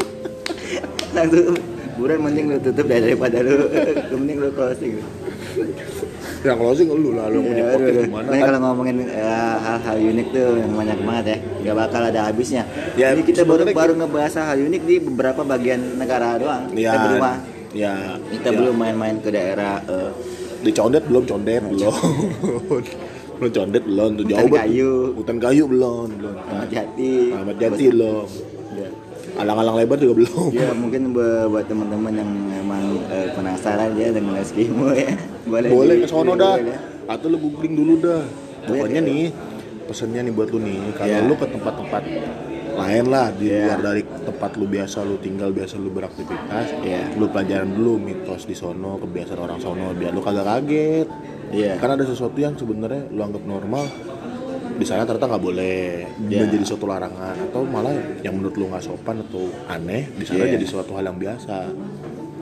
Langsung 1.17 1.57
buruan 1.97 2.21
mending 2.21 2.47
lu 2.53 2.57
tutup 2.61 2.87
daripada 2.87 3.41
lu 3.41 3.57
mending 4.13 4.39
lu 4.39 4.49
closing. 4.53 5.01
Yang 6.45 6.57
closing 6.61 6.89
lu 6.93 7.17
lah, 7.17 7.27
lu 7.27 7.41
punya 7.41 7.65
Ya, 7.65 7.73
podcast 7.73 8.07
gimana 8.07 8.27
Nah, 8.29 8.39
kalau 8.39 8.59
ngomongin 8.61 8.97
eh, 9.03 9.25
hal-hal 9.57 9.97
unik 9.99 10.27
tuh 10.31 10.49
yang 10.55 10.73
banyak 10.77 10.99
banget 11.01 11.25
ya, 11.27 11.37
nggak 11.65 11.77
bakal 11.81 12.03
ada 12.05 12.21
habisnya. 12.29 12.63
Ya, 12.95 13.11
Jadi 13.11 13.23
kita 13.25 13.43
baru 13.43 13.65
baru 13.73 13.93
ngebahas 13.97 14.35
hal 14.45 14.59
unik 14.61 14.83
di 14.85 14.95
beberapa 15.01 15.41
bagian 15.43 15.97
negara 15.97 16.37
doang. 16.37 16.69
Ya, 16.77 16.93
Kita 16.93 16.99
belum 17.09 17.23
ya, 17.73 17.95
Kita 18.31 18.49
ya. 18.49 18.57
belum 18.57 18.75
main-main 18.77 19.17
ke 19.19 19.33
daerah 19.33 19.81
eh, 19.89 20.11
di 20.61 20.71
condet 20.71 21.03
belum 21.05 21.25
condet 21.25 21.63
belum 21.63 21.93
belum 23.39 23.53
condet 23.53 23.83
belum 23.85 24.11
tuh 24.15 24.25
Hutan 24.25 24.33
jauh 24.33 24.49
banget. 24.49 24.65
kayu. 24.65 24.93
hutan 25.13 25.37
kayu 25.37 25.65
belum 25.69 26.07
belum 26.17 26.35
Ahmad 26.43 26.69
Jati. 26.73 27.15
Ahmad 27.33 27.57
Jati 27.57 27.85
belum 27.93 28.25
Ya. 28.27 28.46
Alang-alang 29.37 29.77
lebar 29.77 29.97
juga 29.97 30.15
belum 30.17 30.49
Ya 30.51 30.73
mungkin 30.73 31.13
bu- 31.13 31.23
buat 31.49 31.65
teman-teman 31.65 32.13
yang 32.15 32.31
memang 32.31 32.83
eh, 33.07 33.29
penasaran 33.31 33.93
ya 33.93 34.09
dengan 34.11 34.35
Eskimo 34.35 34.91
ya. 34.93 35.13
Boleh 35.45 35.69
boleh 35.69 35.95
di- 35.95 36.03
ke 36.03 36.07
sono 36.07 36.33
dah 36.35 36.57
boleh. 36.57 36.79
atau 37.07 37.27
lu 37.27 37.39
googling 37.39 37.75
dulu 37.75 37.95
dah 37.99 38.23
Boleh, 38.63 38.69
pokoknya 38.83 38.99
ya. 38.99 39.07
nih 39.07 39.25
pesennya 39.87 40.21
nih 40.21 40.33
buat 40.33 40.49
lu 40.49 40.59
nih 40.59 40.79
kalau 40.93 41.13
Ya. 41.13 41.21
lu 41.21 41.35
ke 41.35 41.47
tempat-tempat 41.47 42.03
lain 42.77 43.07
lah 43.07 43.27
di 43.31 43.47
Iya. 43.47 43.65
luar 43.71 43.81
dari 43.87 44.03
tempat 44.03 44.51
lu 44.55 44.67
biasa 44.67 44.99
lu 45.01 45.17
tinggal 45.17 45.49
biasa 45.49 45.75
lu 45.77 45.89
beraktivitas 45.89 46.67
Iya. 46.79 47.15
lu 47.15 47.25
pelajaran 47.27 47.71
dulu 47.71 47.97
mitos 47.99 48.45
di 48.45 48.53
sono 48.53 48.99
kebiasaan 48.99 49.39
orang 49.39 49.57
sono 49.59 49.93
biar 49.93 50.11
lu 50.11 50.21
kagak 50.21 50.45
kaget 50.45 51.09
Iya. 51.49 51.77
kan 51.77 51.89
ada 51.91 52.03
sesuatu 52.03 52.37
yang 52.37 52.53
sebenarnya 52.53 53.07
lu 53.09 53.23
anggap 53.23 53.43
normal 53.43 53.87
di 54.77 54.85
sana 54.85 55.03
ternyata 55.03 55.27
nggak 55.27 55.45
boleh 55.45 56.05
Iya. 56.29 56.45
dan 56.45 56.49
jadi 56.53 56.65
suatu 56.65 56.85
larangan 56.85 57.37
atau 57.49 57.65
malah 57.65 57.93
yang 58.21 58.37
menurut 58.37 58.55
lu 58.55 58.69
nggak 58.69 58.85
sopan 58.85 59.21
atau 59.21 59.49
aneh 59.67 60.05
di 60.13 60.25
sana 60.25 60.45
Iya. 60.45 60.61
jadi 60.61 60.67
suatu 60.67 60.93
hal 60.95 61.05
yang 61.07 61.19
biasa. 61.19 61.57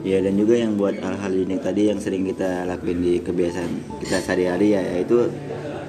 Ya 0.05 0.21
dan 0.21 0.37
juga 0.37 0.53
yang 0.53 0.77
buat 0.77 0.93
hal-hal 0.95 1.33
unik 1.33 1.59
tadi 1.61 1.89
yang 1.89 1.97
sering 1.97 2.23
kita 2.23 2.69
lakuin 2.69 3.01
di 3.01 3.17
kebiasaan 3.17 3.71
kita 3.97 4.21
sehari-hari 4.21 4.77
ya 4.77 4.81
yaitu 4.85 5.33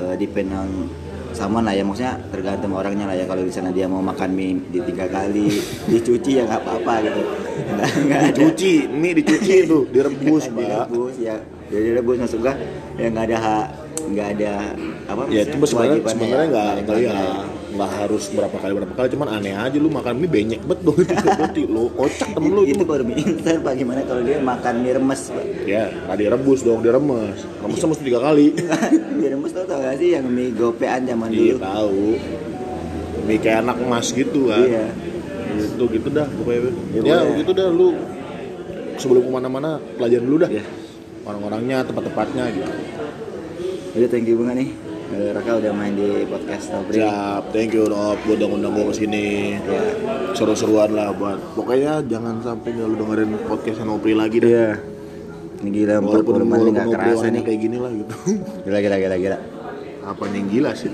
eh, 0.01 0.15
depend 0.17 0.49
on 0.51 0.71
sama 1.37 1.61
lah 1.61 1.77
ya. 1.77 1.85
Maksudnya 1.85 2.17
tergantung 2.33 2.73
orangnya 2.73 3.05
lah 3.05 3.13
ya. 3.13 3.29
Kalau 3.29 3.45
di 3.45 3.53
sana 3.53 3.69
dia 3.69 3.85
mau 3.85 4.01
makan 4.01 4.33
mie 4.33 4.57
di 4.73 4.81
tiga 4.81 5.05
kali 5.07 5.61
dicuci 5.93 6.41
ya 6.41 6.49
nggak 6.49 6.63
apa-apa 6.65 6.95
gitu. 7.05 7.23
Nggak 7.77 7.89
nggak 8.09 8.19
ada. 8.19 8.29
Dicuci 8.33 8.73
mie 8.89 9.13
dicuci 9.21 9.55
tuh 9.69 9.83
direbus 9.93 10.45
pak 10.49 10.65
direbus 10.65 11.15
ya. 11.21 11.37
Jadi 11.69 11.85
direbus 11.85 12.17
gua 12.41 12.55
ya 12.97 13.07
nggak 13.13 13.27
ada 13.29 13.37
hak 13.37 13.67
nggak 14.07 14.29
ada 14.39 14.55
apa 15.11 15.23
ya 15.29 15.43
itu 15.43 15.57
sebenarnya 15.67 15.99
kewajibannya 16.03 16.13
sebenarnya 16.15 16.47
ya, 16.47 16.53
nggak 16.53 16.71
nggak 16.71 16.85
nggak 16.87 16.99
ya 17.03 17.57
nggak 17.77 17.91
harus 17.93 18.25
berapa 18.33 18.57
kali 18.57 18.73
berapa 18.73 18.95
kali 18.97 19.09
cuman 19.13 19.29
aneh 19.37 19.53
aja 19.53 19.77
lu 19.77 19.93
makan 19.93 20.15
mie 20.17 20.31
benyek 20.33 20.61
bet 20.65 20.81
dong 20.81 20.97
itu 20.97 21.13
berarti 21.13 21.63
lu 21.69 21.85
kocak 21.93 22.29
temen 22.33 22.51
lu 22.57 22.63
itu. 22.65 22.85
baru 22.89 23.05
mie 23.05 23.21
instan 23.21 23.61
pak. 23.61 23.73
Gimana 23.77 24.01
kalau 24.09 24.23
dia 24.25 24.39
makan 24.41 24.75
mie 24.81 24.93
remes 24.97 25.23
pak? 25.29 25.45
Ya 25.69 25.85
nggak 25.93 26.17
direbus 26.17 26.61
dong 26.65 26.81
diremes. 26.81 27.39
Remesnya 27.61 27.87
mesti 27.93 28.03
tiga 28.09 28.21
kali. 28.25 28.47
Mie 29.21 29.29
remes 29.33 29.53
tau 29.53 29.65
tau 29.69 29.79
gak 29.85 29.97
sih 30.01 30.17
yang 30.17 30.25
mie 30.25 30.55
gopean 30.57 31.05
zaman 31.05 31.29
iya 31.29 31.53
dulu? 31.53 31.59
tahu. 31.61 32.05
Mie 33.29 33.39
kayak 33.43 33.59
anak 33.69 33.77
emas 33.85 34.07
gitu 34.15 34.41
kan. 34.49 34.65
Iya. 34.65 34.87
gitu 35.57 35.85
gitu 35.93 36.09
dah 36.13 36.29
pokoknya. 36.29 36.71
Ya, 37.01 37.01
ya 37.05 37.19
gitu 37.45 37.53
dah 37.53 37.69
lu 37.69 37.93
sebelum 38.97 39.29
ke 39.29 39.31
mana-mana 39.33 39.71
pelajaran 40.01 40.25
dulu 40.25 40.39
dah. 40.49 40.51
Iya. 40.53 40.65
orang-orangnya 41.27 41.83
tempat-tempatnya 41.83 42.45
gitu 42.55 42.71
Udah 43.97 44.09
thank 44.09 44.29
you 44.29 44.37
banget 44.37 44.57
nih 44.61 44.71
Raka 45.33 45.63
udah 45.63 45.73
main 45.73 45.95
di 45.95 46.27
podcast 46.27 46.69
Nobri 46.69 46.99
siap 46.99 47.49
thank 47.49 47.73
you 47.73 47.87
Rob. 47.87 48.19
Gue 48.27 48.35
udah 48.37 48.47
ngundang 48.51 48.73
gue 48.75 48.85
ke 48.91 48.95
sini 48.99 49.27
Ya. 49.57 49.81
seru-seruan 50.35 50.93
lah 50.93 51.15
buat 51.15 51.39
pokoknya 51.55 52.05
jangan 52.05 52.43
sampai 52.43 52.75
nggak 52.75 52.87
lu 52.87 52.97
dengerin 52.99 53.31
podcast 53.47 53.81
Nopri 53.83 54.13
lagi 54.13 54.43
dah. 54.43 54.51
Iya. 54.51 54.69
Ini 55.57 55.71
gila 55.73 55.95
40 55.99 56.05
walaupun 56.05 56.35
menit 56.45 56.53
walaupun 56.53 56.75
gak 56.93 57.01
kerasa 57.01 57.27
nih. 57.33 57.43
kayak 57.43 57.61
gini 57.63 57.77
lah 57.81 57.89
gitu. 57.89 58.15
Gila 58.69 58.79
gila 58.79 58.97
gila 59.01 59.17
gila. 59.17 59.39
Apa 60.05 60.23
yang 60.29 60.49
gila 60.53 60.71
sih? 60.77 60.91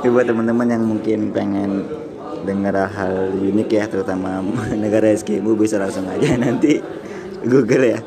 Ini 0.00 0.08
buat 0.08 0.26
teman-teman 0.30 0.66
yang 0.70 0.82
mungkin 0.86 1.34
pengen 1.34 1.70
dengar 2.40 2.86
hal 2.88 3.34
unik 3.34 3.68
ya 3.68 3.84
terutama 3.84 4.40
negara 4.84 5.10
SKMU 5.10 5.58
bisa 5.58 5.76
langsung 5.76 6.06
aja 6.06 6.38
nanti 6.38 6.78
Google 7.42 7.84
ya 7.84 7.98